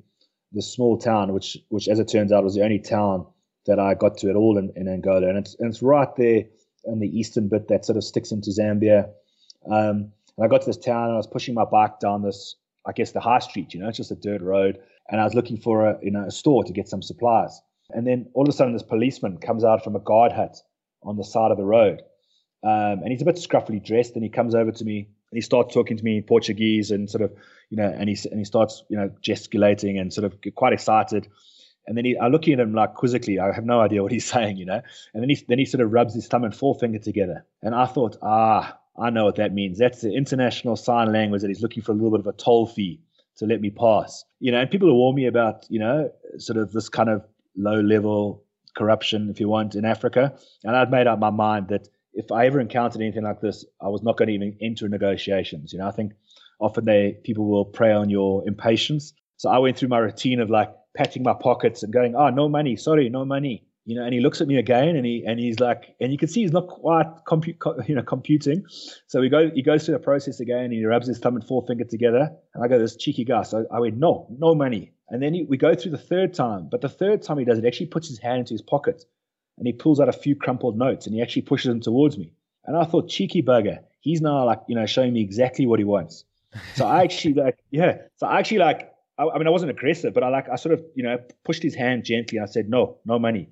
the 0.53 0.63
small 0.63 0.99
town, 0.99 1.33
which, 1.33 1.59
which 1.69 1.89
as 1.89 1.99
it 1.99 2.09
turns 2.09 2.33
out, 2.33 2.45
was 2.45 2.55
the 2.55 2.63
only 2.63 2.79
town 2.79 3.27
that 3.67 3.79
I 3.79 3.95
got 3.95 4.19
to 4.19 4.31
at 4.31 4.37
all 4.37 4.59
in, 4.59 4.73
in 4.77 4.89
Angola, 4.89 5.29
and 5.29 5.39
it's 5.39 5.55
and 5.59 5.71
it's 5.71 5.83
right 5.83 6.09
there 6.17 6.45
in 6.85 6.99
the 6.99 7.07
eastern 7.07 7.49
bit 7.49 7.69
that 7.69 7.85
sort 7.85 7.97
of 7.97 8.05
sticks 8.05 8.33
into 8.33 8.51
Zambia. 8.51 9.11
Um, 9.71 10.13
and 10.37 10.45
I 10.45 10.49
got 10.49 10.63
to 10.63 10.67
this 10.67 10.79
town 10.79 11.05
and 11.05 11.15
I 11.15 11.17
was 11.17 11.27
pushing 11.27 11.55
my 11.55 11.65
bike 11.65 12.01
down 12.01 12.23
this, 12.23 12.57
I 12.87 12.93
guess, 12.93 13.13
the 13.13 13.21
high 13.21 13.41
street. 13.41 13.75
You 13.75 13.81
know, 13.81 13.89
it's 13.89 13.99
just 13.99 14.11
a 14.11 14.17
dirt 14.17 14.43
road, 14.43 14.79
and 15.11 15.21
I 15.21 15.25
was 15.25 15.35
looking 15.35 15.59
for 15.59 15.87
a 15.87 15.99
you 16.03 16.11
know 16.11 16.25
a 16.25 16.31
store 16.31 16.65
to 16.65 16.73
get 16.73 16.89
some 16.89 17.03
supplies. 17.03 17.61
And 17.91 18.07
then 18.07 18.31
all 18.35 18.45
of 18.45 18.49
a 18.49 18.53
sudden, 18.53 18.73
this 18.73 18.83
policeman 18.83 19.39
comes 19.39 19.65
out 19.65 19.85
from 19.85 19.97
a 19.97 20.01
guard 20.01 20.33
hut 20.33 20.57
on 21.03 21.17
the 21.17 21.25
side 21.25 21.51
of 21.51 21.59
the 21.59 21.65
road, 21.65 22.03
um, 22.63 23.03
and 23.03 23.09
he's 23.09 23.23
a 23.23 23.27
bit 23.27 23.37
scruffily 23.37 23.85
dressed, 23.85 24.15
and 24.15 24.23
he 24.23 24.31
comes 24.31 24.55
over 24.55 24.73
to 24.73 24.85
me 24.85 25.09
and 25.33 25.39
he 25.39 25.41
starts 25.41 25.73
talking 25.73 25.97
to 25.97 26.05
me 26.05 26.19
in 26.19 26.23
Portuguese 26.25 26.91
and 26.91 27.09
sort 27.09 27.23
of, 27.23 27.33
you 27.71 27.79
know, 27.79 27.89
and 27.89 28.09
he 28.09 28.19
and 28.29 28.39
he 28.39 28.45
starts, 28.45 28.85
you 28.91 28.99
know, 28.99 29.11
gesticulating 29.23 29.99
and 29.99 30.13
sort 30.13 30.27
of 30.27 30.37
quite 30.55 30.75
excited. 30.75 31.27
And 31.87 31.97
then 31.97 32.05
he, 32.05 32.19
I 32.19 32.29
look 32.29 32.47
at 32.47 32.61
him 32.61 32.75
like 32.75 32.95
quizzically. 32.95 33.41
I 33.41 33.51
have 33.53 33.65
no 33.65 33.81
idea 33.81 34.03
what 34.03 34.13
he's 34.13 34.27
saying, 34.31 34.59
you 34.59 34.67
know. 34.67 34.83
And 35.15 35.23
then 35.23 35.31
he 35.31 35.43
then 35.49 35.59
he 35.59 35.65
sort 35.65 35.81
of 35.81 35.91
rubs 35.91 36.15
his 36.15 36.29
thumb 36.29 36.45
and 36.45 36.55
forefinger 36.55 36.99
together. 36.99 37.47
And 37.63 37.75
I 37.75 37.87
thought, 37.87 38.19
ah, 38.21 38.79
I 38.99 39.11
know 39.11 39.25
what 39.25 39.37
that 39.37 39.53
means. 39.53 39.79
That's 39.79 40.03
the 40.03 40.15
international 40.15 40.77
sign 40.77 41.13
language 41.13 41.43
that 41.43 41.49
he's 41.49 41.63
looking 41.63 41.83
for 41.83 41.93
a 41.93 41.95
little 41.95 42.11
bit 42.11 42.21
of 42.21 42.27
a 42.27 42.33
toll 42.33 42.67
fee 42.67 43.01
to 43.37 43.47
let 43.47 43.61
me 43.61 43.71
pass. 43.71 44.25
You 44.41 44.53
know, 44.53 44.61
and 44.61 44.71
people 44.71 44.95
warned 44.95 45.17
me 45.17 45.27
about, 45.27 45.67
you 45.69 45.79
know, 45.79 46.11
sort 46.39 46.59
of 46.59 46.73
this 46.73 46.89
kind 46.89 47.09
of 47.09 47.25
low 47.57 47.81
level 47.81 48.45
corruption, 48.77 49.31
if 49.31 49.41
you 49.41 49.49
want, 49.49 49.75
in 49.75 49.85
Africa. 49.85 50.35
And 50.65 50.77
I'd 50.77 50.91
made 50.91 51.07
up 51.07 51.19
my 51.19 51.31
mind 51.31 51.69
that 51.69 51.89
if 52.15 52.31
I 52.31 52.47
ever 52.47 52.61
encountered 52.61 53.01
anything 53.01 53.25
like 53.25 53.41
this, 53.41 53.65
I 53.81 53.89
was 53.89 54.03
not 54.03 54.17
going 54.17 54.29
to 54.29 54.35
even 54.35 54.57
enter 54.61 54.89
negotiations. 54.89 55.73
You 55.73 55.79
know, 55.79 55.89
I 55.89 55.93
think 55.93 56.13
often 56.61 56.85
they 56.85 57.19
people 57.25 57.47
will 57.47 57.65
prey 57.65 57.93
on 57.93 58.11
your 58.11 58.47
impatience. 58.47 59.15
So 59.37 59.49
I 59.51 59.59
went 59.59 59.79
through 59.79 59.89
my 59.89 59.99
routine 59.99 60.41
of 60.41 60.51
like 60.51 60.71
patting 60.95 61.23
my 61.23 61.35
pockets 61.35 61.83
and 61.83 61.93
going, 61.93 62.15
"Oh, 62.15 62.29
no 62.29 62.49
money, 62.49 62.77
sorry, 62.77 63.09
no 63.09 63.25
money." 63.25 63.65
You 63.85 63.97
know, 63.97 64.05
and 64.05 64.15
he 64.15 64.21
looks 64.21 64.41
at 64.41 64.47
me 64.47 64.59
again, 64.59 64.95
and 64.95 65.05
he 65.05 65.25
and 65.27 65.41
he's 65.41 65.59
like, 65.59 65.97
and 66.01 66.13
you 66.13 66.19
can 66.19 66.29
see 66.29 66.43
he's 66.43 66.53
not 66.53 66.69
quite 66.69 67.07
compute, 67.27 67.57
you 67.87 67.97
know, 67.97 68.03
computing. 68.03 68.65
So 69.09 69.21
we 69.21 69.29
go, 69.29 69.51
he 69.51 69.63
goes 69.63 69.85
through 69.85 69.95
the 69.95 70.01
process 70.01 70.39
again, 70.39 70.65
and 70.65 70.73
he 70.73 70.85
rubs 70.85 71.09
his 71.09 71.19
thumb 71.19 71.35
and 71.35 71.45
forefinger 71.45 71.85
together, 71.85 72.31
and 72.55 72.65
I 72.65 72.69
go, 72.69 72.79
"This 72.79 72.97
cheeky 72.97 73.25
guy." 73.25 73.43
So 73.43 73.67
I 73.73 73.81
went, 73.81 73.97
"No, 73.97 74.29
no 74.39 74.55
money." 74.55 74.93
And 75.09 75.23
then 75.23 75.35
he, 75.35 75.43
we 75.43 75.57
go 75.57 75.75
through 75.75 75.91
the 75.91 75.99
third 75.99 76.33
time, 76.33 76.69
but 76.71 76.81
the 76.81 76.89
third 76.89 77.23
time 77.23 77.39
he 77.39 77.45
does 77.45 77.59
it, 77.59 77.63
he 77.63 77.69
actually 77.69 77.87
puts 77.87 78.09
his 78.09 78.19
hand 78.19 78.41
into 78.41 78.55
his 78.55 78.63
pocket 78.63 79.05
and 79.59 79.67
he 79.67 79.73
pulls 79.73 80.01
out 80.01 80.09
a 80.09 80.13
few 80.13 80.35
crumpled 80.35 80.79
notes 80.79 81.07
and 81.07 81.15
he 81.15 81.23
actually 81.23 81.43
pushes 81.43 81.69
them 81.69 81.81
towards 81.81 82.17
me. 82.17 82.33
And 82.65 82.77
I 82.77 82.85
thought, 82.85 83.09
cheeky 83.09 83.43
bugger, 83.43 83.81
he's 84.01 84.21
now 84.21 84.45
like, 84.45 84.61
you 84.69 84.75
know, 84.75 84.87
showing 84.87 85.13
me 85.13 85.21
exactly 85.21 85.67
what 85.67 85.79
he 85.79 85.85
wants. 85.85 86.25
So 86.75 86.87
I 86.87 87.03
actually 87.03 87.35
like, 87.35 87.59
yeah. 87.71 87.99
So 88.17 88.27
I 88.27 88.39
actually 88.39 88.59
like, 88.59 88.93
I, 89.19 89.25
I, 89.25 89.39
mean, 89.39 89.47
I 89.47 89.51
wasn't 89.51 89.71
aggressive, 89.71 90.15
but 90.15 90.23
I 90.23 90.29
like, 90.29 90.49
I 90.49 90.57
sort 90.57 90.73
of, 90.73 90.85
you 90.95 91.03
know, 91.03 91.19
pushed 91.45 91.63
his 91.63 91.75
hand 91.75 92.05
gently. 92.05 92.39
And 92.39 92.49
I 92.49 92.51
said, 92.51 92.69
no, 92.69 92.99
no 93.05 93.19
money. 93.19 93.51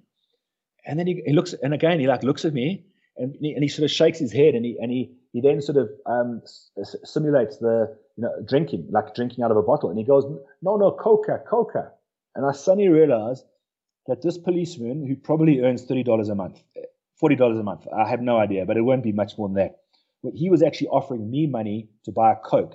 And 0.86 0.98
then 0.98 1.06
he, 1.06 1.22
he 1.26 1.32
looks, 1.32 1.52
and 1.62 1.74
again, 1.74 2.00
he 2.00 2.06
like 2.06 2.22
looks 2.22 2.44
at 2.44 2.52
me 2.52 2.84
and, 3.16 3.34
and 3.34 3.62
he 3.62 3.68
sort 3.68 3.84
of 3.84 3.90
shakes 3.90 4.18
his 4.18 4.32
head 4.32 4.54
and 4.54 4.64
he, 4.64 4.76
and 4.80 4.90
he, 4.90 5.12
he 5.32 5.40
then 5.40 5.60
sort 5.60 5.78
of 5.78 5.90
um, 6.06 6.42
simulates 7.04 7.58
the, 7.58 7.96
you 8.16 8.22
know, 8.22 8.32
drinking, 8.46 8.88
like 8.90 9.14
drinking 9.14 9.44
out 9.44 9.50
of 9.50 9.56
a 9.56 9.62
bottle. 9.62 9.90
And 9.90 9.98
he 9.98 10.04
goes, 10.04 10.24
no, 10.62 10.76
no, 10.76 10.92
coca, 10.92 11.40
coca. 11.48 11.92
And 12.34 12.46
I 12.46 12.52
suddenly 12.52 12.88
realized 12.88 13.44
that 14.06 14.22
this 14.22 14.38
policeman, 14.38 15.06
who 15.06 15.16
probably 15.16 15.60
earns 15.60 15.86
$30 15.86 16.30
a 16.30 16.34
month, 16.34 16.60
$40 17.22 17.60
a 17.60 17.62
month, 17.62 17.86
I 17.96 18.08
have 18.08 18.20
no 18.20 18.38
idea, 18.38 18.64
but 18.64 18.76
it 18.76 18.82
won't 18.82 19.02
be 19.02 19.12
much 19.12 19.36
more 19.36 19.48
than 19.48 19.56
that. 19.56 19.78
But 20.22 20.32
he 20.34 20.50
was 20.50 20.62
actually 20.62 20.88
offering 20.88 21.30
me 21.30 21.46
money 21.46 21.88
to 22.04 22.12
buy 22.12 22.32
a 22.32 22.36
Coke. 22.36 22.74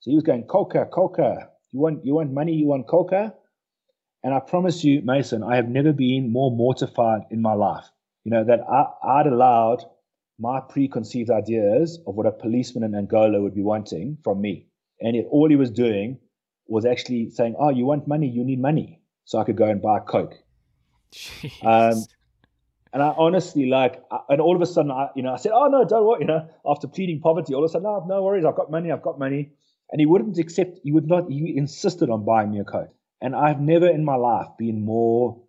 So 0.00 0.10
he 0.10 0.14
was 0.14 0.24
going, 0.24 0.44
Coca, 0.44 0.86
Coca. 0.86 1.50
You 1.72 1.80
want, 1.80 2.04
you 2.04 2.14
want 2.14 2.32
money? 2.32 2.52
You 2.52 2.66
want 2.66 2.86
Coca? 2.86 3.34
And 4.26 4.34
I 4.34 4.40
promise 4.40 4.82
you, 4.82 5.02
Mason, 5.02 5.44
I 5.44 5.54
have 5.54 5.68
never 5.68 5.92
been 5.92 6.32
more 6.32 6.50
mortified 6.50 7.20
in 7.30 7.40
my 7.40 7.52
life. 7.52 7.84
You 8.24 8.32
know, 8.32 8.42
that 8.42 8.58
I, 8.68 9.20
I'd 9.20 9.28
allowed 9.28 9.84
my 10.40 10.58
preconceived 10.58 11.30
ideas 11.30 12.00
of 12.08 12.16
what 12.16 12.26
a 12.26 12.32
policeman 12.32 12.82
in 12.82 12.96
Angola 12.96 13.40
would 13.40 13.54
be 13.54 13.62
wanting 13.62 14.18
from 14.24 14.40
me. 14.40 14.66
And 15.00 15.14
it, 15.14 15.28
all 15.30 15.48
he 15.48 15.54
was 15.54 15.70
doing 15.70 16.18
was 16.66 16.84
actually 16.84 17.30
saying, 17.30 17.54
Oh, 17.56 17.68
you 17.68 17.84
want 17.86 18.08
money? 18.08 18.26
You 18.26 18.42
need 18.42 18.60
money. 18.60 19.00
So 19.26 19.38
I 19.38 19.44
could 19.44 19.56
go 19.56 19.66
and 19.66 19.80
buy 19.80 19.98
a 19.98 20.00
Coke. 20.00 20.34
Um, 21.62 22.04
and 22.92 23.04
I 23.04 23.14
honestly 23.16 23.66
like, 23.66 24.02
and 24.28 24.40
all 24.40 24.56
of 24.56 24.60
a 24.60 24.66
sudden, 24.66 24.90
I, 24.90 25.06
you 25.14 25.22
know, 25.22 25.34
I 25.34 25.36
said, 25.36 25.52
"Oh 25.54 25.68
no, 25.68 25.84
don't 25.84 26.04
worry." 26.04 26.22
You 26.22 26.26
know, 26.26 26.48
after 26.66 26.88
pleading 26.88 27.20
poverty, 27.20 27.54
all 27.54 27.62
of 27.62 27.68
a 27.70 27.72
sudden, 27.72 27.84
no, 27.84 28.04
no 28.08 28.22
worries, 28.24 28.44
I've 28.44 28.56
got 28.56 28.72
money, 28.72 28.90
I've 28.90 29.02
got 29.02 29.20
money. 29.20 29.52
And 29.92 30.00
he 30.00 30.06
wouldn't 30.06 30.36
accept. 30.38 30.80
He 30.82 30.90
would 30.90 31.06
not. 31.06 31.30
He 31.30 31.56
insisted 31.56 32.10
on 32.10 32.24
buying 32.24 32.50
me 32.50 32.58
a 32.58 32.64
Coke. 32.64 32.92
And 33.20 33.34
I've 33.34 33.60
never 33.60 33.88
in 33.88 34.04
my 34.04 34.16
life 34.16 34.48
been 34.58 34.84
more. 34.84 35.42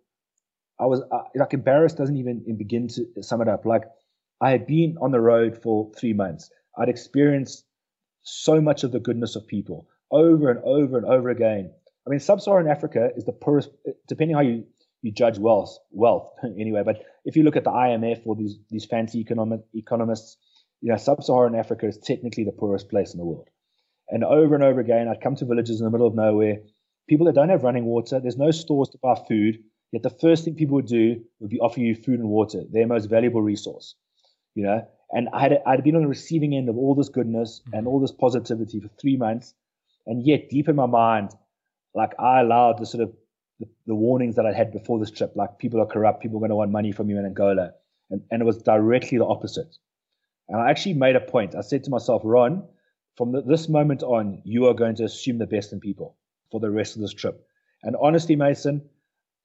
I 0.80 0.86
was 0.86 1.02
uh, 1.12 1.22
like 1.34 1.54
embarrassed. 1.54 1.98
Doesn't 1.98 2.16
even 2.16 2.56
begin 2.56 2.88
to 2.88 3.22
sum 3.22 3.42
it 3.42 3.48
up. 3.48 3.66
Like 3.66 3.84
I 4.40 4.50
had 4.50 4.66
been 4.66 4.96
on 5.00 5.10
the 5.10 5.20
road 5.20 5.60
for 5.62 5.90
three 5.98 6.12
months. 6.12 6.50
I'd 6.76 6.88
experienced 6.88 7.64
so 8.22 8.60
much 8.60 8.84
of 8.84 8.92
the 8.92 9.00
goodness 9.00 9.36
of 9.36 9.46
people 9.46 9.88
over 10.10 10.50
and 10.50 10.60
over 10.64 10.96
and 10.96 11.06
over 11.06 11.28
again. 11.28 11.72
I 12.06 12.10
mean, 12.10 12.20
sub-Saharan 12.20 12.68
Africa 12.68 13.10
is 13.16 13.24
the 13.24 13.32
poorest, 13.32 13.70
depending 14.06 14.36
how 14.36 14.42
you 14.42 14.64
you 15.02 15.12
judge 15.12 15.38
wealth 15.38 15.78
wealth 15.90 16.30
anyway. 16.44 16.82
But 16.84 17.04
if 17.24 17.36
you 17.36 17.42
look 17.42 17.56
at 17.56 17.64
the 17.64 17.70
IMF 17.70 18.22
or 18.24 18.36
these 18.36 18.58
these 18.70 18.86
fancy 18.86 19.20
economic 19.20 19.60
economists, 19.74 20.36
you 20.80 20.90
know, 20.90 20.96
sub-Saharan 20.96 21.54
Africa 21.54 21.86
is 21.86 21.98
technically 21.98 22.44
the 22.44 22.52
poorest 22.52 22.88
place 22.88 23.12
in 23.12 23.18
the 23.18 23.26
world. 23.26 23.48
And 24.08 24.24
over 24.24 24.54
and 24.54 24.64
over 24.64 24.80
again, 24.80 25.08
I'd 25.08 25.20
come 25.20 25.36
to 25.36 25.44
villages 25.44 25.80
in 25.80 25.84
the 25.84 25.90
middle 25.90 26.06
of 26.06 26.14
nowhere, 26.14 26.58
people 27.08 27.26
that 27.26 27.34
don't 27.34 27.48
have 27.48 27.64
running 27.64 27.84
water, 27.84 28.20
there's 28.20 28.36
no 28.36 28.50
stores 28.50 28.90
to 28.90 28.98
buy 28.98 29.14
food. 29.26 29.58
Yet 29.92 30.02
the 30.02 30.10
first 30.10 30.44
thing 30.44 30.54
people 30.54 30.76
would 30.76 30.86
do 30.86 31.22
would 31.40 31.50
be 31.50 31.58
offer 31.60 31.80
you 31.80 31.94
food 31.94 32.20
and 32.20 32.28
water, 32.28 32.62
their 32.70 32.86
most 32.86 33.06
valuable 33.06 33.42
resource. 33.42 33.94
You 34.54 34.64
know, 34.64 34.86
and 35.10 35.28
I 35.32 35.40
had 35.40 35.62
I'd 35.66 35.84
been 35.84 35.96
on 35.96 36.02
the 36.02 36.08
receiving 36.08 36.54
end 36.54 36.68
of 36.68 36.76
all 36.76 36.94
this 36.94 37.08
goodness 37.08 37.60
mm-hmm. 37.60 37.78
and 37.78 37.86
all 37.86 38.00
this 38.00 38.12
positivity 38.12 38.80
for 38.80 38.88
three 39.00 39.16
months, 39.16 39.54
and 40.06 40.26
yet 40.26 40.50
deep 40.50 40.68
in 40.68 40.76
my 40.76 40.86
mind, 40.86 41.30
like 41.94 42.12
I 42.18 42.40
allowed 42.40 42.78
the 42.78 42.86
sort 42.86 43.04
of 43.04 43.12
the, 43.60 43.66
the, 43.86 43.94
warnings 43.94 44.36
that 44.36 44.46
I 44.46 44.52
had 44.52 44.72
before 44.72 44.98
this 44.98 45.10
trip, 45.10 45.32
like 45.34 45.58
people 45.58 45.80
are 45.80 45.86
corrupt, 45.86 46.22
people 46.22 46.36
are 46.38 46.40
going 46.40 46.50
to 46.50 46.56
want 46.56 46.70
money 46.70 46.92
from 46.92 47.08
you 47.10 47.18
in 47.18 47.24
Angola. 47.24 47.72
And, 48.10 48.22
and 48.30 48.40
it 48.40 48.44
was 48.44 48.58
directly 48.58 49.18
the 49.18 49.26
opposite. 49.26 49.76
And 50.48 50.60
I 50.60 50.70
actually 50.70 50.94
made 50.94 51.16
a 51.16 51.20
point. 51.20 51.56
I 51.56 51.62
said 51.62 51.84
to 51.84 51.90
myself, 51.90 52.22
Ron, 52.24 52.62
from 53.16 53.32
the, 53.32 53.42
this 53.42 53.68
moment 53.68 54.04
on, 54.04 54.42
you 54.44 54.66
are 54.66 54.74
going 54.74 54.94
to 54.96 55.04
assume 55.04 55.38
the 55.38 55.46
best 55.46 55.72
in 55.72 55.80
people 55.80 56.16
for 56.50 56.60
the 56.60 56.70
rest 56.70 56.96
of 56.96 57.02
this 57.02 57.12
trip. 57.14 57.46
And 57.82 57.96
honestly, 58.00 58.36
Mason, 58.36 58.88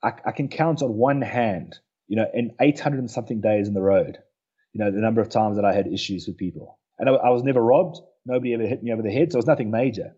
I, 0.03 0.13
I 0.25 0.31
can 0.31 0.47
count 0.47 0.81
on 0.81 0.95
one 0.95 1.21
hand, 1.21 1.77
you 2.07 2.15
know, 2.15 2.25
in 2.33 2.55
800 2.59 2.99
and 2.99 3.11
something 3.11 3.41
days 3.41 3.67
in 3.67 3.73
the 3.73 3.81
road, 3.81 4.17
you 4.73 4.83
know, 4.83 4.91
the 4.91 5.01
number 5.01 5.21
of 5.21 5.29
times 5.29 5.57
that 5.57 5.65
I 5.65 5.73
had 5.73 5.87
issues 5.87 6.27
with 6.27 6.37
people. 6.37 6.79
And 6.99 7.09
I, 7.09 7.13
I 7.13 7.29
was 7.29 7.43
never 7.43 7.61
robbed. 7.61 7.99
Nobody 8.25 8.53
ever 8.53 8.65
hit 8.65 8.83
me 8.83 8.91
over 8.91 9.01
the 9.01 9.11
head. 9.11 9.31
So 9.31 9.37
it 9.37 9.39
was 9.39 9.47
nothing 9.47 9.71
major. 9.71 10.15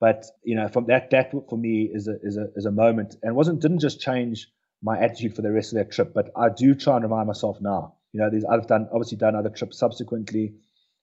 But 0.00 0.26
you 0.42 0.56
know, 0.56 0.68
from 0.68 0.86
that 0.86 1.10
that 1.10 1.30
for 1.30 1.56
me 1.56 1.88
is 1.92 2.08
a 2.08 2.16
is 2.22 2.36
a 2.36 2.48
is 2.56 2.66
a 2.66 2.72
moment, 2.72 3.16
and 3.22 3.34
wasn't 3.34 3.60
didn't 3.60 3.78
just 3.78 4.00
change 4.00 4.48
my 4.82 4.98
attitude 4.98 5.34
for 5.34 5.42
the 5.42 5.50
rest 5.50 5.72
of 5.72 5.78
that 5.78 5.92
trip, 5.92 6.12
but 6.12 6.30
I 6.36 6.48
do 6.50 6.74
try 6.74 6.96
and 6.96 7.04
remind 7.04 7.26
myself 7.26 7.58
now. 7.60 7.94
You 8.12 8.20
know, 8.20 8.30
these 8.30 8.44
I've 8.44 8.66
done 8.66 8.88
obviously 8.92 9.18
done 9.18 9.34
other 9.34 9.48
trips 9.48 9.78
subsequently, 9.78 10.56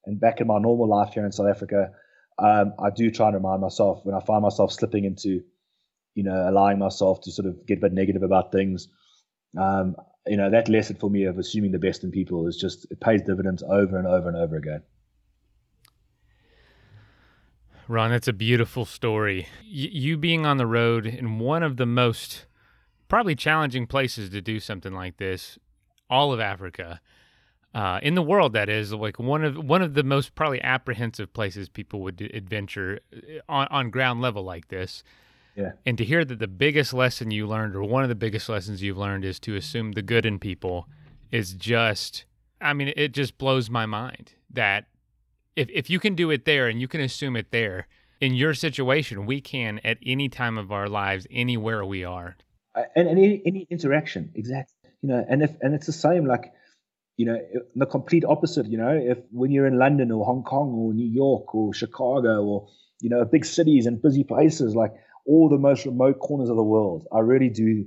and 0.05 0.19
back 0.19 0.39
in 0.39 0.47
my 0.47 0.59
normal 0.59 0.87
life 0.87 1.13
here 1.13 1.25
in 1.25 1.31
South 1.31 1.47
Africa, 1.49 1.91
um, 2.39 2.73
I 2.79 2.89
do 2.89 3.11
try 3.11 3.27
and 3.27 3.35
remind 3.35 3.61
myself 3.61 4.01
when 4.03 4.15
I 4.15 4.19
find 4.19 4.41
myself 4.41 4.71
slipping 4.71 5.05
into, 5.05 5.41
you 6.15 6.23
know, 6.23 6.49
allowing 6.49 6.79
myself 6.79 7.21
to 7.21 7.31
sort 7.31 7.47
of 7.47 7.65
get 7.65 7.79
a 7.79 7.81
bit 7.81 7.93
negative 7.93 8.23
about 8.23 8.51
things. 8.51 8.87
Um, 9.57 9.95
you 10.27 10.37
know, 10.37 10.49
that 10.49 10.69
lesson 10.69 10.95
for 10.95 11.09
me 11.09 11.25
of 11.25 11.37
assuming 11.37 11.71
the 11.71 11.79
best 11.79 12.03
in 12.03 12.11
people 12.11 12.47
is 12.47 12.57
just 12.57 12.89
it 12.91 12.99
pays 12.99 13.21
dividends 13.21 13.63
over 13.63 13.97
and 13.97 14.07
over 14.07 14.27
and 14.27 14.37
over 14.37 14.55
again. 14.55 14.83
Ron, 17.87 18.11
that's 18.11 18.27
a 18.27 18.33
beautiful 18.33 18.85
story. 18.85 19.47
Y- 19.63 19.89
you 19.91 20.17
being 20.17 20.45
on 20.45 20.57
the 20.57 20.67
road 20.67 21.05
in 21.05 21.39
one 21.39 21.63
of 21.63 21.77
the 21.77 21.85
most 21.85 22.45
probably 23.09 23.35
challenging 23.35 23.85
places 23.87 24.29
to 24.29 24.41
do 24.41 24.59
something 24.59 24.93
like 24.93 25.17
this, 25.17 25.59
all 26.09 26.31
of 26.31 26.39
Africa, 26.39 27.01
uh, 27.73 27.99
in 28.03 28.15
the 28.15 28.21
world, 28.21 28.53
that 28.53 28.69
is 28.69 28.93
like 28.93 29.19
one 29.19 29.43
of 29.43 29.57
one 29.57 29.81
of 29.81 29.93
the 29.93 30.03
most 30.03 30.35
probably 30.35 30.61
apprehensive 30.61 31.31
places 31.33 31.69
people 31.69 32.01
would 32.01 32.21
adventure 32.33 32.99
uh, 33.13 33.39
on, 33.47 33.67
on 33.71 33.89
ground 33.89 34.21
level 34.21 34.43
like 34.43 34.67
this. 34.67 35.03
Yeah. 35.55 35.71
And 35.85 35.97
to 35.97 36.05
hear 36.05 36.23
that 36.23 36.39
the 36.39 36.47
biggest 36.47 36.93
lesson 36.93 37.31
you 37.31 37.45
learned, 37.45 37.75
or 37.75 37.83
one 37.83 38.03
of 38.03 38.09
the 38.09 38.15
biggest 38.15 38.47
lessons 38.47 38.81
you've 38.81 38.97
learned, 38.97 39.25
is 39.25 39.39
to 39.41 39.55
assume 39.55 39.91
the 39.91 40.01
good 40.01 40.25
in 40.25 40.39
people, 40.39 40.87
is 41.29 41.53
just, 41.53 42.25
I 42.61 42.73
mean, 42.73 42.93
it 42.95 43.11
just 43.13 43.37
blows 43.37 43.69
my 43.69 43.85
mind 43.85 44.33
that 44.49 44.85
if 45.55 45.69
if 45.69 45.89
you 45.89 45.99
can 45.99 46.15
do 46.15 46.31
it 46.31 46.45
there 46.45 46.67
and 46.67 46.79
you 46.79 46.87
can 46.87 47.01
assume 47.01 47.35
it 47.35 47.51
there 47.51 47.87
in 48.21 48.33
your 48.33 48.53
situation, 48.53 49.25
we 49.25 49.41
can 49.41 49.81
at 49.83 49.97
any 50.05 50.29
time 50.29 50.57
of 50.57 50.71
our 50.71 50.87
lives, 50.87 51.27
anywhere 51.31 51.83
we 51.83 52.03
are. 52.03 52.37
And, 52.75 53.09
and 53.09 53.19
any, 53.19 53.41
any 53.45 53.67
interaction, 53.69 54.31
exactly. 54.35 54.91
You 55.01 55.09
know, 55.09 55.25
and 55.27 55.41
if 55.41 55.51
and 55.61 55.73
it's 55.73 55.87
the 55.87 55.91
same 55.91 56.25
like 56.25 56.53
you 57.21 57.27
know, 57.27 57.37
the 57.75 57.85
complete 57.85 58.25
opposite, 58.25 58.65
you 58.65 58.79
know, 58.79 58.99
if 58.99 59.19
when 59.29 59.51
you're 59.51 59.67
in 59.67 59.77
London 59.77 60.11
or 60.11 60.25
Hong 60.25 60.41
Kong 60.41 60.69
or 60.73 60.91
New 60.91 61.07
York 61.07 61.53
or 61.53 61.71
Chicago 61.71 62.43
or, 62.43 62.67
you 62.99 63.11
know, 63.11 63.23
big 63.25 63.45
cities 63.45 63.85
and 63.85 64.01
busy 64.01 64.23
places, 64.23 64.75
like 64.75 64.91
all 65.27 65.47
the 65.47 65.59
most 65.59 65.85
remote 65.85 66.17
corners 66.17 66.49
of 66.49 66.55
the 66.55 66.63
world, 66.63 67.05
I 67.13 67.19
really 67.19 67.49
do 67.49 67.85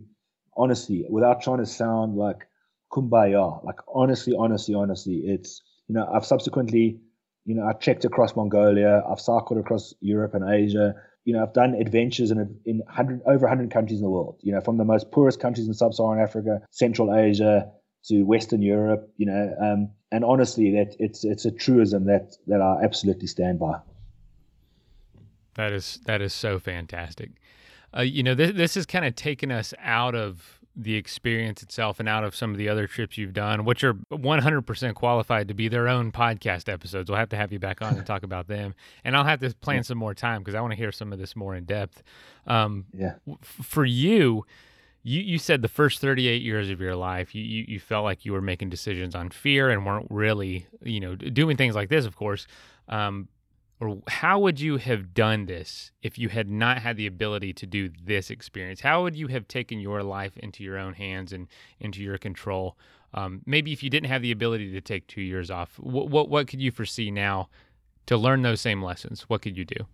honestly, 0.56 1.04
without 1.10 1.42
trying 1.42 1.58
to 1.58 1.66
sound 1.66 2.14
like 2.14 2.46
kumbaya, 2.92 3.64
like 3.64 3.80
honestly, 3.92 4.34
honestly, 4.38 4.76
honestly, 4.76 5.16
it's, 5.26 5.62
you 5.88 5.96
know, 5.96 6.06
I've 6.06 6.24
subsequently, 6.24 7.00
you 7.44 7.56
know, 7.56 7.66
I 7.66 7.72
checked 7.72 8.04
across 8.04 8.36
Mongolia, 8.36 9.02
I've 9.10 9.20
cycled 9.20 9.58
across 9.58 9.94
Europe 10.00 10.34
and 10.34 10.48
Asia. 10.48 10.94
You 11.24 11.32
know, 11.32 11.42
I've 11.42 11.54
done 11.54 11.74
adventures 11.74 12.30
in 12.30 12.38
in 12.66 12.78
100, 12.86 13.22
over 13.26 13.48
100 13.48 13.72
countries 13.72 13.98
in 13.98 14.04
the 14.04 14.10
world. 14.10 14.38
You 14.42 14.52
know, 14.52 14.60
from 14.60 14.76
the 14.76 14.84
most 14.84 15.10
poorest 15.10 15.40
countries 15.40 15.66
in 15.66 15.74
sub-Saharan 15.74 16.22
Africa, 16.22 16.60
Central 16.70 17.12
Asia, 17.12 17.72
to 18.08 18.22
Western 18.24 18.62
Europe. 18.62 19.12
You 19.16 19.26
know, 19.26 19.54
um, 19.60 19.90
and 20.12 20.24
honestly, 20.24 20.72
that 20.72 20.96
it's 20.98 21.24
it's 21.24 21.44
a 21.44 21.50
truism 21.50 22.06
that 22.06 22.36
that 22.46 22.60
I 22.60 22.82
absolutely 22.82 23.26
stand 23.26 23.58
by. 23.58 23.80
That 25.54 25.72
is 25.72 26.00
that 26.06 26.20
is 26.20 26.32
so 26.32 26.58
fantastic. 26.58 27.30
Uh, 27.96 28.02
you 28.02 28.22
know, 28.22 28.34
this 28.34 28.52
this 28.52 28.74
has 28.74 28.86
kind 28.86 29.04
of 29.04 29.14
taken 29.14 29.50
us 29.50 29.74
out 29.80 30.14
of 30.14 30.60
the 30.76 30.94
experience 30.96 31.62
itself 31.62 32.00
and 32.00 32.08
out 32.08 32.24
of 32.24 32.34
some 32.34 32.50
of 32.50 32.56
the 32.56 32.68
other 32.68 32.86
trips 32.86 33.16
you've 33.16 33.32
done, 33.32 33.64
which 33.64 33.84
are 33.84 33.94
100% 33.94 34.94
qualified 34.94 35.48
to 35.48 35.54
be 35.54 35.68
their 35.68 35.88
own 35.88 36.10
podcast 36.10 36.72
episodes. 36.72 37.08
We'll 37.08 37.18
have 37.18 37.28
to 37.28 37.36
have 37.36 37.52
you 37.52 37.60
back 37.60 37.80
on 37.80 37.96
and 37.96 38.04
talk 38.04 38.24
about 38.24 38.48
them. 38.48 38.74
And 39.04 39.16
I'll 39.16 39.24
have 39.24 39.40
to 39.40 39.54
plan 39.54 39.84
some 39.84 39.98
more 39.98 40.14
time 40.14 40.40
because 40.40 40.56
I 40.56 40.60
want 40.60 40.72
to 40.72 40.76
hear 40.76 40.90
some 40.90 41.12
of 41.12 41.18
this 41.18 41.36
more 41.36 41.54
in 41.54 41.64
depth. 41.64 42.02
Um, 42.46 42.86
yeah. 42.92 43.14
For 43.42 43.84
you, 43.84 44.44
you, 45.04 45.20
you 45.20 45.38
said 45.38 45.62
the 45.62 45.68
first 45.68 46.00
38 46.00 46.42
years 46.42 46.70
of 46.70 46.80
your 46.80 46.96
life, 46.96 47.34
you, 47.34 47.44
you, 47.44 47.64
you 47.68 47.78
felt 47.78 48.04
like 48.04 48.24
you 48.24 48.32
were 48.32 48.40
making 48.40 48.70
decisions 48.70 49.14
on 49.14 49.28
fear 49.28 49.70
and 49.70 49.86
weren't 49.86 50.06
really, 50.10 50.66
you 50.82 50.98
know, 50.98 51.14
doing 51.14 51.56
things 51.56 51.74
like 51.74 51.90
this, 51.90 52.06
of 52.06 52.16
course. 52.16 52.46
Um, 52.88 53.28
or 53.80 53.98
how 54.08 54.38
would 54.38 54.58
you 54.58 54.78
have 54.78 55.12
done 55.12 55.44
this 55.44 55.90
if 56.02 56.18
you 56.18 56.30
had 56.30 56.48
not 56.48 56.78
had 56.78 56.96
the 56.96 57.06
ability 57.06 57.52
to 57.52 57.66
do 57.66 57.90
this 58.02 58.30
experience? 58.30 58.80
How 58.80 59.02
would 59.02 59.14
you 59.14 59.26
have 59.26 59.46
taken 59.46 59.78
your 59.78 60.02
life 60.02 60.38
into 60.38 60.64
your 60.64 60.78
own 60.78 60.94
hands 60.94 61.32
and 61.34 61.48
into 61.80 62.02
your 62.02 62.16
control? 62.16 62.78
Um, 63.12 63.42
maybe 63.44 63.72
if 63.72 63.82
you 63.82 63.90
didn't 63.90 64.08
have 64.08 64.22
the 64.22 64.32
ability 64.32 64.72
to 64.72 64.80
take 64.80 65.06
two 65.06 65.20
years 65.20 65.50
off, 65.50 65.78
what, 65.78 66.08
what 66.08 66.30
what 66.30 66.48
could 66.48 66.62
you 66.62 66.70
foresee 66.70 67.10
now 67.10 67.48
to 68.06 68.16
learn 68.16 68.42
those 68.42 68.60
same 68.60 68.82
lessons? 68.82 69.22
What 69.28 69.42
could 69.42 69.56
you 69.56 69.64
do? 69.64 69.86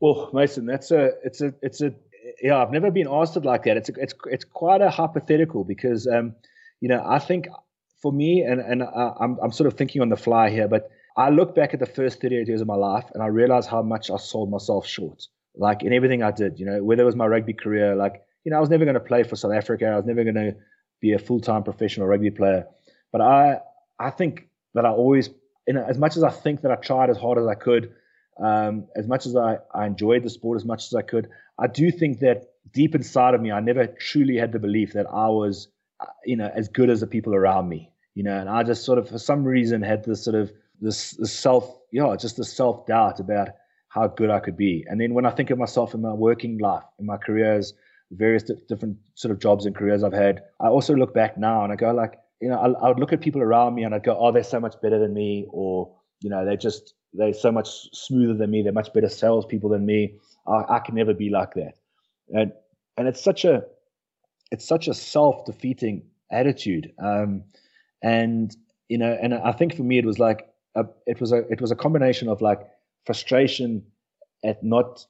Well, 0.00 0.30
Mason, 0.32 0.66
that's 0.66 0.90
a 0.90 1.12
it's 1.24 1.40
a 1.40 1.54
it's 1.62 1.80
a 1.80 1.94
yeah. 2.42 2.60
I've 2.60 2.70
never 2.70 2.90
been 2.90 3.08
asked 3.10 3.36
it 3.36 3.44
like 3.44 3.64
that. 3.64 3.76
It's 3.76 3.88
a, 3.88 3.92
it's 3.96 4.14
it's 4.26 4.44
quite 4.44 4.80
a 4.80 4.90
hypothetical 4.90 5.64
because 5.64 6.06
um, 6.06 6.34
you 6.80 6.88
know 6.88 7.02
I 7.06 7.18
think 7.18 7.48
for 8.02 8.12
me 8.12 8.42
and 8.42 8.60
and 8.60 8.82
I, 8.82 9.12
I'm 9.20 9.38
I'm 9.42 9.52
sort 9.52 9.66
of 9.66 9.74
thinking 9.74 10.02
on 10.02 10.08
the 10.08 10.16
fly 10.16 10.50
here, 10.50 10.68
but 10.68 10.90
I 11.16 11.30
look 11.30 11.54
back 11.54 11.72
at 11.72 11.80
the 11.80 11.86
first 11.86 12.20
38 12.20 12.46
years 12.46 12.60
of 12.60 12.66
my 12.66 12.74
life 12.74 13.06
and 13.14 13.22
I 13.22 13.26
realize 13.26 13.66
how 13.66 13.82
much 13.82 14.10
I 14.10 14.18
sold 14.18 14.50
myself 14.50 14.86
short. 14.86 15.26
Like 15.56 15.82
in 15.82 15.94
everything 15.94 16.22
I 16.22 16.30
did, 16.30 16.60
you 16.60 16.66
know, 16.66 16.84
whether 16.84 17.02
it 17.02 17.06
was 17.06 17.16
my 17.16 17.26
rugby 17.26 17.54
career, 17.54 17.96
like, 17.96 18.22
you 18.44 18.50
know, 18.50 18.58
I 18.58 18.60
was 18.60 18.68
never 18.68 18.84
going 18.84 18.94
to 18.94 19.00
play 19.00 19.22
for 19.22 19.34
South 19.34 19.54
Africa. 19.54 19.86
I 19.86 19.96
was 19.96 20.04
never 20.04 20.22
going 20.24 20.34
to 20.34 20.54
be 21.00 21.12
a 21.12 21.18
full 21.18 21.40
time 21.40 21.62
professional 21.62 22.06
rugby 22.06 22.30
player. 22.30 22.66
But 23.12 23.22
I, 23.22 23.60
I 23.98 24.10
think 24.10 24.48
that 24.74 24.84
I 24.84 24.90
always, 24.90 25.30
you 25.66 25.74
know, 25.74 25.84
as 25.88 25.96
much 25.96 26.18
as 26.18 26.22
I 26.22 26.30
think 26.30 26.60
that 26.60 26.70
I 26.70 26.76
tried 26.76 27.08
as 27.08 27.16
hard 27.16 27.38
as 27.38 27.46
I 27.46 27.54
could, 27.54 27.94
um, 28.42 28.86
as 28.94 29.06
much 29.06 29.26
as 29.26 29.36
I, 29.36 29.58
I 29.74 29.86
enjoyed 29.86 30.22
the 30.22 30.30
sport 30.30 30.56
as 30.56 30.64
much 30.64 30.86
as 30.86 30.94
I 30.94 31.02
could, 31.02 31.28
I 31.58 31.66
do 31.66 31.90
think 31.90 32.20
that 32.20 32.50
deep 32.72 32.94
inside 32.94 33.34
of 33.34 33.40
me, 33.40 33.50
I 33.50 33.60
never 33.60 33.86
truly 33.86 34.36
had 34.36 34.52
the 34.52 34.58
belief 34.58 34.92
that 34.92 35.06
I 35.06 35.28
was, 35.28 35.68
uh, 36.00 36.06
you 36.24 36.36
know, 36.36 36.50
as 36.54 36.68
good 36.68 36.90
as 36.90 37.00
the 37.00 37.06
people 37.06 37.34
around 37.34 37.68
me, 37.68 37.90
you 38.14 38.22
know, 38.22 38.38
and 38.38 38.48
I 38.48 38.62
just 38.62 38.84
sort 38.84 38.98
of, 38.98 39.08
for 39.08 39.18
some 39.18 39.44
reason, 39.44 39.82
had 39.82 40.04
this 40.04 40.24
sort 40.24 40.36
of, 40.36 40.52
this, 40.80 41.12
this 41.12 41.32
self, 41.32 41.78
yeah, 41.92 42.14
just 42.16 42.36
the 42.36 42.44
self 42.44 42.86
doubt 42.86 43.20
about 43.20 43.48
how 43.88 44.06
good 44.08 44.30
I 44.30 44.40
could 44.40 44.56
be. 44.56 44.84
And 44.86 45.00
then 45.00 45.14
when 45.14 45.24
I 45.24 45.30
think 45.30 45.50
of 45.50 45.58
myself 45.58 45.94
in 45.94 46.02
my 46.02 46.12
working 46.12 46.58
life, 46.58 46.84
in 46.98 47.06
my 47.06 47.16
careers, 47.16 47.72
various 48.10 48.42
different 48.68 48.98
sort 49.14 49.32
of 49.32 49.40
jobs 49.40 49.64
and 49.64 49.74
careers 49.74 50.04
I've 50.04 50.12
had, 50.12 50.42
I 50.60 50.68
also 50.68 50.94
look 50.94 51.14
back 51.14 51.38
now 51.38 51.64
and 51.64 51.72
I 51.72 51.76
go 51.76 51.92
like, 51.92 52.18
you 52.40 52.50
know, 52.50 52.58
I, 52.58 52.86
I 52.86 52.88
would 52.88 52.98
look 52.98 53.14
at 53.14 53.22
people 53.22 53.40
around 53.40 53.74
me 53.74 53.84
and 53.84 53.94
I'd 53.94 54.04
go, 54.04 54.16
oh, 54.18 54.30
they're 54.32 54.42
so 54.42 54.60
much 54.60 54.74
better 54.82 54.98
than 54.98 55.14
me, 55.14 55.46
or 55.48 55.96
you 56.20 56.30
know, 56.30 56.44
they 56.44 56.56
just 56.56 56.94
they're 57.16 57.32
so 57.32 57.52
much 57.52 57.88
smoother 57.92 58.34
than 58.34 58.50
me. 58.50 58.62
They're 58.62 58.72
much 58.72 58.92
better 58.92 59.08
salespeople 59.08 59.70
than 59.70 59.86
me. 59.86 60.14
I, 60.46 60.76
I 60.76 60.78
can 60.80 60.94
never 60.94 61.14
be 61.14 61.30
like 61.30 61.54
that. 61.54 61.74
And 62.34 62.52
and 62.96 63.08
it's 63.08 63.22
such 63.22 63.44
a 63.44 63.64
it's 64.50 64.66
such 64.66 64.88
a 64.88 64.94
self 64.94 65.44
defeating 65.44 66.02
attitude. 66.30 66.92
Um, 67.02 67.44
and 68.02 68.54
you 68.88 68.98
know, 68.98 69.16
and 69.20 69.34
I 69.34 69.52
think 69.52 69.74
for 69.74 69.82
me 69.82 69.98
it 69.98 70.06
was 70.06 70.18
like 70.18 70.48
a, 70.74 70.84
it 71.06 71.20
was 71.20 71.32
a 71.32 71.38
it 71.50 71.60
was 71.60 71.70
a 71.70 71.76
combination 71.76 72.28
of 72.28 72.40
like 72.40 72.60
frustration 73.04 73.84
at 74.44 74.62
not 74.62 75.04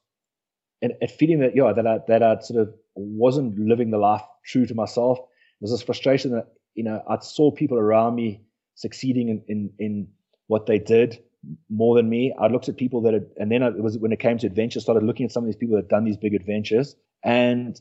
and 0.83 0.93
at 1.03 1.11
feeling 1.11 1.41
that 1.41 1.57
yeah 1.57 1.73
that 1.73 1.87
I 1.87 1.99
that 2.09 2.23
I 2.23 2.39
sort 2.41 2.61
of 2.61 2.75
wasn't 2.95 3.59
living 3.59 3.91
the 3.91 3.99
life 3.99 4.23
true 4.45 4.67
to 4.67 4.75
myself. 4.75 5.19
Was 5.61 5.71
this 5.71 5.83
frustration 5.83 6.33
that 6.33 6.49
you 6.75 6.85
know 6.85 7.03
I 7.09 7.19
saw 7.21 7.51
people 7.51 7.79
around 7.79 8.15
me 8.15 8.43
succeeding 8.75 9.29
in 9.29 9.43
in, 9.49 9.71
in 9.79 10.09
what 10.49 10.67
they 10.67 10.79
did 10.79 11.19
more 11.69 11.95
than 11.97 12.09
me. 12.09 12.35
I 12.39 12.47
looked 12.49 12.69
at 12.69 12.77
people 12.77 13.01
that 13.03 13.15
had, 13.15 13.27
and 13.37 13.51
then 13.51 13.63
it 13.63 13.83
was 13.83 13.99
when 13.99 14.13
it 14.13 14.21
came 14.21 14.39
to 14.39 14.47
adventure, 14.47 14.81
started 14.81 15.05
looking 15.05 15.27
at 15.27 15.33
some 15.33 15.45
of 15.45 15.47
these 15.47 15.57
people 15.57 15.77
that 15.77 15.85
had 15.85 15.89
done 15.89 16.05
these 16.05 16.17
big 16.17 16.35
adventures, 16.35 16.97
and 17.23 17.81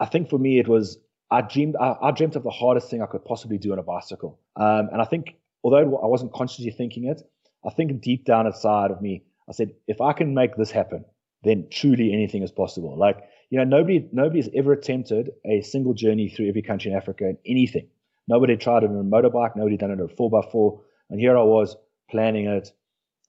I 0.00 0.06
think 0.06 0.28
for 0.28 0.38
me 0.38 0.58
it 0.58 0.68
was 0.68 0.98
I 1.30 1.42
dreamed 1.42 1.76
I, 1.80 1.96
I 2.00 2.10
dreamt 2.10 2.36
of 2.36 2.42
the 2.42 2.50
hardest 2.50 2.90
thing 2.90 3.02
I 3.02 3.06
could 3.06 3.24
possibly 3.24 3.58
do 3.58 3.72
on 3.72 3.78
a 3.78 3.82
bicycle, 3.82 4.40
um, 4.56 4.88
and 4.92 5.00
I 5.00 5.04
think 5.04 5.36
although 5.64 5.96
I 6.02 6.06
wasn't 6.06 6.32
consciously 6.32 6.70
thinking 6.70 7.04
it, 7.04 7.22
I 7.64 7.70
think 7.70 8.00
deep 8.00 8.24
down 8.24 8.46
inside 8.46 8.90
of 8.90 9.00
me, 9.00 9.24
I 9.48 9.52
said, 9.52 9.72
if 9.86 10.00
I 10.00 10.12
can 10.12 10.34
make 10.34 10.56
this 10.56 10.70
happen, 10.70 11.04
then 11.44 11.66
truly 11.70 12.12
anything 12.12 12.42
is 12.42 12.52
possible. 12.52 12.96
Like, 12.96 13.18
you 13.50 13.58
know, 13.58 13.64
nobody 13.64 14.08
nobody 14.12 14.40
has 14.40 14.50
ever 14.54 14.72
attempted 14.72 15.30
a 15.44 15.62
single 15.62 15.94
journey 15.94 16.28
through 16.28 16.48
every 16.48 16.62
country 16.62 16.90
in 16.90 16.96
Africa 16.96 17.28
in 17.28 17.38
anything. 17.46 17.88
Nobody 18.28 18.56
tried 18.56 18.84
it 18.84 18.90
on 18.90 18.96
a 18.96 19.04
motorbike, 19.04 19.56
nobody 19.56 19.76
done 19.76 19.90
it 19.90 20.00
on 20.00 20.08
a 20.08 20.08
four 20.08 20.30
by 20.30 20.42
four, 20.50 20.80
and 21.10 21.20
here 21.20 21.36
I 21.36 21.42
was 21.42 21.76
planning 22.10 22.46
it 22.46 22.72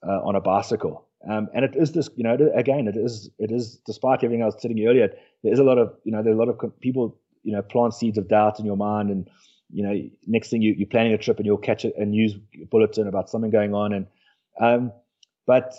uh, 0.06 0.20
on 0.22 0.34
a 0.36 0.40
bicycle. 0.40 1.06
Um, 1.28 1.48
and 1.54 1.64
it 1.64 1.74
is 1.74 1.92
this, 1.92 2.10
you 2.16 2.24
know, 2.24 2.36
again, 2.54 2.86
it 2.86 2.96
is, 2.96 3.30
it 3.38 3.50
is, 3.50 3.78
despite 3.86 4.22
everything 4.22 4.42
I 4.42 4.46
was 4.46 4.60
sitting 4.60 4.86
earlier, 4.86 5.08
there 5.42 5.52
is 5.52 5.58
a 5.58 5.64
lot 5.64 5.78
of, 5.78 5.94
you 6.04 6.12
know, 6.12 6.22
there 6.22 6.32
are 6.32 6.36
a 6.36 6.38
lot 6.38 6.48
of 6.48 6.80
people, 6.80 7.18
you 7.42 7.52
know, 7.52 7.62
plant 7.62 7.94
seeds 7.94 8.18
of 8.18 8.28
doubt 8.28 8.58
in 8.60 8.66
your 8.66 8.76
mind 8.76 9.10
and 9.10 9.28
you 9.74 9.82
know, 9.82 10.08
next 10.26 10.50
thing 10.50 10.62
you, 10.62 10.74
you're 10.76 10.88
planning 10.88 11.12
a 11.12 11.18
trip 11.18 11.38
and 11.38 11.46
you'll 11.46 11.56
catch 11.56 11.84
a, 11.84 12.04
news 12.04 12.34
bulletin 12.70 13.08
about 13.08 13.28
something 13.28 13.50
going 13.50 13.74
on. 13.74 13.92
And, 13.92 14.06
um, 14.60 14.92
but 15.46 15.74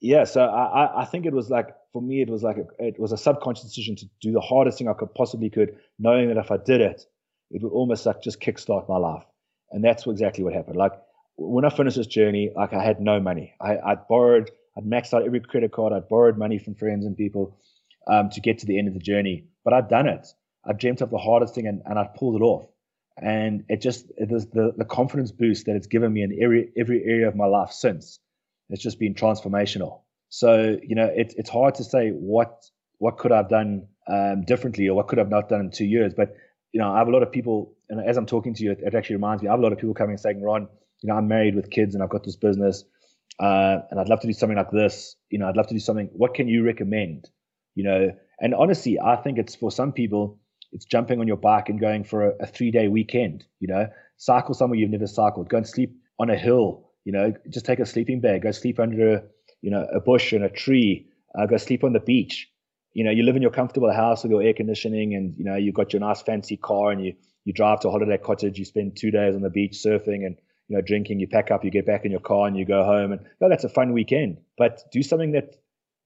yeah, 0.00 0.24
so 0.24 0.44
I, 0.44 1.02
I 1.02 1.04
think 1.06 1.24
it 1.24 1.32
was 1.32 1.48
like, 1.48 1.68
for 1.92 2.02
me, 2.02 2.20
it 2.20 2.28
was 2.28 2.42
like, 2.42 2.58
a, 2.58 2.66
it 2.78 2.98
was 2.98 3.12
a 3.12 3.16
subconscious 3.16 3.64
decision 3.64 3.96
to 3.96 4.06
do 4.20 4.32
the 4.32 4.40
hardest 4.40 4.76
thing 4.76 4.88
I 4.88 4.92
could 4.92 5.14
possibly 5.14 5.48
could, 5.48 5.76
knowing 5.98 6.28
that 6.28 6.36
if 6.36 6.50
I 6.50 6.58
did 6.58 6.82
it, 6.82 7.06
it 7.50 7.62
would 7.62 7.72
almost 7.72 8.04
like 8.04 8.22
just 8.22 8.40
kickstart 8.40 8.88
my 8.88 8.98
life. 8.98 9.24
And 9.70 9.82
that's 9.82 10.06
exactly 10.06 10.44
what 10.44 10.52
happened. 10.52 10.76
Like 10.76 10.92
when 11.36 11.64
I 11.64 11.70
finished 11.70 11.96
this 11.96 12.06
journey, 12.06 12.50
like 12.54 12.72
I 12.72 12.82
had 12.82 13.00
no 13.00 13.20
money. 13.20 13.54
I, 13.60 13.78
I'd 13.78 14.08
borrowed, 14.08 14.50
I'd 14.76 14.84
maxed 14.84 15.14
out 15.14 15.24
every 15.24 15.40
credit 15.40 15.72
card. 15.72 15.92
I'd 15.92 16.08
borrowed 16.08 16.38
money 16.38 16.58
from 16.58 16.74
friends 16.74 17.04
and 17.04 17.16
people 17.16 17.58
um, 18.06 18.30
to 18.30 18.40
get 18.40 18.58
to 18.58 18.66
the 18.66 18.78
end 18.78 18.88
of 18.88 18.94
the 18.94 19.00
journey. 19.00 19.46
But 19.64 19.72
I'd 19.72 19.88
done 19.88 20.08
it. 20.08 20.26
I 20.64 20.72
dreamt 20.72 21.00
of 21.00 21.10
the 21.10 21.18
hardest 21.18 21.54
thing 21.54 21.66
and, 21.66 21.82
and 21.84 21.98
I 21.98 22.08
pulled 22.16 22.40
it 22.40 22.44
off 22.44 22.66
and 23.16 23.64
it 23.68 23.80
just 23.80 24.10
it 24.16 24.28
the 24.28 24.72
the 24.76 24.84
confidence 24.84 25.30
boost 25.30 25.66
that 25.66 25.76
it's 25.76 25.86
given 25.86 26.12
me 26.12 26.22
in 26.22 26.38
every 26.42 26.70
every 26.76 27.02
area 27.04 27.28
of 27.28 27.36
my 27.36 27.46
life 27.46 27.70
since. 27.70 28.18
It's 28.70 28.82
just 28.82 28.98
been 28.98 29.14
transformational. 29.14 30.00
So 30.30 30.76
you 30.82 30.94
know, 30.94 31.10
it's 31.14 31.34
it's 31.34 31.50
hard 31.50 31.76
to 31.76 31.84
say 31.84 32.10
what 32.10 32.64
what 32.98 33.18
could 33.18 33.32
I've 33.32 33.48
done 33.48 33.86
um, 34.08 34.44
differently 34.44 34.88
or 34.88 34.96
what 34.96 35.08
could 35.08 35.18
I've 35.18 35.28
not 35.28 35.48
done 35.48 35.60
in 35.60 35.70
two 35.70 35.84
years. 35.84 36.12
But 36.14 36.36
you 36.72 36.80
know, 36.80 36.92
I 36.92 36.98
have 36.98 37.08
a 37.08 37.12
lot 37.12 37.22
of 37.22 37.30
people, 37.30 37.76
and 37.88 38.04
as 38.04 38.16
I'm 38.16 38.26
talking 38.26 38.54
to 38.54 38.64
you, 38.64 38.72
it, 38.72 38.80
it 38.80 38.94
actually 38.94 39.16
reminds 39.16 39.42
me. 39.42 39.48
I 39.48 39.52
have 39.52 39.60
a 39.60 39.62
lot 39.62 39.72
of 39.72 39.78
people 39.78 39.94
coming 39.94 40.14
and 40.14 40.20
saying, 40.20 40.42
"Ron, 40.42 40.68
you 41.04 41.08
know, 41.08 41.18
I'm 41.18 41.28
married 41.28 41.54
with 41.54 41.70
kids 41.70 41.94
and 41.94 42.02
I've 42.02 42.08
got 42.08 42.24
this 42.24 42.36
business, 42.36 42.82
uh, 43.38 43.80
and 43.90 44.00
I'd 44.00 44.08
love 44.08 44.20
to 44.20 44.26
do 44.26 44.32
something 44.32 44.56
like 44.56 44.70
this. 44.70 45.16
You 45.28 45.38
know, 45.38 45.46
I'd 45.46 45.56
love 45.56 45.66
to 45.66 45.74
do 45.74 45.80
something. 45.80 46.08
What 46.14 46.32
can 46.32 46.48
you 46.48 46.64
recommend? 46.64 47.28
You 47.74 47.84
know, 47.84 48.12
and 48.40 48.54
honestly, 48.54 48.98
I 48.98 49.16
think 49.16 49.36
it's 49.36 49.54
for 49.54 49.70
some 49.70 49.92
people 49.92 50.38
it's 50.72 50.86
jumping 50.86 51.20
on 51.20 51.28
your 51.28 51.36
bike 51.36 51.68
and 51.68 51.78
going 51.78 52.04
for 52.04 52.30
a, 52.30 52.32
a 52.40 52.46
three 52.46 52.70
day 52.70 52.88
weekend. 52.88 53.44
You 53.60 53.68
know, 53.68 53.88
cycle 54.16 54.54
somewhere 54.54 54.78
you've 54.78 54.90
never 54.90 55.06
cycled. 55.06 55.50
Go 55.50 55.58
and 55.58 55.68
sleep 55.68 55.94
on 56.18 56.30
a 56.30 56.36
hill. 56.36 56.88
You 57.04 57.12
know, 57.12 57.34
just 57.50 57.66
take 57.66 57.80
a 57.80 57.86
sleeping 57.86 58.22
bag. 58.22 58.42
Go 58.42 58.50
sleep 58.50 58.80
under 58.80 59.16
a 59.16 59.22
you 59.60 59.70
know 59.70 59.86
a 59.94 60.00
bush 60.00 60.32
and 60.32 60.42
a 60.42 60.48
tree. 60.48 61.06
Uh, 61.38 61.44
go 61.44 61.58
sleep 61.58 61.84
on 61.84 61.92
the 61.92 62.00
beach. 62.00 62.50
You 62.94 63.04
know, 63.04 63.10
you 63.10 63.24
live 63.24 63.36
in 63.36 63.42
your 63.42 63.50
comfortable 63.50 63.92
house 63.92 64.22
with 64.22 64.30
your 64.30 64.42
air 64.42 64.54
conditioning, 64.54 65.14
and 65.14 65.36
you 65.36 65.44
know 65.44 65.56
you've 65.56 65.74
got 65.74 65.92
your 65.92 66.00
nice 66.00 66.22
fancy 66.22 66.56
car, 66.56 66.92
and 66.92 67.04
you 67.04 67.14
you 67.44 67.52
drive 67.52 67.80
to 67.80 67.88
a 67.88 67.90
holiday 67.90 68.16
cottage. 68.16 68.58
You 68.58 68.64
spend 68.64 68.96
two 68.96 69.10
days 69.10 69.34
on 69.34 69.42
the 69.42 69.50
beach 69.50 69.74
surfing 69.84 70.24
and 70.24 70.36
you 70.68 70.76
know 70.76 70.82
drinking. 70.82 71.20
You 71.20 71.28
pack 71.28 71.50
up, 71.50 71.64
you 71.64 71.70
get 71.70 71.86
back 71.86 72.04
in 72.04 72.10
your 72.10 72.20
car, 72.20 72.46
and 72.46 72.56
you 72.56 72.64
go 72.64 72.84
home. 72.84 73.12
And 73.12 73.26
no, 73.40 73.48
that's 73.48 73.64
a 73.64 73.68
fun 73.68 73.92
weekend. 73.92 74.38
But 74.56 74.80
do 74.92 75.02
something 75.02 75.32
that, 75.32 75.54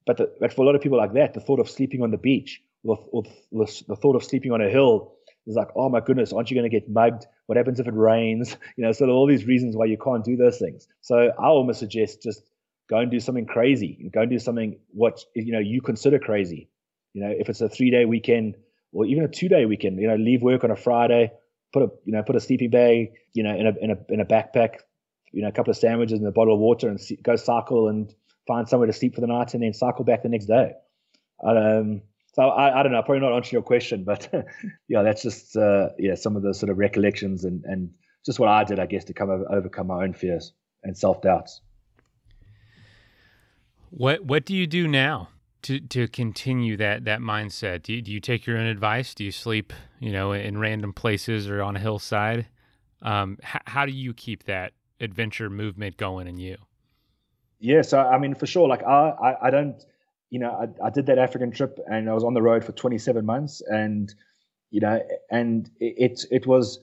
but 0.06 0.16
the, 0.16 0.32
but 0.40 0.52
for 0.52 0.62
a 0.62 0.66
lot 0.66 0.74
of 0.74 0.80
people 0.80 0.98
like 0.98 1.14
that, 1.14 1.34
the 1.34 1.40
thought 1.40 1.60
of 1.60 1.68
sleeping 1.70 2.02
on 2.02 2.10
the 2.10 2.18
beach 2.18 2.62
or, 2.84 2.98
or 3.12 3.22
the, 3.52 3.82
the 3.88 3.96
thought 3.96 4.16
of 4.16 4.24
sleeping 4.24 4.52
on 4.52 4.60
a 4.60 4.68
hill 4.68 5.14
is 5.46 5.56
like, 5.56 5.68
oh 5.76 5.88
my 5.88 6.00
goodness, 6.00 6.32
aren't 6.32 6.50
you 6.50 6.56
going 6.56 6.70
to 6.70 6.74
get 6.80 6.88
mugged? 6.88 7.26
What 7.46 7.56
happens 7.56 7.80
if 7.80 7.86
it 7.86 7.94
rains? 7.94 8.56
You 8.76 8.84
know, 8.84 8.92
so 8.92 9.06
there 9.06 9.14
are 9.14 9.16
all 9.16 9.26
these 9.26 9.46
reasons 9.46 9.76
why 9.76 9.86
you 9.86 9.98
can't 9.98 10.24
do 10.24 10.36
those 10.36 10.58
things. 10.58 10.86
So 11.00 11.30
I 11.38 11.46
almost 11.46 11.80
suggest 11.80 12.22
just 12.22 12.42
go 12.88 12.98
and 12.98 13.10
do 13.10 13.18
something 13.18 13.46
crazy. 13.46 14.10
Go 14.12 14.20
and 14.20 14.30
do 14.30 14.38
something 14.38 14.78
what 14.90 15.24
you 15.34 15.52
know 15.52 15.58
you 15.58 15.80
consider 15.80 16.18
crazy. 16.18 16.68
You 17.14 17.22
know, 17.22 17.34
if 17.36 17.48
it's 17.48 17.60
a 17.60 17.68
three 17.68 17.90
day 17.90 18.04
weekend 18.04 18.56
or 18.92 19.06
even 19.06 19.24
a 19.24 19.28
two 19.28 19.48
day 19.48 19.66
weekend. 19.66 20.00
You 20.00 20.08
know, 20.08 20.16
leave 20.16 20.42
work 20.42 20.64
on 20.64 20.70
a 20.70 20.76
Friday, 20.76 21.32
put 21.72 21.82
a 21.82 21.88
you 22.04 22.12
know 22.12 22.22
put 22.22 22.36
a 22.36 22.40
sleeping 22.40 22.70
bag 22.70 23.12
you 23.34 23.42
know 23.42 23.54
in 23.54 23.66
a 23.66 23.72
in 23.80 23.90
a 23.90 23.96
in 24.08 24.20
a 24.20 24.24
backpack, 24.24 24.80
you 25.32 25.42
know 25.42 25.48
a 25.48 25.52
couple 25.52 25.70
of 25.70 25.76
sandwiches 25.76 26.18
and 26.18 26.26
a 26.26 26.32
bottle 26.32 26.54
of 26.54 26.60
water, 26.60 26.88
and 26.88 27.00
see, 27.00 27.16
go 27.16 27.36
cycle 27.36 27.88
and 27.88 28.14
find 28.46 28.68
somewhere 28.68 28.86
to 28.86 28.92
sleep 28.92 29.14
for 29.14 29.20
the 29.20 29.26
night, 29.26 29.54
and 29.54 29.62
then 29.62 29.72
cycle 29.72 30.04
back 30.04 30.22
the 30.22 30.28
next 30.28 30.46
day. 30.46 30.72
Um, 31.44 32.02
so 32.34 32.48
I, 32.48 32.80
I 32.80 32.82
don't 32.82 32.92
know, 32.92 33.02
probably 33.02 33.20
not 33.20 33.34
answering 33.34 33.54
your 33.54 33.62
question, 33.62 34.04
but 34.04 34.28
yeah, 34.88 35.02
that's 35.02 35.22
just 35.22 35.56
uh, 35.56 35.90
yeah 35.98 36.14
some 36.14 36.36
of 36.36 36.42
the 36.42 36.54
sort 36.54 36.70
of 36.70 36.78
recollections 36.78 37.44
and 37.44 37.64
and 37.64 37.90
just 38.24 38.38
what 38.38 38.48
I 38.48 38.64
did, 38.64 38.78
I 38.78 38.86
guess, 38.86 39.04
to 39.04 39.14
come 39.14 39.30
over, 39.30 39.44
overcome 39.50 39.86
my 39.86 40.04
own 40.04 40.12
fears 40.12 40.52
and 40.82 40.96
self 40.96 41.22
doubts. 41.22 41.60
What 43.90 44.24
what 44.24 44.44
do 44.44 44.54
you 44.54 44.66
do 44.66 44.86
now 44.86 45.28
to 45.62 45.80
to 45.80 46.08
continue 46.08 46.76
that 46.76 47.04
that 47.04 47.20
mindset? 47.20 47.82
Do 47.82 47.94
you, 47.94 48.02
do 48.02 48.12
you 48.12 48.20
take 48.20 48.46
your 48.46 48.58
own 48.58 48.66
advice? 48.66 49.14
Do 49.14 49.24
you 49.24 49.32
sleep, 49.32 49.72
you 49.98 50.12
know, 50.12 50.32
in 50.32 50.58
random 50.58 50.92
places 50.92 51.48
or 51.48 51.62
on 51.62 51.76
a 51.76 51.78
hillside? 51.78 52.46
Um, 53.02 53.38
h- 53.42 53.62
how 53.66 53.86
do 53.86 53.92
you 53.92 54.12
keep 54.14 54.44
that 54.44 54.72
adventure 55.00 55.48
movement 55.50 55.96
going 55.96 56.26
in 56.26 56.36
you? 56.38 56.56
Yeah, 57.60 57.82
so 57.82 57.98
I 57.98 58.18
mean, 58.18 58.34
for 58.34 58.46
sure, 58.46 58.68
like 58.68 58.82
I 58.84 59.10
I, 59.10 59.48
I 59.48 59.50
don't, 59.50 59.84
you 60.30 60.38
know, 60.38 60.50
I, 60.50 60.86
I 60.86 60.90
did 60.90 61.06
that 61.06 61.18
African 61.18 61.50
trip 61.50 61.78
and 61.90 62.08
I 62.08 62.12
was 62.12 62.24
on 62.24 62.34
the 62.34 62.42
road 62.42 62.64
for 62.64 62.72
27 62.72 63.24
months, 63.24 63.60
and 63.66 64.12
you 64.70 64.80
know, 64.80 65.00
and 65.30 65.70
it 65.80 66.12
it, 66.12 66.24
it 66.30 66.46
was 66.46 66.80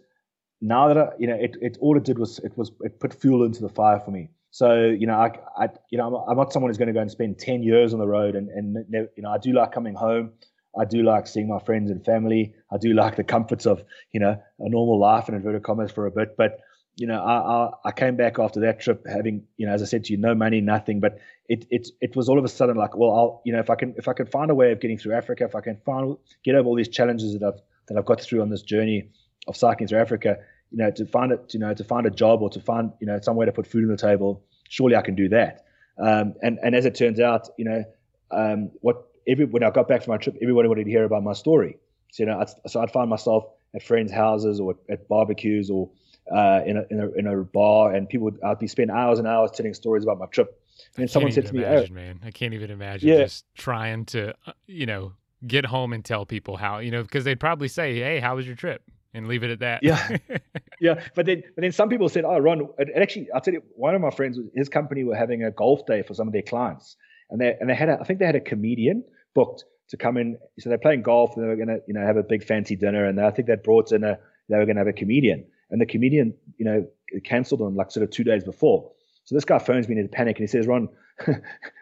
now 0.62 0.88
that 0.88 0.98
I, 0.98 1.10
you 1.18 1.28
know, 1.28 1.36
it, 1.36 1.56
it 1.62 1.78
all 1.80 1.96
it 1.98 2.04
did 2.04 2.18
was 2.18 2.40
it 2.40 2.58
was 2.58 2.72
it 2.82 3.00
put 3.00 3.14
fuel 3.14 3.44
into 3.44 3.62
the 3.62 3.70
fire 3.70 4.00
for 4.00 4.12
me. 4.12 4.30
So 4.56 4.86
you 4.86 5.06
know, 5.06 5.16
I, 5.16 5.32
I 5.58 5.68
you 5.90 5.98
know, 5.98 6.08
I'm, 6.08 6.30
I'm 6.30 6.38
not 6.38 6.54
someone 6.54 6.70
who's 6.70 6.78
going 6.78 6.88
to 6.88 6.94
go 6.94 7.02
and 7.02 7.12
spend 7.12 7.38
ten 7.38 7.62
years 7.62 7.92
on 7.92 8.00
the 8.00 8.08
road, 8.08 8.36
and 8.38 8.48
and 8.48 8.86
you 8.90 9.22
know, 9.24 9.30
I 9.30 9.38
do 9.38 9.52
like 9.52 9.74
coming 9.74 9.96
home. 9.96 10.32
I 10.80 10.86
do 10.86 11.04
like 11.04 11.28
seeing 11.28 11.50
my 11.50 11.60
friends 11.60 11.92
and 11.92 12.06
family. 12.06 12.54
I 12.72 12.78
do 12.78 12.94
like 12.94 13.18
the 13.18 13.26
comforts 13.26 13.66
of 13.66 13.84
you 14.14 14.22
know 14.22 14.42
a 14.60 14.70
normal 14.70 14.98
life 14.98 15.28
in 15.28 15.36
inverted 15.36 15.64
commas 15.64 15.92
for 15.92 16.06
a 16.06 16.12
bit. 16.12 16.38
But 16.38 16.62
you 16.96 17.06
know, 17.06 17.22
I, 17.22 17.34
I, 17.34 17.70
I 17.90 17.92
came 17.92 18.16
back 18.16 18.40
after 18.40 18.62
that 18.62 18.80
trip 18.80 19.06
having 19.06 19.44
you 19.58 19.68
know, 19.68 19.74
as 19.74 19.82
I 19.82 19.86
said 19.88 20.06
to 20.06 20.14
you, 20.14 20.20
no 20.20 20.34
money, 20.34 20.62
nothing. 20.62 21.02
But 21.02 21.20
it 21.50 21.66
it 21.70 21.90
it 22.00 22.16
was 22.16 22.30
all 22.30 22.40
of 22.40 22.46
a 22.46 22.48
sudden 22.48 22.78
like, 22.78 22.96
well, 22.96 23.12
I'll 23.12 23.42
you 23.44 23.52
know, 23.52 23.60
if 23.60 23.70
I 23.70 23.76
can 23.76 23.94
if 23.98 24.08
I 24.08 24.14
can 24.14 24.26
find 24.26 24.50
a 24.52 24.56
way 24.56 24.72
of 24.72 24.80
getting 24.80 24.98
through 24.98 25.16
Africa, 25.16 25.44
if 25.44 25.56
I 25.56 25.60
can 25.60 25.82
find 25.86 26.16
get 26.46 26.56
over 26.56 26.70
all 26.70 26.78
these 26.78 26.88
challenges 26.88 27.34
that 27.38 27.46
I've 27.46 27.60
that 27.90 27.98
I've 27.98 28.06
got 28.06 28.22
through 28.22 28.42
on 28.42 28.50
this 28.50 28.62
journey 28.62 29.10
of 29.50 29.58
cycling 29.58 29.90
through 29.90 30.00
Africa, 30.00 30.38
you 30.72 30.78
know, 30.78 30.92
to 30.92 31.06
find 31.06 31.32
it, 31.32 31.54
you 31.54 31.60
know, 31.60 31.74
to 31.74 31.84
find 31.84 32.06
a 32.06 32.10
job 32.10 32.42
or 32.42 32.50
to 32.50 32.60
find, 32.60 32.92
you 33.00 33.08
know, 33.08 33.20
some 33.22 33.36
way 33.36 33.46
to 33.46 33.52
put 33.52 33.68
food 33.68 33.84
on 33.84 33.90
the 33.90 33.98
table, 33.98 34.44
surely 34.70 34.96
I 34.96 35.02
can 35.02 35.16
do 35.16 35.30
that. 35.30 35.66
Um, 35.98 36.34
and 36.42 36.60
and 36.64 36.76
as 36.76 36.86
it 36.86 36.96
turns 36.96 37.20
out, 37.20 37.48
you 37.58 37.66
know, 37.66 37.84
um, 38.32 38.72
what 38.82 39.08
every 39.28 39.46
when 39.46 39.64
I 39.64 39.70
got 39.70 39.88
back 39.88 40.04
from 40.04 40.12
my 40.12 40.18
trip, 40.18 40.36
everybody 40.42 40.68
wanted 40.68 40.86
to 40.86 40.90
hear 40.90 41.06
about 41.06 41.24
my 41.24 41.34
story. 41.34 41.78
So 42.12 42.24
you 42.24 42.28
know, 42.28 42.40
I'd, 42.40 42.70
so 42.70 42.82
I'd 42.82 42.92
find 42.92 43.10
myself 43.10 43.46
at 43.74 43.84
friends' 43.84 44.12
houses 44.12 44.60
or 44.60 44.76
at 44.90 45.08
barbecues 45.08 45.70
or 45.70 45.90
uh, 46.32 46.62
in, 46.66 46.78
a, 46.78 46.84
in 46.90 47.00
a 47.00 47.12
in 47.12 47.28
a 47.28 47.44
bar, 47.44 47.94
and 47.94 48.10
people 48.10 48.26
would 48.26 48.42
I'd 48.44 48.60
be 48.60 48.68
spending 48.68 48.96
hours 48.96 49.20
and 49.20 49.28
hours 49.28 49.52
telling 49.52 49.74
stories 49.74 50.04
about 50.04 50.20
my 50.20 50.26
trip. 50.28 50.62
And 50.96 51.04
then 51.04 51.08
someone 51.08 51.32
said 51.32 51.46
to 51.48 51.54
me, 51.54 51.64
imagine, 51.64 51.90
"Oh, 51.92 51.96
man, 51.96 52.20
I 52.24 52.32
can't 52.32 52.54
even 52.54 52.72
imagine 52.72 53.10
yeah. 53.10 53.24
just 53.24 53.46
trying 53.56 54.06
to, 54.08 54.34
uh, 54.46 54.54
you 54.68 54.86
know, 54.86 55.14
get 55.46 55.66
home 55.66 55.94
and 55.94 56.04
tell 56.04 56.26
people 56.26 56.58
how, 56.58 56.80
you 56.80 56.92
know, 56.92 57.04
because 57.04 57.24
they'd 57.24 57.40
probably 57.40 57.68
say, 57.68 58.00
"Hey, 58.00 58.20
how 58.20 58.36
was 58.36 58.46
your 58.46 58.56
trip?" 58.56 58.82
And 59.16 59.28
leave 59.28 59.44
it 59.44 59.50
at 59.50 59.60
that. 59.60 59.82
Yeah, 59.82 60.18
yeah. 60.80 61.02
But 61.16 61.26
then, 61.26 61.42
but 61.56 61.62
then 61.62 61.72
some 61.72 61.90
people 61.90 62.10
said, 62.10 62.26
"Oh, 62.26 62.38
Ron." 62.38 62.68
Actually, 62.96 63.32
I'll 63.34 63.42
tell 63.42 63.54
you, 63.54 63.64
one 63.76 63.96
of 63.96 64.02
my 64.02 64.12
friends, 64.12 64.38
his 64.54 64.70
company 64.70 65.04
were 65.04 65.16
having 65.16 65.44
a 65.44 65.52
golf 65.52 65.86
day 65.86 66.04
for 66.04 66.14
some 66.14 66.28
of 66.28 66.34
their 66.34 66.42
clients, 66.42 66.98
and 67.30 67.40
they 67.40 67.56
and 67.60 67.70
they 67.70 67.76
had, 67.76 67.90
a, 67.90 67.98
I 68.00 68.04
think 68.04 68.20
they 68.20 68.26
had 68.26 68.36
a 68.36 68.42
comedian 68.42 69.04
booked 69.34 69.64
to 69.90 69.98
come 69.98 70.18
in. 70.18 70.38
So 70.60 70.70
they're 70.70 70.78
playing 70.78 71.04
golf, 71.04 71.36
and 71.36 71.44
they 71.44 71.48
were 71.48 71.56
going 71.56 71.70
to, 71.70 71.80
you 71.88 71.94
know, 71.94 72.06
have 72.06 72.18
a 72.18 72.24
big 72.24 72.44
fancy 72.44 72.76
dinner, 72.76 73.06
and 73.06 73.20
I 73.20 73.32
think 73.32 73.48
they 73.48 73.56
brought 73.56 73.92
in 73.92 74.04
a, 74.04 74.20
they 74.50 74.58
were 74.58 74.66
going 74.66 74.76
to 74.76 74.82
have 74.82 74.88
a 74.88 74.94
comedian, 74.94 75.46
and 75.72 75.80
the 75.80 75.86
comedian, 75.86 76.34
you 76.58 76.66
know, 76.66 76.86
cancelled 77.24 77.62
on 77.62 77.76
like 77.76 77.92
sort 77.92 78.04
of 78.04 78.12
two 78.12 78.24
days 78.24 78.44
before. 78.44 78.92
So 79.24 79.36
this 79.36 79.46
guy 79.46 79.60
phones 79.60 79.88
me 79.88 79.98
in 79.98 80.06
a 80.06 80.10
panic, 80.10 80.38
and 80.38 80.44
he 80.44 80.48
says, 80.48 80.68
"Ron." 80.68 80.90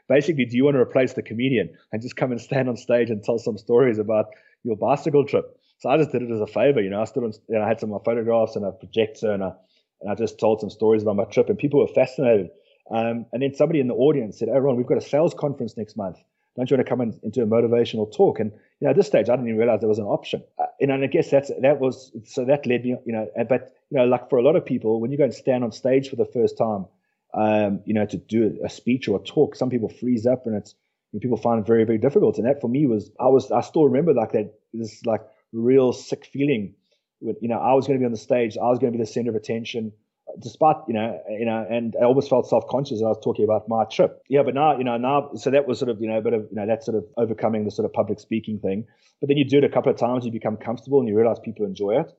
basically, 0.07 0.45
do 0.45 0.55
you 0.55 0.63
want 0.63 0.75
to 0.75 0.79
replace 0.79 1.13
the 1.13 1.23
comedian 1.23 1.67
and 1.91 2.03
just 2.03 2.15
come 2.15 2.31
and 2.31 2.39
stand 2.39 2.69
on 2.69 2.77
stage 2.77 3.09
and 3.09 3.23
tell 3.23 3.39
some 3.39 3.57
stories 3.57 3.97
about 3.97 4.27
your 4.63 4.75
bicycle 4.75 5.25
trip? 5.25 5.57
So 5.83 5.89
I 5.89 5.97
just 5.97 6.13
did 6.13 6.21
it 6.21 6.31
as 6.31 6.39
a 6.39 6.47
favor, 6.47 6.81
you 6.81 6.89
know. 6.89 7.01
I 7.01 7.03
stood 7.03 7.25
on, 7.25 7.33
and 7.49 7.61
I 7.61 7.67
had 7.67 7.81
some 7.81 7.91
of 7.91 8.01
my 8.01 8.05
photographs 8.09 8.55
and 8.55 8.63
a 8.63 8.71
projector 8.71 9.33
and 9.33 9.43
I, 9.43 9.51
and 9.99 10.09
I 10.09 10.15
just 10.15 10.39
told 10.39 10.61
some 10.61 10.69
stories 10.69 11.01
about 11.01 11.17
my 11.17 11.25
trip 11.25 11.49
and 11.49 11.59
people 11.59 11.81
were 11.81 11.93
fascinated. 11.93 12.51
Um, 12.89 13.25
and 13.33 13.41
then 13.41 13.53
somebody 13.53 13.81
in 13.81 13.89
the 13.89 13.93
audience 13.93 14.39
said, 14.39 14.47
"Oh, 14.47 14.59
Ron, 14.59 14.77
we've 14.77 14.87
got 14.87 14.97
a 14.97 15.01
sales 15.01 15.33
conference 15.33 15.75
next 15.75 15.97
month. 15.97 16.19
Don't 16.55 16.71
you 16.71 16.77
want 16.77 16.87
to 16.87 16.89
come 16.89 17.01
in, 17.01 17.19
into 17.21 17.41
a 17.41 17.45
motivational 17.45 18.09
talk?" 18.15 18.39
And 18.39 18.53
you 18.53 18.85
know, 18.85 18.91
at 18.91 18.95
this 18.95 19.07
stage, 19.07 19.27
I 19.27 19.33
didn't 19.35 19.49
even 19.49 19.57
realize 19.57 19.81
there 19.81 19.89
was 19.89 19.99
an 19.99 20.05
option. 20.05 20.45
Uh, 20.57 20.67
and 20.79 20.93
I 20.93 21.05
guess 21.07 21.29
that's 21.29 21.51
that 21.61 21.81
was 21.81 22.13
so 22.23 22.45
that 22.45 22.65
led 22.65 22.85
me, 22.85 22.95
you 23.05 23.11
know. 23.11 23.27
But 23.49 23.73
you 23.89 23.97
know, 23.97 24.05
like 24.05 24.29
for 24.29 24.39
a 24.39 24.41
lot 24.41 24.55
of 24.55 24.65
people, 24.65 25.01
when 25.01 25.11
you 25.11 25.17
go 25.17 25.25
and 25.25 25.33
stand 25.33 25.65
on 25.65 25.73
stage 25.73 26.09
for 26.09 26.15
the 26.15 26.25
first 26.25 26.57
time, 26.57 26.85
um, 27.33 27.81
you 27.83 27.93
know, 27.93 28.05
to 28.05 28.15
do 28.15 28.57
a 28.63 28.69
speech 28.69 29.09
or 29.09 29.19
a 29.19 29.23
talk, 29.23 29.57
some 29.57 29.69
people 29.69 29.89
freeze 29.89 30.25
up, 30.25 30.45
and 30.45 30.55
it's 30.55 30.75
you 31.11 31.17
know, 31.17 31.19
people 31.19 31.35
find 31.37 31.59
it 31.59 31.67
very, 31.67 31.83
very 31.83 31.97
difficult. 31.97 32.37
And 32.37 32.47
that 32.47 32.61
for 32.61 32.69
me 32.69 32.85
was, 32.85 33.11
I 33.19 33.27
was, 33.27 33.51
I 33.51 33.59
still 33.59 33.83
remember 33.83 34.13
like 34.13 34.31
that. 34.31 34.53
This 34.73 35.05
like 35.05 35.23
real 35.53 35.93
sick 35.93 36.25
feeling. 36.25 36.75
With, 37.21 37.37
you 37.41 37.47
know, 37.47 37.59
I 37.59 37.73
was 37.73 37.87
going 37.87 37.97
to 37.97 38.01
be 38.01 38.05
on 38.05 38.11
the 38.11 38.17
stage. 38.17 38.57
I 38.57 38.65
was 38.65 38.79
going 38.79 38.91
to 38.91 38.97
be 38.97 39.03
the 39.03 39.09
center 39.09 39.29
of 39.29 39.35
attention, 39.35 39.93
despite 40.41 40.75
you 40.87 40.93
know, 40.93 41.19
you 41.29 41.45
know, 41.45 41.65
and 41.69 41.95
I 41.99 42.03
almost 42.03 42.29
felt 42.29 42.49
self 42.49 42.67
conscious. 42.67 43.01
I 43.01 43.05
was 43.07 43.19
talking 43.23 43.45
about 43.45 43.69
my 43.69 43.85
trip. 43.85 44.21
Yeah, 44.27 44.43
but 44.43 44.55
now, 44.55 44.77
you 44.77 44.83
know, 44.83 44.97
now, 44.97 45.31
so 45.35 45.51
that 45.51 45.67
was 45.67 45.79
sort 45.79 45.89
of 45.89 46.01
you 46.01 46.09
know 46.09 46.17
a 46.17 46.21
bit 46.21 46.33
of 46.33 46.47
you 46.49 46.55
know 46.55 46.67
that 46.67 46.83
sort 46.83 46.97
of 46.97 47.05
overcoming 47.15 47.63
the 47.63 47.71
sort 47.71 47.85
of 47.85 47.93
public 47.93 48.19
speaking 48.19 48.59
thing. 48.59 48.85
But 49.21 49.29
then 49.29 49.37
you 49.37 49.45
do 49.45 49.59
it 49.59 49.63
a 49.63 49.69
couple 49.69 49.91
of 49.91 49.97
times, 49.97 50.25
you 50.25 50.31
become 50.31 50.57
comfortable, 50.57 50.99
and 50.99 51.07
you 51.07 51.15
realize 51.15 51.37
people 51.39 51.65
enjoy 51.65 52.01
it. 52.01 52.11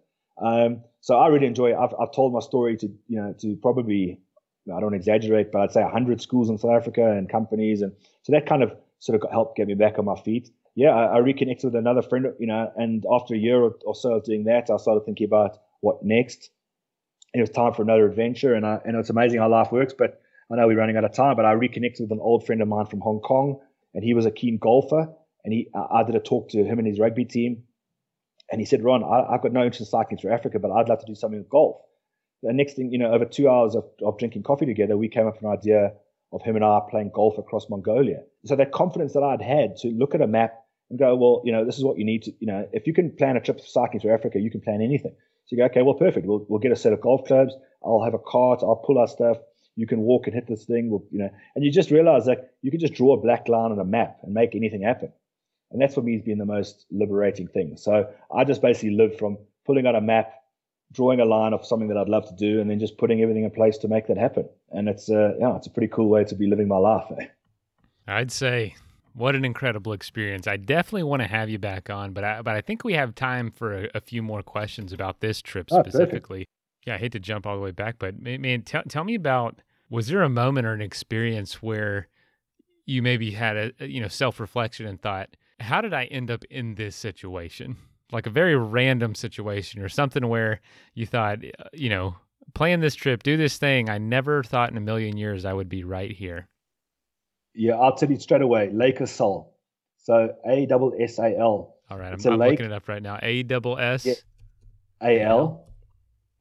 Um, 0.42 0.82
so 1.00 1.16
I 1.18 1.28
really 1.28 1.46
enjoy 1.46 1.72
it. 1.72 1.76
I've, 1.76 1.94
I've 2.00 2.12
told 2.12 2.32
my 2.32 2.40
story 2.40 2.76
to 2.78 2.86
you 3.08 3.20
know 3.20 3.34
to 3.40 3.56
probably 3.56 4.20
I 4.74 4.80
don't 4.80 4.94
exaggerate, 4.94 5.52
but 5.52 5.60
I'd 5.60 5.72
say 5.72 5.82
100 5.82 6.22
schools 6.22 6.48
in 6.48 6.56
South 6.56 6.72
Africa 6.72 7.04
and 7.12 7.28
companies, 7.28 7.82
and 7.82 7.92
so 8.22 8.32
that 8.32 8.46
kind 8.46 8.62
of 8.62 8.72
sort 9.00 9.22
of 9.22 9.30
helped 9.30 9.58
get 9.58 9.66
me 9.66 9.74
back 9.74 9.98
on 9.98 10.06
my 10.06 10.18
feet 10.18 10.50
yeah, 10.74 10.90
I, 10.90 11.16
I, 11.16 11.18
reconnected 11.18 11.66
with 11.66 11.76
another 11.76 12.02
friend, 12.02 12.26
you 12.38 12.46
know, 12.46 12.70
and 12.76 13.04
after 13.10 13.34
a 13.34 13.38
year 13.38 13.62
or, 13.62 13.76
or, 13.84 13.94
so 13.94 14.14
of 14.14 14.24
doing 14.24 14.44
that, 14.44 14.70
I 14.70 14.76
started 14.76 15.04
thinking 15.04 15.26
about 15.26 15.58
what 15.80 16.02
next. 16.02 16.50
It 17.32 17.40
was 17.40 17.50
time 17.50 17.72
for 17.72 17.82
another 17.82 18.08
adventure, 18.08 18.54
and 18.54 18.66
I, 18.66 18.80
and 18.84 18.96
it's 18.96 19.10
amazing 19.10 19.40
how 19.40 19.48
life 19.48 19.72
works. 19.72 19.94
But 19.96 20.20
I 20.50 20.56
know 20.56 20.66
we're 20.66 20.78
running 20.78 20.96
out 20.96 21.04
of 21.04 21.12
time. 21.12 21.36
But 21.36 21.44
I 21.44 21.52
reconnected 21.52 22.02
with 22.02 22.12
an 22.12 22.20
old 22.20 22.46
friend 22.46 22.62
of 22.62 22.68
mine 22.68 22.86
from 22.86 23.00
Hong 23.00 23.20
Kong, 23.20 23.60
and 23.92 24.04
he 24.04 24.14
was 24.14 24.26
a 24.26 24.30
keen 24.30 24.58
golfer. 24.58 25.08
And 25.44 25.52
he, 25.52 25.68
I, 25.74 26.04
did 26.04 26.14
a 26.14 26.20
talk 26.20 26.48
to 26.50 26.64
him 26.64 26.78
and 26.78 26.88
his 26.88 26.98
rugby 26.98 27.24
team, 27.24 27.64
and 28.50 28.60
he 28.60 28.64
said, 28.64 28.82
"Ron, 28.82 29.04
I, 29.04 29.32
have 29.32 29.42
got 29.42 29.52
no 29.52 29.64
interest 29.64 29.80
in 29.80 29.86
cycling 29.86 30.18
through 30.18 30.32
Africa, 30.32 30.58
but 30.58 30.70
I'd 30.70 30.88
love 30.88 31.00
to 31.00 31.06
do 31.06 31.14
something 31.14 31.38
with 31.38 31.48
golf." 31.48 31.76
The 32.42 32.52
next 32.52 32.74
thing, 32.74 32.90
you 32.92 32.98
know, 32.98 33.12
over 33.12 33.24
two 33.24 33.48
hours 33.48 33.74
of, 33.74 33.84
of 34.02 34.18
drinking 34.18 34.42
coffee 34.42 34.66
together, 34.66 34.96
we 34.96 35.08
came 35.08 35.26
up 35.26 35.34
with 35.34 35.44
an 35.44 35.50
idea 35.50 35.92
of 36.32 36.42
him 36.42 36.56
and 36.56 36.64
I 36.64 36.80
playing 36.90 37.12
golf 37.14 37.38
across 37.38 37.70
Mongolia. 37.70 38.22
So 38.44 38.56
that 38.56 38.72
confidence 38.72 39.12
that 39.12 39.22
I'd 39.22 39.40
had 39.40 39.76
to 39.78 39.88
look 39.88 40.14
at 40.14 40.20
a 40.20 40.26
map 40.26 40.63
go, 40.98 41.14
well, 41.16 41.42
you 41.44 41.52
know, 41.52 41.64
this 41.64 41.78
is 41.78 41.84
what 41.84 41.98
you 41.98 42.04
need 42.04 42.22
to, 42.24 42.32
you 42.40 42.46
know, 42.46 42.68
if 42.72 42.86
you 42.86 42.94
can 42.94 43.10
plan 43.10 43.36
a 43.36 43.40
trip 43.40 43.60
for 43.60 43.66
cycling 43.66 44.00
through 44.00 44.14
Africa, 44.14 44.38
you 44.38 44.50
can 44.50 44.60
plan 44.60 44.80
anything. 44.80 45.14
So 45.46 45.56
you 45.56 45.58
go, 45.58 45.64
okay, 45.66 45.82
well, 45.82 45.94
perfect. 45.94 46.26
We'll, 46.26 46.44
we'll 46.48 46.60
get 46.60 46.72
a 46.72 46.76
set 46.76 46.92
of 46.92 47.00
golf 47.00 47.26
clubs. 47.26 47.54
I'll 47.84 48.02
have 48.02 48.14
a 48.14 48.18
cart. 48.18 48.60
I'll 48.62 48.76
pull 48.76 48.98
our 48.98 49.08
stuff. 49.08 49.38
You 49.76 49.86
can 49.86 50.00
walk 50.00 50.26
and 50.26 50.34
hit 50.34 50.46
this 50.46 50.64
thing. 50.64 50.90
We'll, 50.90 51.04
you 51.10 51.18
know, 51.18 51.30
and 51.54 51.64
you 51.64 51.70
just 51.70 51.90
realize 51.90 52.26
that 52.26 52.54
you 52.62 52.70
can 52.70 52.80
just 52.80 52.94
draw 52.94 53.14
a 53.14 53.20
black 53.20 53.48
line 53.48 53.72
on 53.72 53.78
a 53.78 53.84
map 53.84 54.18
and 54.22 54.32
make 54.32 54.54
anything 54.54 54.82
happen. 54.82 55.12
And 55.70 55.82
that's 55.82 55.94
for 55.94 56.02
me 56.02 56.14
has 56.14 56.22
been 56.22 56.38
the 56.38 56.46
most 56.46 56.86
liberating 56.90 57.48
thing. 57.48 57.76
So 57.76 58.08
I 58.34 58.44
just 58.44 58.62
basically 58.62 58.96
live 58.96 59.18
from 59.18 59.36
pulling 59.66 59.86
out 59.86 59.96
a 59.96 60.00
map, 60.00 60.32
drawing 60.92 61.20
a 61.20 61.24
line 61.24 61.52
of 61.52 61.66
something 61.66 61.88
that 61.88 61.96
I'd 61.96 62.08
love 62.08 62.28
to 62.28 62.34
do, 62.36 62.60
and 62.60 62.70
then 62.70 62.78
just 62.78 62.96
putting 62.96 63.20
everything 63.20 63.44
in 63.44 63.50
place 63.50 63.76
to 63.78 63.88
make 63.88 64.06
that 64.06 64.16
happen. 64.16 64.48
And 64.70 64.88
it's, 64.88 65.10
uh, 65.10 65.32
yeah, 65.40 65.56
it's 65.56 65.66
a 65.66 65.70
pretty 65.70 65.88
cool 65.88 66.08
way 66.08 66.24
to 66.24 66.34
be 66.34 66.46
living 66.46 66.68
my 66.68 66.76
life. 66.76 67.06
Eh? 67.18 67.26
I'd 68.06 68.30
say 68.30 68.76
what 69.14 69.34
an 69.34 69.44
incredible 69.44 69.92
experience! 69.92 70.46
I 70.46 70.56
definitely 70.56 71.04
want 71.04 71.22
to 71.22 71.28
have 71.28 71.48
you 71.48 71.58
back 71.58 71.88
on, 71.88 72.12
but 72.12 72.24
I, 72.24 72.42
but 72.42 72.54
I 72.54 72.60
think 72.60 72.84
we 72.84 72.94
have 72.94 73.14
time 73.14 73.50
for 73.50 73.84
a, 73.84 73.88
a 73.94 74.00
few 74.00 74.22
more 74.22 74.42
questions 74.42 74.92
about 74.92 75.20
this 75.20 75.40
trip 75.40 75.68
oh, 75.70 75.82
specifically. 75.82 76.46
yeah, 76.86 76.94
I 76.94 76.98
hate 76.98 77.12
to 77.12 77.20
jump 77.20 77.46
all 77.46 77.56
the 77.56 77.62
way 77.62 77.70
back, 77.70 77.96
but 77.98 78.20
man, 78.20 78.62
tell 78.62 78.82
tell 78.88 79.04
me 79.04 79.14
about 79.14 79.60
was 79.88 80.08
there 80.08 80.22
a 80.22 80.28
moment 80.28 80.66
or 80.66 80.72
an 80.72 80.82
experience 80.82 81.62
where 81.62 82.08
you 82.86 83.02
maybe 83.02 83.30
had 83.30 83.56
a 83.56 83.86
you 83.86 84.00
know 84.00 84.08
self 84.08 84.40
reflection 84.40 84.86
and 84.86 85.00
thought, 85.00 85.36
how 85.60 85.80
did 85.80 85.94
I 85.94 86.04
end 86.04 86.30
up 86.30 86.44
in 86.50 86.74
this 86.74 86.96
situation? 86.96 87.76
Like 88.12 88.26
a 88.26 88.30
very 88.30 88.56
random 88.56 89.14
situation 89.14 89.82
or 89.82 89.88
something 89.88 90.28
where 90.28 90.60
you 90.94 91.06
thought, 91.06 91.38
you 91.72 91.88
know, 91.88 92.16
plan 92.54 92.80
this 92.80 92.94
trip, 92.94 93.22
do 93.22 93.36
this 93.36 93.56
thing. 93.56 93.88
I 93.88 93.98
never 93.98 94.42
thought 94.42 94.70
in 94.70 94.76
a 94.76 94.80
million 94.80 95.16
years 95.16 95.44
I 95.44 95.52
would 95.52 95.68
be 95.68 95.84
right 95.84 96.10
here. 96.10 96.48
Yeah, 97.54 97.74
I'll 97.74 97.94
tell 97.94 98.10
you 98.10 98.18
straight 98.18 98.42
away. 98.42 98.70
Lake 98.72 99.00
Assal. 99.00 99.52
So 99.98 100.34
A 100.46 100.66
double 100.66 100.92
S 100.98 101.18
A 101.18 101.36
L. 101.38 101.76
All 101.90 101.98
right, 101.98 102.12
I'm, 102.12 102.32
I'm 102.32 102.38
looking 102.38 102.66
it 102.66 102.72
up 102.72 102.88
right 102.88 103.02
now. 103.02 103.18
A 103.22 103.42
double 103.42 103.78
S 103.78 104.06
A 105.02 105.20
L. 105.20 105.66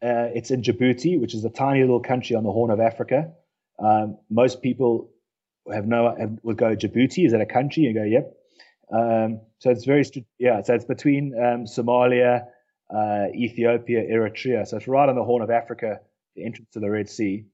Uh, 0.01 0.27
it's 0.33 0.51
in 0.51 0.61
Djibouti, 0.61 1.19
which 1.19 1.33
is 1.33 1.45
a 1.45 1.49
tiny 1.49 1.81
little 1.81 2.01
country 2.01 2.35
on 2.35 2.43
the 2.43 2.51
Horn 2.51 2.71
of 2.71 2.79
Africa. 2.79 3.31
Um, 3.79 4.17
most 4.29 4.61
people 4.61 5.11
have 5.71 5.85
no 5.85 6.13
have, 6.19 6.39
would 6.43 6.57
go 6.57 6.75
Djibouti. 6.75 7.25
Is 7.25 7.31
that 7.31 7.41
a 7.41 7.45
country? 7.45 7.85
And 7.85 7.95
go, 7.95 8.03
yep. 8.03 8.35
Um, 8.91 9.41
so 9.59 9.69
it's 9.69 9.85
very, 9.85 10.03
yeah, 10.39 10.61
so 10.61 10.73
it's 10.73 10.85
between 10.85 11.33
um, 11.35 11.65
Somalia, 11.65 12.45
uh, 12.93 13.27
Ethiopia, 13.33 14.03
Eritrea. 14.03 14.67
So 14.67 14.77
it's 14.77 14.87
right 14.87 15.07
on 15.07 15.15
the 15.15 15.23
Horn 15.23 15.41
of 15.41 15.49
Africa, 15.49 16.01
the 16.35 16.45
entrance 16.45 16.69
to 16.73 16.79
the 16.79 16.89
Red 16.89 17.09
Sea. 17.09 17.45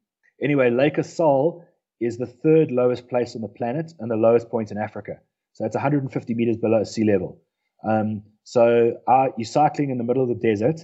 Anyway, 0.41 0.70
Lake 0.72 0.97
Assal 0.97 1.66
is 2.00 2.18
the 2.18 2.26
third 2.26 2.72
lowest 2.72 3.10
place 3.10 3.36
on 3.36 3.41
the 3.41 3.47
planet 3.47 3.93
and 4.00 4.10
the 4.10 4.16
lowest 4.16 4.50
point 4.50 4.72
in 4.72 4.78
Africa. 4.78 5.20
So 5.54 5.66
it's 5.66 5.76
150 5.76 6.34
meters 6.34 6.58
below 6.58 6.84
sea 6.84 7.04
level. 7.04 7.41
Um, 7.88 8.24
so 8.43 8.93
uh, 9.08 9.28
you're 9.38 9.45
cycling 9.45 9.89
in 9.89 9.97
the 9.97 10.04
middle 10.04 10.24
of 10.24 10.30
the 10.30 10.36
desert, 10.36 10.82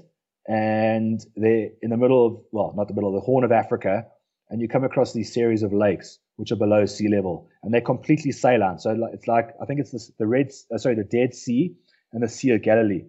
and 0.48 1.26
they're 1.36 1.70
in 1.82 1.90
the 1.90 1.98
middle 1.98 2.26
of, 2.26 2.38
well, 2.52 2.74
not 2.76 2.88
the 2.88 2.94
middle 2.94 3.10
of 3.10 3.16
the 3.16 3.26
Horn 3.26 3.44
of 3.44 3.52
Africa, 3.52 4.06
and 4.50 4.62
you 4.62 4.68
come 4.68 4.84
across 4.84 5.14
these 5.14 5.34
series 5.34 5.64
of 5.64 5.74
lakes 5.74 6.20
which 6.38 6.52
are 6.52 6.58
below 6.58 6.86
sea 6.86 7.08
level, 7.08 7.48
and 7.64 7.74
they're 7.74 7.82
completely 7.82 8.32
saline. 8.32 8.78
So 8.78 9.10
it's 9.14 9.28
like 9.28 9.56
I 9.62 9.66
think 9.66 9.80
it's 9.80 9.92
the, 9.92 10.12
the 10.20 10.28
Red, 10.28 10.52
uh, 10.74 10.78
sorry, 10.78 10.96
the 10.96 11.04
Dead 11.04 11.34
Sea 11.34 11.76
and 12.12 12.22
the 12.22 12.28
Sea 12.28 12.52
of 12.52 12.62
Galilee. 12.62 13.06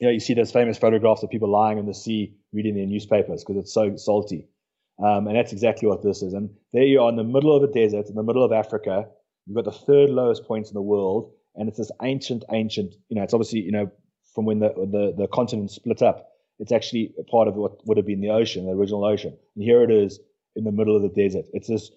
You 0.00 0.06
know, 0.06 0.12
you 0.12 0.20
see 0.20 0.34
those 0.34 0.52
famous 0.52 0.78
photographs 0.78 1.22
of 1.22 1.30
people 1.30 1.50
lying 1.50 1.78
in 1.78 1.86
the 1.86 1.94
sea 1.94 2.34
reading 2.52 2.74
their 2.74 2.86
newspapers 2.86 3.44
because 3.44 3.62
it's 3.62 3.72
so 3.72 3.96
salty, 3.96 4.48
um, 5.02 5.26
and 5.26 5.36
that's 5.36 5.52
exactly 5.52 5.88
what 5.88 6.02
this 6.02 6.22
is. 6.22 6.32
And 6.32 6.50
there 6.72 6.82
you 6.82 7.00
are 7.00 7.08
in 7.08 7.16
the 7.16 7.24
middle 7.24 7.54
of 7.54 7.62
the 7.62 7.68
desert, 7.68 8.08
in 8.08 8.14
the 8.14 8.22
middle 8.22 8.44
of 8.44 8.52
Africa. 8.52 9.06
You've 9.46 9.56
got 9.56 9.64
the 9.64 9.72
third 9.72 10.10
lowest 10.10 10.44
points 10.44 10.70
in 10.70 10.74
the 10.74 10.82
world, 10.82 11.32
and 11.54 11.68
it's 11.68 11.78
this 11.78 11.90
ancient, 12.02 12.44
ancient. 12.52 12.94
You 13.08 13.16
know, 13.16 13.22
it's 13.22 13.34
obviously 13.34 13.60
you 13.60 13.72
know 13.72 13.90
from 14.34 14.44
when 14.44 14.58
the 14.60 14.68
the, 14.68 15.14
the 15.16 15.28
continent 15.28 15.70
split 15.70 16.02
up. 16.02 16.24
It's 16.60 16.72
actually 16.72 17.14
a 17.20 17.22
part 17.22 17.46
of 17.46 17.54
what 17.54 17.86
would 17.86 17.96
have 17.98 18.06
been 18.06 18.20
the 18.20 18.30
ocean, 18.30 18.66
the 18.66 18.72
original 18.72 19.04
ocean. 19.04 19.36
And 19.54 19.64
here 19.64 19.84
it 19.84 19.92
is 19.92 20.18
in 20.56 20.64
the 20.64 20.72
middle 20.72 20.96
of 20.96 21.02
the 21.02 21.08
desert. 21.08 21.46
It's 21.52 21.68
this 21.68 21.90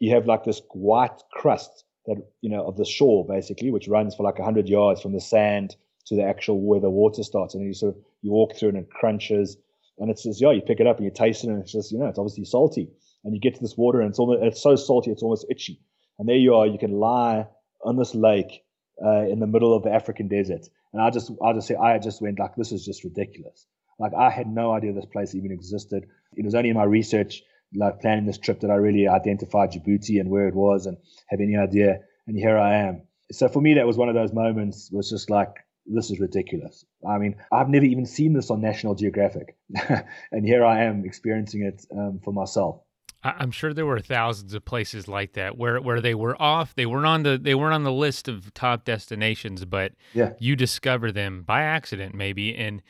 you 0.00 0.14
have 0.14 0.26
like 0.26 0.44
this 0.44 0.60
white 0.72 1.22
crust 1.32 1.84
that 2.06 2.16
you 2.40 2.50
know 2.50 2.66
of 2.66 2.76
the 2.76 2.84
shore 2.84 3.26
basically, 3.26 3.70
which 3.70 3.88
runs 3.88 4.14
for 4.14 4.24
like 4.24 4.38
hundred 4.38 4.68
yards 4.68 5.00
from 5.00 5.12
the 5.12 5.20
sand 5.20 5.76
to 6.06 6.16
the 6.16 6.24
actual 6.24 6.60
where 6.60 6.80
the 6.80 6.90
water 6.90 7.22
starts, 7.22 7.54
and 7.54 7.64
you 7.64 7.74
sort 7.74 7.94
of 7.94 8.02
you 8.22 8.32
walk 8.32 8.56
through 8.56 8.70
and 8.70 8.78
it 8.78 8.90
crunches, 8.90 9.56
and 9.98 10.10
it 10.10 10.18
says, 10.18 10.40
yeah, 10.40 10.50
you 10.50 10.62
pick 10.62 10.80
it 10.80 10.86
up 10.86 10.96
and 10.96 11.04
you 11.04 11.12
taste 11.14 11.44
it, 11.44 11.50
and 11.50 11.60
it's 11.60 11.72
just 11.72 11.92
you 11.92 11.98
know 11.98 12.06
it's 12.06 12.18
obviously 12.18 12.44
salty, 12.44 12.88
and 13.24 13.34
you 13.34 13.40
get 13.40 13.54
to 13.54 13.60
this 13.60 13.76
water 13.76 14.00
and 14.00 14.10
it's 14.10 14.18
almost 14.18 14.42
it's 14.42 14.62
so 14.62 14.76
salty 14.76 15.10
it's 15.10 15.22
almost 15.22 15.46
itchy, 15.50 15.80
and 16.18 16.28
there 16.28 16.36
you 16.36 16.54
are, 16.54 16.66
you 16.66 16.78
can 16.78 16.92
lie 16.92 17.46
on 17.84 17.96
this 17.96 18.14
lake 18.14 18.64
uh, 19.04 19.26
in 19.26 19.40
the 19.40 19.46
middle 19.46 19.74
of 19.74 19.82
the 19.82 19.90
African 19.90 20.28
desert, 20.28 20.66
and 20.92 21.02
I 21.02 21.10
just 21.10 21.30
I 21.44 21.52
just 21.52 21.68
say 21.68 21.74
I 21.74 21.98
just 21.98 22.22
went 22.22 22.38
like 22.38 22.56
this 22.56 22.72
is 22.72 22.84
just 22.84 23.04
ridiculous. 23.04 23.66
Like 23.98 24.12
I 24.14 24.30
had 24.30 24.48
no 24.48 24.72
idea 24.72 24.92
this 24.92 25.06
place 25.06 25.34
even 25.34 25.52
existed. 25.52 26.06
It 26.34 26.44
was 26.44 26.54
only 26.54 26.70
in 26.70 26.76
my 26.76 26.84
research 26.84 27.42
like 27.74 28.00
planning 28.00 28.26
this 28.26 28.38
trip 28.38 28.60
that 28.60 28.70
I 28.70 28.74
really 28.74 29.08
identified 29.08 29.72
Djibouti 29.72 30.20
and 30.20 30.28
where 30.28 30.48
it 30.48 30.54
was 30.54 30.86
and 30.86 30.96
have 31.28 31.40
any 31.40 31.56
idea. 31.56 32.00
And 32.26 32.36
here 32.36 32.58
I 32.58 32.74
am. 32.74 33.02
So 33.30 33.48
for 33.48 33.60
me, 33.60 33.74
that 33.74 33.86
was 33.86 33.96
one 33.96 34.08
of 34.08 34.14
those 34.14 34.32
moments. 34.32 34.90
Was 34.92 35.10
just 35.10 35.30
like 35.30 35.54
this 35.86 36.10
is 36.10 36.20
ridiculous. 36.20 36.84
I 37.08 37.18
mean, 37.18 37.36
I've 37.52 37.68
never 37.68 37.84
even 37.84 38.06
seen 38.06 38.32
this 38.32 38.50
on 38.50 38.60
National 38.60 38.94
Geographic, 38.94 39.56
and 40.32 40.46
here 40.46 40.64
I 40.64 40.84
am 40.84 41.04
experiencing 41.04 41.62
it 41.62 41.84
um, 41.96 42.20
for 42.22 42.32
myself. 42.32 42.82
I'm 43.24 43.52
sure 43.52 43.72
there 43.72 43.86
were 43.86 44.00
thousands 44.00 44.52
of 44.52 44.64
places 44.64 45.06
like 45.06 45.34
that 45.34 45.56
where 45.56 45.80
where 45.80 46.00
they 46.00 46.14
were 46.14 46.40
off. 46.42 46.74
They 46.74 46.86
weren't 46.86 47.06
on 47.06 47.22
the 47.22 47.38
they 47.38 47.54
weren't 47.54 47.74
on 47.74 47.84
the 47.84 47.92
list 47.92 48.26
of 48.26 48.52
top 48.52 48.84
destinations, 48.84 49.64
but 49.64 49.92
yeah. 50.12 50.32
you 50.38 50.56
discover 50.56 51.12
them 51.12 51.42
by 51.42 51.62
accident, 51.62 52.14
maybe, 52.14 52.54
and 52.54 52.82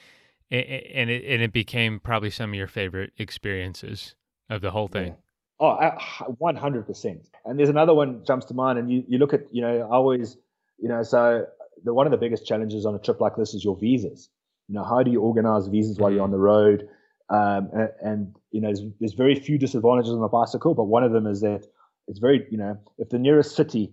and 0.51 1.11
it 1.11 1.24
and 1.26 1.43
it 1.43 1.53
became 1.53 2.01
probably 2.01 2.30
some 2.30 2.51
of 2.51 2.55
your 2.55 2.66
favorite 2.66 3.12
experiences 3.18 4.14
of 4.49 4.62
the 4.62 4.70
whole 4.70 4.88
thing. 4.88 5.09
Yeah. 5.09 5.14
Oh, 5.61 6.34
one 6.38 6.57
hundred 6.57 6.86
percent. 6.86 7.28
And 7.45 7.59
there's 7.59 7.68
another 7.68 7.93
one 7.95 8.24
jumps 8.24 8.47
to 8.47 8.55
mind, 8.55 8.78
and 8.78 8.90
you, 8.90 9.05
you 9.07 9.18
look 9.18 9.34
at 9.34 9.43
you 9.53 9.61
know 9.61 9.80
I 9.80 9.95
always 9.95 10.38
you 10.78 10.88
know 10.88 11.03
so 11.03 11.47
the 11.85 11.95
one 11.95 12.07
of 12.07 12.11
the 12.11 12.18
biggest 12.18 12.47
challenges 12.47 12.87
on 12.87 12.95
a 12.95 12.99
trip 12.99 13.20
like 13.20 13.37
this 13.37 13.55
is 13.55 13.64
your 13.64 13.76
visas. 13.76 14.28
You 14.68 14.74
know 14.74 14.85
how 14.85 15.03
do 15.03 15.11
you 15.11 15.20
organize 15.20 15.66
visas 15.66 15.99
while 15.99 16.12
you're 16.12 16.22
on 16.22 16.30
the 16.30 16.39
road? 16.39 16.89
Um, 17.30 17.70
and, 17.72 17.89
and, 18.03 18.37
you 18.51 18.61
know 18.61 18.68
there's, 18.68 18.83
there's 19.01 19.14
very 19.14 19.35
few 19.35 19.59
disadvantages 19.59 20.12
on 20.12 20.22
a 20.22 20.28
bicycle, 20.28 20.74
but 20.74 20.85
one 20.85 21.03
of 21.03 21.12
them 21.12 21.26
is 21.26 21.41
that 21.41 21.66
it's 22.09 22.18
very 22.18 22.47
you 22.51 22.59
know 22.59 22.78
if 22.99 23.09
the 23.09 23.18
nearest 23.18 23.57
city 23.57 23.93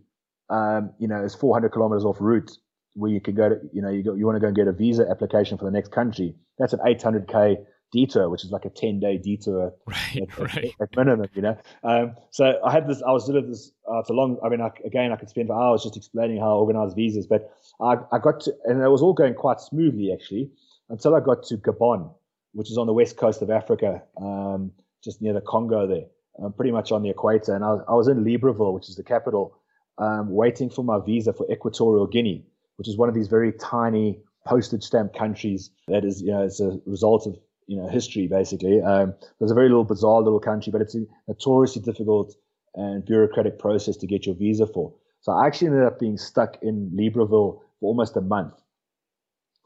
um, 0.50 0.92
you 1.00 1.08
know 1.08 1.24
is 1.24 1.36
400 1.36 1.70
kilometers 1.70 2.06
off 2.06 2.18
route 2.20 2.52
where 2.96 3.12
you 3.12 3.22
can 3.22 3.36
go 3.36 3.50
to 3.50 3.56
you 3.72 3.82
know 3.82 3.90
you 3.90 4.04
go, 4.04 4.14
you 4.14 4.26
want 4.26 4.36
to 4.36 4.40
go 4.40 4.48
and 4.48 4.56
get 4.56 4.68
a 4.68 4.72
visa 4.72 5.08
application 5.10 5.58
for 5.58 5.66
the 5.66 5.72
next 5.72 5.92
country 5.92 6.36
that's 6.58 6.74
an 6.74 6.80
800k 6.80 7.58
detour, 7.92 8.30
which 8.30 8.44
is 8.44 8.52
like 8.52 8.66
a 8.66 8.70
10 8.70 9.00
day 9.00 9.18
detour 9.18 9.74
right, 9.86 10.18
at, 10.22 10.38
right. 10.38 10.76
At, 10.82 10.96
minimum, 10.96 11.28
you 11.34 11.42
know. 11.42 11.58
Um, 11.84 12.16
so 12.32 12.60
I 12.64 12.72
had 12.72 12.88
this, 12.88 13.02
I 13.02 13.12
was 13.12 13.28
doing 13.28 13.50
this, 13.50 13.72
uh, 13.90 14.00
it's 14.00 14.10
a 14.10 14.14
long, 14.14 14.38
I 14.44 14.50
mean, 14.50 14.62
I, 14.62 14.70
again, 14.86 15.12
I 15.12 15.16
could 15.16 15.30
spend 15.30 15.48
for 15.48 15.62
hours 15.62 15.84
just 15.84 15.98
explaining 15.98 16.40
how 16.40 16.50
I 16.50 16.60
organize 16.60 16.94
visas, 16.94 17.28
but 17.28 17.52
I, 17.82 17.96
I 18.12 18.20
got 18.20 18.42
to, 18.42 18.54
and 18.66 18.82
it 18.82 18.90
was 18.90 19.02
all 19.02 19.14
going 19.14 19.34
quite 19.34 19.60
smoothly 19.60 20.12
actually, 20.14 20.52
until 20.90 21.16
I 21.16 21.20
got 21.20 21.44
to 21.44 21.58
Gabon, 21.58 22.14
which 22.54 22.72
is 22.72 22.78
on 22.78 22.88
the 22.88 22.94
west 22.94 23.18
coast 23.18 23.42
of 23.42 23.50
Africa, 23.50 24.02
um, 24.22 24.72
just 25.04 25.22
near 25.22 25.34
the 25.34 25.42
Congo 25.42 25.88
there, 25.88 26.06
um, 26.44 26.54
pretty 26.54 26.72
much 26.72 26.92
on 26.92 27.04
the 27.04 27.10
equator. 27.10 27.56
And 27.56 27.64
I 27.64 27.74
was, 27.74 27.82
I 27.88 27.94
was 27.94 28.08
in 28.08 28.24
Libreville, 28.24 28.74
which 28.74 28.90
is 28.90 28.96
the 28.96 29.04
capital, 29.04 29.56
um, 29.98 30.32
waiting 30.32 30.70
for 30.70 30.84
my 30.84 31.00
visa 31.00 31.34
for 31.34 31.50
Equatorial 31.52 32.08
Guinea, 32.08 32.46
which 32.78 32.88
is 32.88 32.98
one 32.98 33.10
of 33.10 33.16
these 33.16 33.28
very 33.28 33.52
tiny 33.54 34.20
postage 34.46 34.84
stamp 34.84 35.14
countries 35.14 35.70
that 35.88 36.04
is, 36.04 36.22
you 36.22 36.32
know, 36.32 36.44
as 36.44 36.60
a 36.60 36.80
result 36.86 37.28
of 37.28 37.38
you 37.70 37.78
know 37.78 37.88
history 37.88 38.28
basically. 38.28 38.82
Um, 38.82 39.14
a 39.40 39.54
very 39.54 39.70
little 39.70 39.84
bizarre 39.84 40.22
little 40.22 40.40
country, 40.40 40.72
but 40.72 40.82
it's 40.82 40.96
a 40.96 41.06
notoriously 41.28 41.84
difficult 41.84 42.36
and 42.74 43.06
bureaucratic 43.06 43.60
process 43.60 43.96
to 43.98 44.08
get 44.08 44.26
your 44.26 44.36
visa 44.36 44.66
for. 44.66 44.94
So 45.22 45.32
I 45.32 45.46
actually 45.46 45.68
ended 45.68 45.84
up 45.84 46.00
being 46.00 46.18
stuck 46.18 46.58
in 46.64 46.92
Libreville 46.92 47.60
for 47.80 47.88
almost 47.92 48.18
a 48.18 48.22
month. 48.22 48.56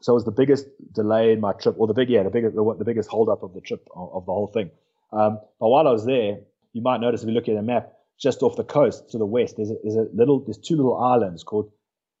So 0.02 0.12
it 0.12 0.16
was 0.16 0.24
the 0.26 0.32
biggest 0.32 0.66
delay 0.92 1.32
in 1.32 1.40
my 1.40 1.52
trip, 1.52 1.76
or 1.78 1.86
the 1.86 1.94
big 1.94 2.10
yeah, 2.10 2.22
the 2.22 2.30
biggest 2.30 2.54
the, 2.54 2.74
the 2.78 2.84
biggest 2.84 3.08
holdup 3.08 3.42
of 3.42 3.54
the 3.54 3.62
trip 3.62 3.88
of, 3.96 4.10
of 4.12 4.26
the 4.26 4.32
whole 4.32 4.48
thing. 4.48 4.70
Um, 5.12 5.38
but 5.58 5.68
while 5.68 5.88
I 5.88 5.92
was 5.92 6.04
there, 6.04 6.40
you 6.74 6.82
might 6.82 7.00
notice 7.00 7.22
if 7.22 7.28
you 7.28 7.34
look 7.34 7.48
at 7.48 7.56
a 7.56 7.62
map, 7.62 7.92
just 8.20 8.42
off 8.42 8.56
the 8.56 8.64
coast 8.64 9.10
to 9.12 9.18
the 9.18 9.26
west, 9.26 9.56
there's 9.56 9.70
a, 9.70 9.76
there's 9.82 9.96
a 9.96 10.06
little 10.12 10.40
there's 10.40 10.58
two 10.58 10.76
little 10.76 10.98
islands 11.02 11.42
called. 11.42 11.70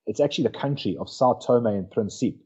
It's 0.06 0.20
actually 0.20 0.44
the 0.44 0.58
country 0.58 0.96
of 0.98 1.10
Sao 1.10 1.34
Tome 1.34 1.66
and 1.66 1.90
Principe. 1.90 2.43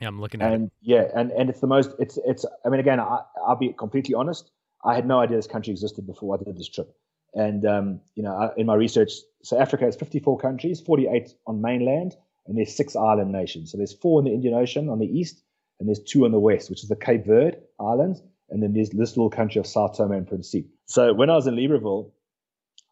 Yeah, 0.00 0.08
I'm 0.08 0.20
looking 0.20 0.42
at 0.42 0.52
and, 0.52 0.64
it. 0.66 0.72
Yeah, 0.80 1.04
and 1.14 1.30
and 1.30 1.48
it's 1.50 1.60
the 1.60 1.66
most. 1.66 1.90
It's 1.98 2.18
it's. 2.24 2.44
I 2.64 2.68
mean, 2.68 2.80
again, 2.80 2.98
I, 2.98 3.20
will 3.46 3.56
be 3.56 3.72
completely 3.72 4.14
honest. 4.14 4.50
I 4.84 4.94
had 4.94 5.06
no 5.06 5.20
idea 5.20 5.36
this 5.36 5.46
country 5.46 5.70
existed 5.70 6.06
before 6.06 6.34
I 6.34 6.42
did 6.42 6.56
this 6.56 6.68
trip. 6.68 6.94
And 7.34 7.64
um, 7.64 8.00
you 8.14 8.22
know, 8.22 8.52
in 8.56 8.66
my 8.66 8.74
research, 8.74 9.12
so 9.42 9.58
Africa 9.58 9.84
has 9.84 9.96
54 9.96 10.38
countries, 10.38 10.80
48 10.80 11.32
on 11.46 11.62
mainland, 11.62 12.14
and 12.46 12.58
there's 12.58 12.74
six 12.74 12.94
island 12.96 13.32
nations. 13.32 13.72
So 13.72 13.78
there's 13.78 13.94
four 13.94 14.20
in 14.20 14.26
the 14.26 14.32
Indian 14.32 14.54
Ocean 14.54 14.88
on 14.88 14.98
the 14.98 15.06
east, 15.06 15.42
and 15.80 15.88
there's 15.88 16.02
two 16.02 16.24
on 16.24 16.32
the 16.32 16.40
west, 16.40 16.68
which 16.68 16.82
is 16.82 16.88
the 16.88 16.96
Cape 16.96 17.26
Verde 17.26 17.56
Islands, 17.80 18.22
and 18.50 18.62
then 18.62 18.74
there's 18.74 18.90
this 18.90 19.16
little 19.16 19.30
country 19.30 19.60
of 19.60 19.66
Sao 19.66 19.88
Tome 19.88 20.12
and 20.12 20.26
Principe. 20.26 20.68
So 20.86 21.14
when 21.14 21.30
I 21.30 21.34
was 21.34 21.46
in 21.46 21.54
Libreville, 21.54 22.10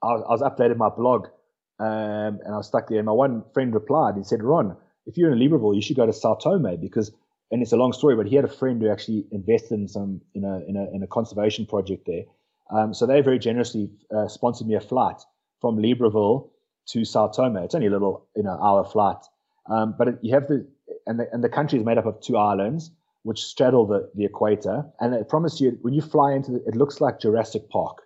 I 0.03 0.12
was, 0.12 0.24
I 0.26 0.32
was 0.32 0.42
updating 0.42 0.78
my 0.78 0.88
blog, 0.88 1.26
um, 1.78 2.40
and 2.44 2.55
I 2.55 2.57
was 2.57 2.68
stuck 2.68 2.88
there. 2.88 2.98
And 2.98 3.07
my 3.07 3.12
one 3.12 3.44
friend 3.53 3.74
replied 3.74 4.14
and 4.14 4.26
said, 4.26 4.42
"Ron, 4.42 4.76
if 5.07 5.16
you're 5.16 5.32
in 5.32 5.38
Libreville, 5.38 5.74
you 5.74 5.82
should 5.82 5.96
go 5.96 6.07
to 6.07 6.12
Sao 6.12 6.34
Tome 6.34 6.76
because, 6.80 7.12
and 7.51 7.62
it's 7.62 7.72
a 7.72 7.76
long 7.76 7.92
story, 7.92 8.16
but 8.16 8.26
he 8.26 8.36
had 8.36 8.44
a 8.44 8.48
friend 8.48 8.80
who 8.80 8.90
actually 8.90 9.26
invested 9.30 9.72
in 9.80 9.88
some 9.88 10.20
in 10.34 10.44
a 10.44 10.61
in 10.68 10.76
a, 10.76 10.90
in 10.94 11.03
a 11.03 11.07
conservation 11.07 11.66
project 11.66 12.07
there. 12.07 12.24
Um, 12.70 12.94
so 12.94 13.07
they 13.07 13.20
very 13.20 13.38
generously 13.38 13.90
uh, 14.16 14.28
sponsored 14.28 14.68
me 14.68 14.74
a 14.74 14.80
flight 14.80 15.20
from 15.61 15.76
Libreville 15.76 16.51
to 16.90 17.05
Sao 17.05 17.28
Tome. 17.28 17.57
It's 17.57 17.74
only 17.74 17.88
a 17.88 17.90
little 17.90 18.26
you 18.36 18.42
know 18.42 18.59
hour 18.62 18.84
flight, 18.84 19.24
um, 19.68 19.94
but 19.98 20.09
it, 20.09 20.18
you 20.22 20.34
have 20.34 20.46
the 20.46 20.66
and 21.07 21.18
the 21.18 21.28
and 21.32 21.42
the 21.42 21.48
country 21.48 21.78
is 21.78 21.84
made 21.84 21.98
up 21.98 22.07
of 22.07 22.20
two 22.20 22.36
islands 22.36 22.90
which 23.22 23.44
straddle 23.44 23.86
the, 23.86 24.11
the 24.14 24.24
equator, 24.24 24.82
and 24.98 25.14
I 25.14 25.22
promise 25.24 25.61
you, 25.61 25.78
when 25.82 25.92
you 25.92 26.01
fly 26.01 26.32
into 26.32 26.57
it, 26.57 26.62
it 26.66 26.74
looks 26.74 27.03
like 27.03 27.20
Jurassic 27.20 27.68
Park. 27.68 27.98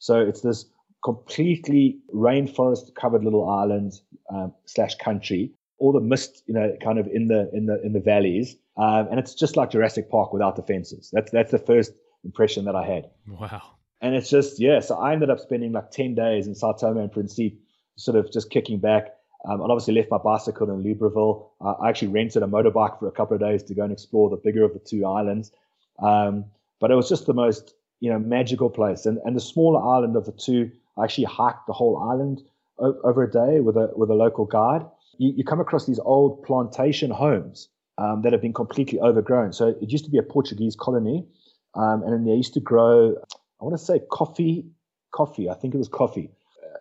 So 0.00 0.20
it's 0.20 0.42
this 0.42 0.66
completely 1.02 1.98
rainforest 2.14 2.94
covered 2.94 3.24
little 3.24 3.48
island 3.48 3.94
um, 4.28 4.52
slash 4.66 4.96
country 4.96 5.52
all 5.80 5.92
the 5.92 6.00
mist, 6.00 6.44
you 6.46 6.54
know, 6.54 6.76
kind 6.80 6.98
of 6.98 7.06
in 7.08 7.26
the 7.26 7.50
in 7.52 7.66
the 7.66 7.82
in 7.82 7.92
the 7.94 8.00
valleys, 8.00 8.54
um, 8.76 9.08
and 9.10 9.18
it's 9.18 9.34
just 9.34 9.56
like 9.56 9.70
Jurassic 9.70 10.10
Park 10.10 10.32
without 10.32 10.54
the 10.54 10.62
fences. 10.62 11.10
That's 11.12 11.32
that's 11.32 11.50
the 11.50 11.58
first 11.58 11.92
impression 12.22 12.66
that 12.66 12.76
I 12.76 12.86
had. 12.86 13.10
Wow. 13.26 13.62
And 14.02 14.14
it's 14.14 14.30
just 14.30 14.60
yeah. 14.60 14.80
So 14.80 14.96
I 14.96 15.12
ended 15.12 15.30
up 15.30 15.40
spending 15.40 15.72
like 15.72 15.90
ten 15.90 16.14
days 16.14 16.46
in 16.46 16.54
Sao 16.54 16.72
Tome 16.72 16.98
and 16.98 17.10
Principe, 17.10 17.58
sort 17.96 18.16
of 18.16 18.30
just 18.30 18.50
kicking 18.50 18.78
back. 18.78 19.14
Um, 19.46 19.62
I 19.62 19.64
obviously 19.64 19.94
left 19.94 20.10
my 20.10 20.18
bicycle 20.18 20.70
in 20.70 20.84
Libreville. 20.84 21.46
Uh, 21.62 21.72
I 21.82 21.88
actually 21.88 22.08
rented 22.08 22.42
a 22.42 22.46
motorbike 22.46 22.98
for 22.98 23.08
a 23.08 23.12
couple 23.12 23.34
of 23.34 23.40
days 23.40 23.62
to 23.64 23.74
go 23.74 23.82
and 23.82 23.92
explore 23.92 24.28
the 24.28 24.36
bigger 24.36 24.64
of 24.64 24.74
the 24.74 24.78
two 24.78 25.06
islands. 25.06 25.50
Um, 25.98 26.44
but 26.78 26.90
it 26.90 26.94
was 26.94 27.08
just 27.08 27.24
the 27.24 27.34
most 27.34 27.74
you 28.00 28.10
know 28.10 28.18
magical 28.18 28.68
place. 28.68 29.06
And 29.06 29.18
and 29.24 29.34
the 29.34 29.40
smaller 29.40 29.82
island 29.82 30.14
of 30.14 30.26
the 30.26 30.32
two, 30.32 30.70
I 30.98 31.04
actually 31.04 31.24
hiked 31.24 31.66
the 31.66 31.72
whole 31.72 31.96
island 31.96 32.42
over 32.78 33.22
a 33.22 33.30
day 33.30 33.60
with 33.60 33.76
a 33.76 33.90
with 33.96 34.10
a 34.10 34.14
local 34.14 34.44
guide 34.44 34.84
you, 35.20 35.34
you 35.36 35.44
come 35.44 35.60
across 35.60 35.86
these 35.86 36.00
old 36.00 36.42
plantation 36.42 37.10
homes 37.10 37.68
um, 37.98 38.22
that 38.22 38.32
have 38.32 38.40
been 38.40 38.54
completely 38.54 38.98
overgrown. 39.00 39.52
So 39.52 39.68
it 39.68 39.90
used 39.90 40.04
to 40.06 40.10
be 40.10 40.16
a 40.16 40.22
Portuguese 40.22 40.74
colony, 40.74 41.26
um, 41.74 42.02
and 42.02 42.26
they 42.26 42.32
used 42.32 42.54
to 42.54 42.60
grow, 42.60 43.14
I 43.60 43.64
want 43.64 43.78
to 43.78 43.84
say 43.84 44.00
coffee, 44.10 44.66
coffee. 45.12 45.50
I 45.50 45.54
think 45.54 45.74
it 45.74 45.78
was 45.78 45.88
coffee. 45.88 46.30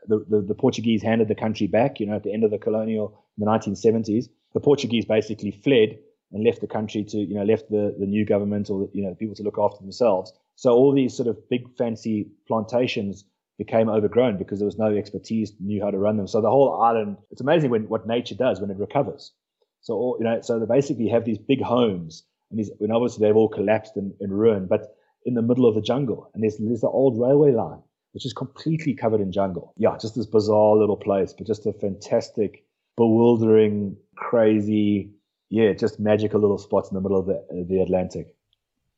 The, 0.08 0.26
the, 0.28 0.42
the, 0.42 0.56
Portuguese 0.56 1.04
handed 1.04 1.28
the 1.28 1.36
country 1.36 1.68
back, 1.68 2.00
you 2.00 2.06
know, 2.06 2.16
at 2.16 2.24
the 2.24 2.34
end 2.34 2.44
of 2.44 2.52
the 2.52 2.58
colonial 2.58 3.22
in 3.38 3.46
the 3.46 3.52
1970s, 3.52 4.30
the 4.54 4.60
Portuguese 4.60 5.06
basically 5.06 5.52
fled 5.52 6.00
and 6.32 6.44
left 6.44 6.62
the 6.62 6.68
country 6.68 7.04
to, 7.04 7.18
you 7.18 7.36
know, 7.36 7.44
left 7.44 7.70
the, 7.70 7.96
the 8.00 8.06
new 8.06 8.26
government 8.26 8.70
or, 8.70 8.90
you 8.94 9.04
know, 9.04 9.10
the 9.10 9.16
people 9.16 9.36
to 9.36 9.44
look 9.44 9.58
after 9.60 9.82
themselves. 9.82 10.32
So 10.56 10.72
all 10.74 10.94
these 10.94 11.16
sort 11.16 11.28
of 11.28 11.38
big 11.50 11.70
fancy 11.78 12.30
plantations 12.48 13.26
became 13.60 13.90
overgrown 13.90 14.38
because 14.38 14.58
there 14.58 14.66
was 14.66 14.80
no 14.80 14.96
expertise 14.96 15.54
knew 15.60 15.84
how 15.84 15.92
to 15.92 16.00
run 16.00 16.18
them. 16.18 16.28
So 16.28 16.42
the 16.42 16.50
whole 16.50 16.82
island, 16.82 17.18
it's 17.30 17.42
amazing 17.42 17.70
when 17.70 17.90
what 17.90 18.08
nature 18.08 18.34
does 18.34 18.60
when 18.60 18.72
it 18.72 18.78
recovers. 18.78 19.34
So 19.82 19.94
all, 19.94 20.16
you 20.18 20.26
know, 20.26 20.42
so 20.42 20.60
they 20.60 20.66
basically 20.66 21.10
have 21.10 21.26
these 21.26 21.38
big 21.38 21.62
homes, 21.62 22.24
and 22.50 22.60
these, 22.60 22.72
and 22.80 22.92
obviously 22.92 23.28
they've 23.28 23.36
all 23.36 23.50
collapsed 23.50 23.98
and, 23.98 24.14
and 24.20 24.34
ruined, 24.34 24.70
but 24.70 24.96
in 25.26 25.36
the 25.36 25.42
middle 25.42 25.68
of 25.68 25.76
the 25.76 25.82
jungle, 25.82 26.32
and 26.34 26.42
there's 26.42 26.58
there's 26.58 26.82
the 26.82 26.88
old 26.88 27.20
railway 27.20 27.52
line 27.52 27.84
which 28.14 28.26
is 28.26 28.34
completely 28.34 28.96
covered 28.96 29.22
in 29.22 29.32
jungle. 29.32 29.74
Yeah, 29.78 29.96
just 30.02 30.16
this 30.16 30.26
bizarre 30.26 30.76
little 30.76 30.98
place, 30.98 31.34
but 31.38 31.46
just 31.46 31.68
a 31.68 31.74
fantastic, 31.74 32.66
bewildering, 32.98 33.98
crazy, 34.16 35.12
yeah, 35.50 35.74
just 35.74 36.00
magical 36.00 36.40
little 36.40 36.58
spots 36.58 36.90
in 36.90 36.96
the 36.96 37.02
middle 37.02 37.20
of 37.20 37.28
the 37.28 37.66
the 37.68 37.82
Atlantic. 37.82 38.36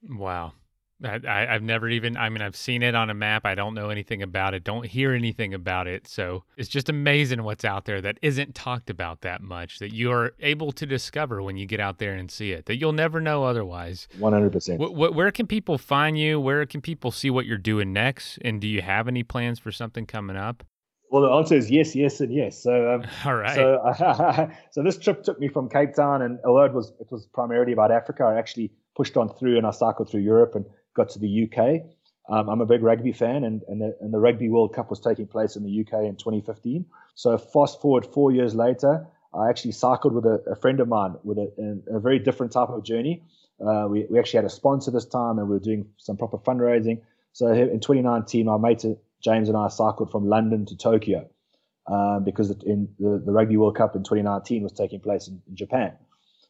Wow. 0.10 0.54
I, 1.04 1.46
have 1.46 1.64
never 1.64 1.90
even, 1.90 2.18
I 2.18 2.30
mean, 2.30 2.42
I've 2.42 2.56
seen 2.56 2.84
it 2.84 2.96
on 2.96 3.10
a 3.10 3.14
map. 3.14 3.46
I 3.46 3.56
don't 3.56 3.74
know 3.74 3.90
anything 3.90 4.22
about 4.22 4.54
it, 4.54 4.64
don't 4.64 4.86
hear 4.86 5.14
anything 5.14 5.54
about 5.54 5.88
it. 5.88 6.08
So 6.08 6.44
it's 6.58 6.70
just 6.70 6.90
amazing 6.90 7.44
what's 7.44 7.66
out 7.66 7.86
there 7.86 8.02
that 8.02 8.18
isn't 8.22 8.56
talked 8.56 8.90
about 8.90 9.22
that 9.22 9.42
much 9.42 9.80
that 9.80 9.94
you're 9.94 10.34
able 10.40 10.72
to 10.74 10.86
discover 10.86 11.42
when 11.42 11.58
you 11.58 11.66
get 11.66 11.80
out 11.80 11.98
there 11.98 12.14
and 12.14 12.30
see 12.30 12.52
it 12.52 12.66
that 12.66 12.78
you'll 12.78 12.94
never 12.94 13.20
know 13.20 13.44
otherwise. 13.44 14.08
100%. 14.20 14.78
Wh- 14.78 14.92
wh- 14.92 15.16
where 15.16 15.32
can 15.32 15.48
people 15.48 15.78
find 15.78 16.18
you? 16.18 16.40
Where 16.40 16.66
can 16.66 16.82
people 16.82 17.12
see 17.12 17.30
what 17.30 17.46
you're 17.46 17.58
doing 17.58 17.94
next? 17.94 18.38
And 18.44 18.62
do 18.62 18.68
you 18.68 18.82
have 18.82 19.08
any 19.08 19.24
plans 19.24 19.60
for 19.60 19.72
something 19.72 20.06
coming 20.06 20.36
up? 20.36 20.64
Well, 21.12 21.24
the 21.24 21.30
answer 21.30 21.56
is 21.56 21.70
yes, 21.70 21.94
yes, 21.94 22.22
and 22.22 22.34
yes. 22.34 22.64
So, 22.64 22.96
um, 22.96 23.04
all 23.26 23.36
right. 23.36 23.56
So, 23.56 23.76
uh, 23.76 24.48
so 24.72 24.82
this 24.82 24.98
trip 24.98 25.24
took 25.24 25.40
me 25.42 25.50
from 25.50 25.68
Cape 25.68 25.94
Town, 25.94 26.22
and 26.22 26.40
although 26.46 26.64
it 26.64 26.74
was 26.74 26.94
it 27.02 27.12
was 27.12 27.26
primarily 27.26 27.74
about 27.74 27.92
Africa, 27.92 28.24
I 28.24 28.40
actually 28.40 28.72
pushed 28.96 29.18
on 29.18 29.28
through 29.28 29.58
and 29.58 29.68
I 29.68 29.72
cycled 29.72 30.10
through 30.10 30.22
Europe 30.22 30.56
and 30.56 30.66
got 30.94 31.10
to 31.10 31.20
the 31.20 31.50
UK. 31.50 31.84
Um, 32.30 32.50
I'm 32.50 32.62
a 32.62 32.66
big 32.66 32.84
rugby 32.84 33.12
fan, 33.12 33.44
and, 33.44 33.62
and 33.68 33.82
the, 33.82 33.98
and, 34.00 34.14
the, 34.14 34.20
Rugby 34.20 34.48
World 34.48 34.74
Cup 34.74 34.90
was 34.90 35.00
taking 35.00 35.28
place 35.28 35.56
in 35.56 35.64
the 35.64 35.82
UK 35.82 36.06
in 36.06 36.16
2015. 36.16 36.86
So, 37.16 37.38
fast 37.38 37.82
forward 37.82 38.06
four 38.06 38.32
years 38.32 38.56
later, 38.56 39.08
I 39.34 39.50
actually 39.50 39.72
cycled 39.72 40.14
with 40.14 40.26
a, 40.26 40.42
a 40.50 40.56
friend 40.56 40.80
of 40.80 40.88
mine 40.88 41.16
with 41.24 41.38
a, 41.40 41.82
a, 41.92 42.00
very 42.00 42.20
different 42.20 42.52
type 42.52 42.70
of 42.70 42.84
journey. 42.84 43.24
Uh, 43.60 43.88
we, 43.90 44.06
we 44.10 44.20
actually 44.20 44.38
had 44.38 44.46
a 44.46 44.50
sponsor 44.50 44.92
this 44.92 45.06
time, 45.06 45.40
and 45.40 45.48
we 45.48 45.56
were 45.56 45.64
doing 45.64 45.88
some 45.98 46.16
proper 46.16 46.38
fundraising. 46.38 47.02
So, 47.34 47.48
in 47.48 47.80
2019, 47.80 48.46
my 48.46 48.58
mate 48.58 48.86
James 49.24 49.50
and 49.50 49.58
I 49.58 49.68
cycled 49.68 50.12
from 50.12 50.28
London 50.28 50.66
to 50.68 50.78
Tokyo 50.78 51.28
um, 51.88 52.24
because 52.24 52.52
in 52.64 52.88
the, 53.00 53.22
the 53.26 53.32
Rugby 53.32 53.58
World 53.58 53.76
Cup 53.76 53.96
in 53.96 54.04
2019 54.04 54.64
was 54.64 54.72
taking 54.72 55.00
place 55.00 55.28
in, 55.28 55.42
in 55.48 55.56
Japan. 55.56 55.94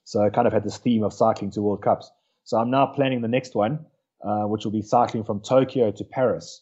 So, 0.03 0.21
I 0.21 0.29
kind 0.29 0.47
of 0.47 0.53
had 0.53 0.65
this 0.65 0.77
theme 0.77 1.03
of 1.03 1.13
cycling 1.13 1.51
to 1.51 1.61
World 1.61 1.81
Cups. 1.81 2.11
So, 2.43 2.57
I'm 2.57 2.69
now 2.69 2.87
planning 2.87 3.21
the 3.21 3.29
next 3.29 3.55
one 3.55 3.85
uh, 4.23 4.43
which 4.43 4.65
will 4.65 4.71
be 4.71 4.81
cycling 4.81 5.23
from 5.23 5.41
Tokyo 5.41 5.91
to 5.91 6.03
Paris, 6.03 6.61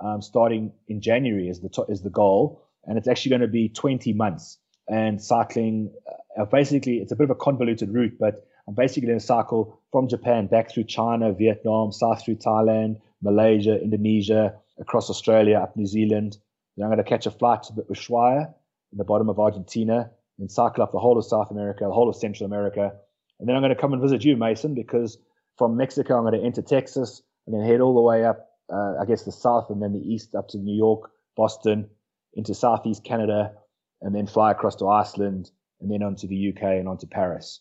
um, 0.00 0.22
starting 0.22 0.72
in 0.88 1.00
January 1.00 1.48
is 1.48 1.60
the 1.60 1.68
to- 1.70 1.86
is 1.88 2.02
the 2.02 2.10
goal, 2.10 2.62
and 2.84 2.98
it's 2.98 3.08
actually 3.08 3.30
going 3.30 3.42
to 3.42 3.48
be 3.48 3.68
20 3.68 4.12
months. 4.12 4.58
And 4.88 5.20
cycling, 5.22 5.92
uh, 6.38 6.44
basically, 6.46 6.98
it's 6.98 7.12
a 7.12 7.16
bit 7.16 7.24
of 7.24 7.30
a 7.30 7.34
convoluted 7.34 7.92
route, 7.92 8.16
but 8.18 8.46
I'm 8.66 8.74
basically 8.74 9.08
going 9.08 9.18
to 9.18 9.24
cycle 9.24 9.80
from 9.92 10.08
Japan 10.08 10.46
back 10.46 10.70
through 10.70 10.84
China, 10.84 11.32
Vietnam, 11.32 11.92
south 11.92 12.24
through 12.24 12.36
Thailand, 12.36 13.00
Malaysia, 13.22 13.80
Indonesia, 13.80 14.54
across 14.78 15.10
Australia, 15.10 15.58
up 15.58 15.76
New 15.76 15.86
Zealand. 15.86 16.38
Then 16.76 16.84
I'm 16.84 16.90
going 16.90 17.04
to 17.04 17.08
catch 17.08 17.26
a 17.26 17.30
flight 17.30 17.64
to 17.64 17.72
the 17.72 17.82
Ushuaia 17.82 18.54
in 18.92 18.98
the 18.98 19.04
bottom 19.04 19.28
of 19.28 19.38
Argentina, 19.38 20.10
and 20.38 20.50
cycle 20.50 20.82
up 20.82 20.92
the 20.92 20.98
whole 20.98 21.18
of 21.18 21.24
South 21.24 21.50
America, 21.50 21.84
the 21.84 21.92
whole 21.92 22.08
of 22.08 22.16
Central 22.16 22.46
America. 22.46 22.92
And 23.40 23.48
then 23.48 23.56
I'm 23.56 23.62
going 23.62 23.74
to 23.74 23.80
come 23.80 23.92
and 23.92 24.02
visit 24.02 24.24
you, 24.24 24.36
Mason, 24.36 24.74
because 24.74 25.18
from 25.58 25.76
Mexico, 25.76 26.16
I'm 26.16 26.24
going 26.24 26.40
to 26.40 26.46
enter 26.46 26.62
Texas 26.62 27.22
and 27.46 27.54
then 27.54 27.68
head 27.68 27.80
all 27.80 27.94
the 27.94 28.00
way 28.00 28.24
up, 28.24 28.48
uh, 28.72 28.94
I 29.00 29.04
guess, 29.06 29.24
the 29.24 29.32
south 29.32 29.70
and 29.70 29.82
then 29.82 29.92
the 29.92 30.00
east 30.00 30.34
up 30.34 30.48
to 30.48 30.58
New 30.58 30.76
York, 30.76 31.10
Boston, 31.36 31.90
into 32.34 32.54
southeast 32.54 33.04
Canada, 33.04 33.52
and 34.00 34.14
then 34.14 34.26
fly 34.26 34.52
across 34.52 34.76
to 34.76 34.88
Iceland 34.88 35.50
and 35.80 35.90
then 35.90 36.02
onto 36.02 36.28
the 36.28 36.52
UK 36.52 36.62
and 36.62 36.88
onto 36.88 37.06
Paris. 37.06 37.60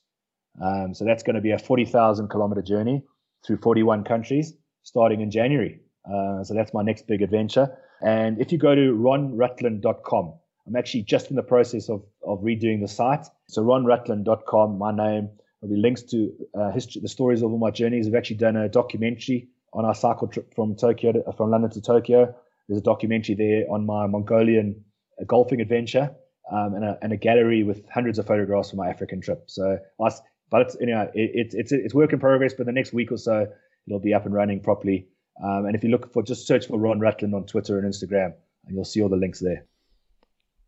Um, 0.61 0.93
so 0.93 1.05
that's 1.05 1.23
going 1.23 1.35
to 1.35 1.41
be 1.41 1.51
a 1.51 1.59
40,000 1.59 2.29
kilometer 2.29 2.61
journey 2.61 3.03
through 3.45 3.57
41 3.57 4.03
countries 4.03 4.53
starting 4.83 5.21
in 5.21 5.31
January. 5.31 5.79
Uh, 6.05 6.43
so 6.43 6.53
that's 6.53 6.73
my 6.73 6.83
next 6.83 7.07
big 7.07 7.21
adventure. 7.21 7.77
And 8.01 8.39
if 8.39 8.51
you 8.51 8.57
go 8.57 8.75
to 8.75 8.93
ronrutland.com, 8.93 10.33
I'm 10.67 10.75
actually 10.75 11.03
just 11.03 11.29
in 11.29 11.35
the 11.35 11.43
process 11.43 11.89
of, 11.89 12.03
of 12.25 12.41
redoing 12.41 12.81
the 12.81 12.87
site. 12.87 13.25
So 13.49 13.63
ronrutland.com, 13.63 14.77
my 14.77 14.95
name, 14.95 15.29
There'll 15.61 15.75
be 15.75 15.81
links 15.81 16.03
to 16.03 16.31
uh, 16.53 16.71
history, 16.71 17.01
the 17.01 17.09
stories 17.09 17.41
of 17.41 17.51
all 17.51 17.57
my 17.57 17.71
journeys. 17.71 18.05
We've 18.05 18.15
actually 18.15 18.37
done 18.37 18.55
a 18.55 18.69
documentary 18.69 19.49
on 19.73 19.85
our 19.85 19.95
cycle 19.95 20.27
trip 20.27 20.53
from 20.53 20.75
Tokyo, 20.75 21.11
to, 21.13 21.23
from 21.35 21.51
London 21.51 21.71
to 21.71 21.81
Tokyo. 21.81 22.35
There's 22.67 22.79
a 22.79 22.83
documentary 22.83 23.35
there 23.35 23.65
on 23.69 23.85
my 23.85 24.07
Mongolian 24.07 24.83
uh, 25.19 25.23
golfing 25.25 25.61
adventure, 25.61 26.11
um, 26.51 26.75
and, 26.75 26.83
a, 26.83 26.97
and, 27.01 27.11
a, 27.11 27.17
gallery 27.17 27.63
with 27.63 27.87
hundreds 27.89 28.19
of 28.19 28.27
photographs 28.27 28.69
from 28.69 28.77
my 28.77 28.89
African 28.89 29.19
trip. 29.19 29.43
So, 29.47 29.79
but 29.97 30.61
it's 30.61 30.77
you 30.79 30.87
know 30.87 31.09
it, 31.13 31.31
it, 31.33 31.47
it's 31.53 31.71
it's 31.71 31.93
work 31.93 32.13
in 32.13 32.19
progress. 32.19 32.53
But 32.53 32.65
the 32.65 32.71
next 32.71 32.93
week 32.93 33.11
or 33.11 33.17
so, 33.17 33.47
it'll 33.87 33.99
be 33.99 34.13
up 34.13 34.25
and 34.25 34.33
running 34.33 34.61
properly. 34.61 35.07
Um, 35.43 35.65
and 35.65 35.75
if 35.75 35.83
you 35.83 35.89
look 35.89 36.11
for, 36.13 36.23
just 36.23 36.47
search 36.47 36.67
for 36.67 36.79
Ron 36.79 36.99
Rutland 36.99 37.33
on 37.33 37.45
Twitter 37.45 37.79
and 37.79 37.91
Instagram, 37.91 38.33
and 38.65 38.75
you'll 38.75 38.85
see 38.85 39.01
all 39.01 39.09
the 39.09 39.17
links 39.17 39.39
there. 39.39 39.65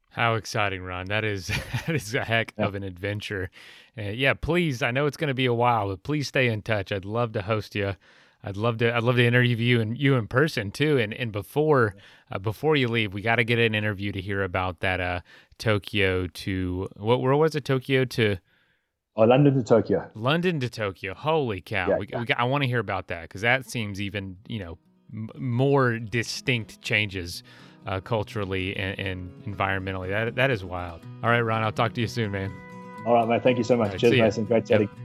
How 0.09 0.35
exciting, 0.35 0.81
Ron! 0.81 1.05
That 1.05 1.23
is 1.23 1.47
that 1.87 1.95
is 1.95 2.13
a 2.15 2.23
heck 2.23 2.53
yeah. 2.57 2.65
of 2.65 2.75
an 2.75 2.83
adventure. 2.83 3.49
Uh, 3.97 4.03
yeah, 4.03 4.33
please. 4.33 4.81
I 4.81 4.91
know 4.91 5.05
it's 5.05 5.17
going 5.17 5.29
to 5.29 5.33
be 5.33 5.45
a 5.45 5.53
while, 5.53 5.89
but 5.89 6.03
please 6.03 6.27
stay 6.27 6.47
in 6.47 6.61
touch. 6.61 6.91
I'd 6.91 7.05
love 7.05 7.31
to 7.33 7.43
host 7.43 7.75
you. 7.75 7.95
I'd 8.43 8.57
love 8.57 8.77
to. 8.77 8.95
I'd 8.95 9.03
love 9.03 9.17
to 9.17 9.25
interview 9.25 9.55
you 9.57 9.81
and 9.81 9.97
you 9.97 10.15
in 10.15 10.27
person 10.27 10.71
too. 10.71 10.97
And 10.97 11.13
and 11.13 11.31
before 11.31 11.95
uh, 12.31 12.39
before 12.39 12.75
you 12.75 12.87
leave, 12.87 13.13
we 13.13 13.21
got 13.21 13.35
to 13.35 13.43
get 13.43 13.59
an 13.59 13.75
interview 13.75 14.11
to 14.11 14.21
hear 14.21 14.43
about 14.43 14.79
that 14.79 14.99
uh, 14.99 15.21
Tokyo 15.57 16.27
to 16.27 16.89
what? 16.97 17.21
Where 17.21 17.35
was 17.35 17.55
it? 17.55 17.65
Tokyo 17.65 18.05
to. 18.05 18.37
Oh, 19.15 19.23
London 19.23 19.53
to 19.55 19.63
Tokyo. 19.63 20.09
London 20.15 20.61
to 20.61 20.69
Tokyo. 20.69 21.13
Holy 21.13 21.59
cow! 21.59 21.89
Yeah, 21.89 21.97
we, 21.97 22.07
yeah. 22.07 22.19
we 22.19 22.25
got, 22.25 22.39
I 22.39 22.45
want 22.45 22.63
to 22.63 22.67
hear 22.67 22.79
about 22.79 23.07
that 23.07 23.23
because 23.23 23.41
that 23.41 23.69
seems 23.69 23.99
even 23.99 24.37
you 24.47 24.59
know 24.59 24.77
m- 25.13 25.29
more 25.37 25.99
distinct 25.99 26.81
changes 26.81 27.43
uh, 27.87 27.99
culturally 27.99 28.75
and, 28.75 28.99
and, 28.99 29.43
environmentally. 29.45 30.09
That 30.09 30.35
that 30.35 30.51
is 30.51 30.63
wild. 30.63 31.01
All 31.23 31.29
right, 31.29 31.41
Ron. 31.41 31.63
I'll 31.63 31.71
talk 31.71 31.93
to 31.93 32.01
you 32.01 32.07
soon, 32.07 32.31
man. 32.31 32.51
All 33.05 33.13
right, 33.13 33.27
man. 33.27 33.41
Thank 33.41 33.57
you 33.57 33.63
so 33.63 33.77
much. 33.77 33.91
Right, 33.91 33.99
Cheers, 33.99 34.19
Mason. 34.19 34.45
Great 34.45 34.65
chatting. 34.65 34.89
Yep. 34.89 34.97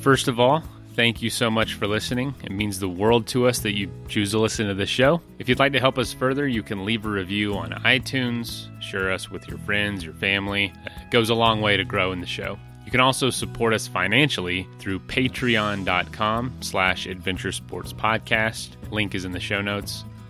First 0.00 0.28
of 0.28 0.40
all, 0.40 0.62
thank 0.94 1.22
you 1.22 1.30
so 1.30 1.50
much 1.50 1.74
for 1.74 1.86
listening. 1.86 2.34
It 2.42 2.50
means 2.50 2.78
the 2.78 2.88
world 2.88 3.26
to 3.28 3.46
us 3.46 3.60
that 3.60 3.72
you 3.72 3.90
choose 4.08 4.32
to 4.32 4.38
listen 4.38 4.66
to 4.66 4.74
this 4.74 4.88
show. 4.88 5.20
If 5.38 5.48
you'd 5.48 5.58
like 5.58 5.72
to 5.72 5.80
help 5.80 5.98
us 5.98 6.12
further, 6.12 6.46
you 6.46 6.62
can 6.62 6.84
leave 6.84 7.06
a 7.06 7.08
review 7.08 7.54
on 7.54 7.70
iTunes, 7.70 8.68
share 8.82 9.12
us 9.12 9.30
with 9.30 9.48
your 9.48 9.58
friends, 9.58 10.04
your 10.04 10.14
family. 10.14 10.72
It 10.86 11.10
goes 11.10 11.30
a 11.30 11.34
long 11.34 11.60
way 11.60 11.76
to 11.76 11.84
grow 11.84 12.12
in 12.12 12.20
the 12.20 12.26
show. 12.26 12.58
You 12.84 12.90
can 12.90 13.00
also 13.00 13.30
support 13.30 13.72
us 13.72 13.86
financially 13.86 14.68
through 14.78 14.98
patreon.com 15.00 16.56
slash 16.60 17.06
adventure 17.06 17.52
sports 17.52 17.92
podcast. 17.92 18.70
Link 18.90 19.14
is 19.14 19.24
in 19.24 19.32
the 19.32 19.40
show 19.40 19.62
notes. 19.62 20.04